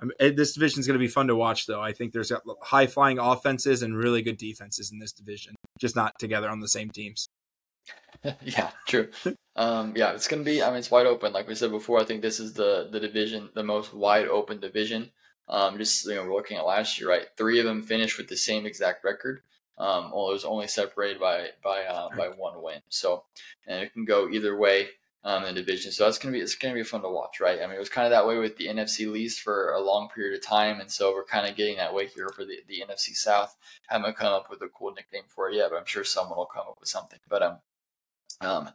um, 0.00 0.12
this 0.18 0.52
division 0.52 0.80
is 0.80 0.86
going 0.86 0.98
to 0.98 1.04
be 1.04 1.08
fun 1.08 1.28
to 1.28 1.36
watch, 1.36 1.66
though. 1.66 1.80
I 1.80 1.92
think 1.92 2.12
there's 2.12 2.32
high 2.62 2.86
flying 2.86 3.18
offenses 3.18 3.82
and 3.82 3.96
really 3.96 4.22
good 4.22 4.36
defenses 4.36 4.92
in 4.92 4.98
this 4.98 5.12
division, 5.12 5.54
just 5.78 5.96
not 5.96 6.18
together 6.18 6.48
on 6.48 6.60
the 6.60 6.68
same 6.68 6.90
teams. 6.90 7.28
yeah, 8.42 8.70
true. 8.86 9.08
Um, 9.54 9.92
yeah, 9.96 10.12
it's 10.12 10.28
gonna 10.28 10.42
be. 10.42 10.62
I 10.62 10.68
mean, 10.68 10.78
it's 10.78 10.90
wide 10.90 11.06
open. 11.06 11.32
Like 11.32 11.48
we 11.48 11.54
said 11.54 11.70
before, 11.70 12.00
I 12.00 12.04
think 12.04 12.22
this 12.22 12.40
is 12.40 12.52
the 12.52 12.88
the 12.90 13.00
division, 13.00 13.50
the 13.54 13.62
most 13.62 13.94
wide 13.94 14.26
open 14.26 14.60
division. 14.60 15.10
Um, 15.48 15.78
just 15.78 16.06
you 16.06 16.14
know, 16.14 16.24
we're 16.24 16.34
looking 16.34 16.56
at 16.56 16.66
last 16.66 16.98
year, 17.00 17.08
right? 17.08 17.26
Three 17.36 17.58
of 17.58 17.64
them 17.64 17.82
finished 17.82 18.18
with 18.18 18.28
the 18.28 18.36
same 18.36 18.66
exact 18.66 19.04
record. 19.04 19.42
Um, 19.78 20.10
well, 20.10 20.30
it 20.30 20.32
was 20.32 20.44
only 20.44 20.66
separated 20.66 21.20
by 21.20 21.48
by 21.62 21.84
uh, 21.84 22.08
by 22.16 22.28
one 22.28 22.62
win. 22.62 22.80
So, 22.88 23.24
and 23.66 23.82
it 23.82 23.92
can 23.92 24.04
go 24.04 24.28
either 24.28 24.56
way 24.56 24.88
um, 25.26 25.44
in 25.44 25.54
the 25.54 25.60
division. 25.60 25.90
So 25.90 26.04
that's 26.04 26.18
gonna 26.18 26.32
be 26.32 26.40
it's 26.40 26.54
gonna 26.54 26.74
be 26.74 26.84
fun 26.84 27.02
to 27.02 27.08
watch, 27.08 27.40
right? 27.40 27.60
I 27.60 27.66
mean, 27.66 27.76
it 27.76 27.80
was 27.80 27.88
kind 27.88 28.06
of 28.06 28.12
that 28.12 28.26
way 28.26 28.38
with 28.38 28.56
the 28.56 28.68
NFC 28.68 29.14
East 29.16 29.40
for 29.40 29.72
a 29.72 29.80
long 29.80 30.08
period 30.08 30.38
of 30.38 30.42
time, 30.44 30.80
and 30.80 30.90
so 30.90 31.12
we're 31.12 31.24
kind 31.24 31.48
of 31.48 31.56
getting 31.56 31.76
that 31.76 31.92
way 31.92 32.06
here 32.06 32.28
for 32.28 32.44
the, 32.44 32.60
the 32.68 32.84
NFC 32.88 33.14
South. 33.16 33.56
Haven't 33.88 34.16
come 34.16 34.32
up 34.32 34.48
with 34.48 34.62
a 34.62 34.68
cool 34.68 34.94
nickname 34.94 35.24
for 35.26 35.50
it 35.50 35.56
yet, 35.56 35.70
but 35.70 35.78
I'm 35.78 35.86
sure 35.86 36.04
someone 36.04 36.38
will 36.38 36.46
come 36.46 36.66
up 36.68 36.78
with 36.78 36.88
something. 36.88 37.18
But 37.28 37.42
um, 37.42 37.56
um, 38.40 38.70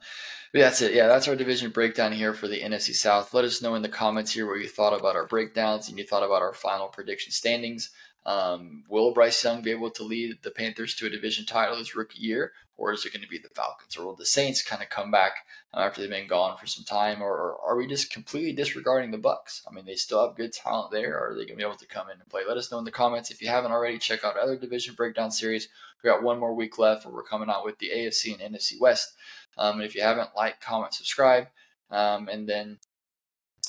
that's 0.54 0.82
it. 0.82 0.94
Yeah, 0.94 1.08
that's 1.08 1.28
our 1.28 1.36
division 1.36 1.72
breakdown 1.72 2.12
here 2.12 2.34
for 2.34 2.48
the 2.48 2.62
NFC 2.62 2.94
South. 2.94 3.34
Let 3.34 3.46
us 3.46 3.62
know 3.62 3.76
in 3.76 3.82
the 3.82 3.90
comments 3.90 4.34
here 4.34 4.48
what 4.48 4.60
you 4.60 4.68
thought 4.68 4.98
about 4.98 5.16
our 5.16 5.28
breakdowns 5.28 5.88
and 5.88 5.98
you 5.98 6.06
thought 6.06 6.24
about 6.24 6.42
our 6.42 6.54
final 6.54 6.88
prediction 6.88 7.32
standings. 7.32 7.92
Um, 8.26 8.84
will 8.88 9.14
Bryce 9.14 9.44
Young 9.44 9.62
be 9.62 9.72
able 9.72 9.90
to 9.92 10.04
lead 10.04 10.38
the 10.44 10.52
Panthers 10.52 10.94
to 10.96 11.08
a 11.08 11.10
division 11.10 11.46
title 11.46 11.78
his 11.78 11.96
rookie 11.96 12.22
year, 12.22 12.52
or 12.78 12.94
is 12.94 13.06
it 13.06 13.14
going 13.14 13.24
to 13.24 13.30
be 13.30 13.40
the 13.40 13.50
Falcons, 13.50 13.98
or 13.98 14.06
will 14.06 14.16
the 14.16 14.26
Saints 14.26 14.62
kind 14.62 14.82
of 14.82 14.90
come 14.90 15.10
back 15.10 15.46
after 15.74 16.02
they've 16.02 16.10
been 16.10 16.28
gone 16.28 16.58
for 16.58 16.68
some 16.68 16.84
time, 16.84 17.22
or, 17.22 17.32
or 17.32 17.58
are 17.66 17.78
we 17.78 17.88
just 17.88 18.12
completely 18.12 18.54
disregarding 18.54 19.10
the 19.10 19.18
Bucks? 19.18 19.64
I 19.68 19.74
mean, 19.74 19.86
they 19.86 19.96
still 19.96 20.26
have 20.26 20.38
good 20.38 20.54
talent 20.54 20.92
there, 20.92 21.18
or 21.18 21.32
are 21.32 21.34
they 21.34 21.46
going 21.46 21.50
to 21.50 21.56
be 21.56 21.64
able 21.64 21.76
to 21.76 21.88
come 21.88 22.10
in 22.10 22.20
and 22.20 22.30
play? 22.30 22.42
Let 22.48 22.58
us 22.58 22.72
know 22.72 22.78
in 22.78 22.86
the 22.86 22.92
comments 22.92 23.32
if 23.32 23.42
you 23.42 23.48
haven't 23.48 23.72
already. 23.72 23.98
Check 23.98 24.24
out 24.24 24.38
other 24.38 24.58
division 24.58 24.94
breakdown 24.94 25.32
series. 25.32 25.68
We 26.04 26.10
got 26.10 26.24
one 26.24 26.40
more 26.40 26.54
week 26.54 26.78
left, 26.78 27.06
where 27.06 27.14
we're 27.14 27.24
coming 27.24 27.50
out 27.50 27.66
with 27.66 27.80
the 27.80 27.90
AFC 27.90 28.40
and 28.40 28.56
NFC 28.56 28.80
West. 28.80 29.14
Um, 29.58 29.82
if 29.82 29.96
you 29.96 30.02
haven't, 30.02 30.30
like, 30.36 30.62
comment, 30.62 30.94
subscribe, 30.94 31.48
um, 31.90 32.28
and 32.28 32.48
then 32.48 32.80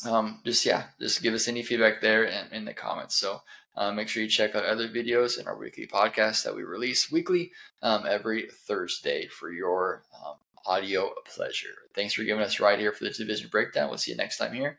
um, 0.08 0.40
just 0.44 0.64
yeah, 0.64 0.84
just 1.00 1.22
give 1.22 1.34
us 1.34 1.48
any 1.48 1.62
feedback 1.62 2.00
there 2.00 2.24
in, 2.24 2.52
in 2.52 2.64
the 2.64 2.74
comments. 2.74 3.16
So 3.16 3.42
uh, 3.76 3.92
make 3.92 4.08
sure 4.08 4.22
you 4.22 4.28
check 4.28 4.54
out 4.54 4.64
other 4.64 4.88
videos 4.88 5.40
in 5.40 5.46
our 5.46 5.56
weekly 5.56 5.86
podcast 5.86 6.44
that 6.44 6.54
we 6.54 6.62
release 6.62 7.10
weekly 7.10 7.52
um, 7.82 8.04
every 8.06 8.48
Thursday 8.66 9.26
for 9.28 9.50
your 9.50 10.02
um, 10.14 10.34
audio 10.66 11.12
pleasure. 11.24 11.68
Thanks 11.94 12.14
for 12.14 12.24
giving 12.24 12.42
us 12.42 12.60
right 12.60 12.78
here 12.78 12.92
for 12.92 13.04
the 13.04 13.10
division 13.10 13.48
breakdown. 13.50 13.88
We'll 13.88 13.98
see 13.98 14.12
you 14.12 14.16
next 14.16 14.38
time 14.38 14.52
here 14.52 14.78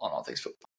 on 0.00 0.10
All 0.10 0.22
Things 0.22 0.40
Football. 0.40 0.73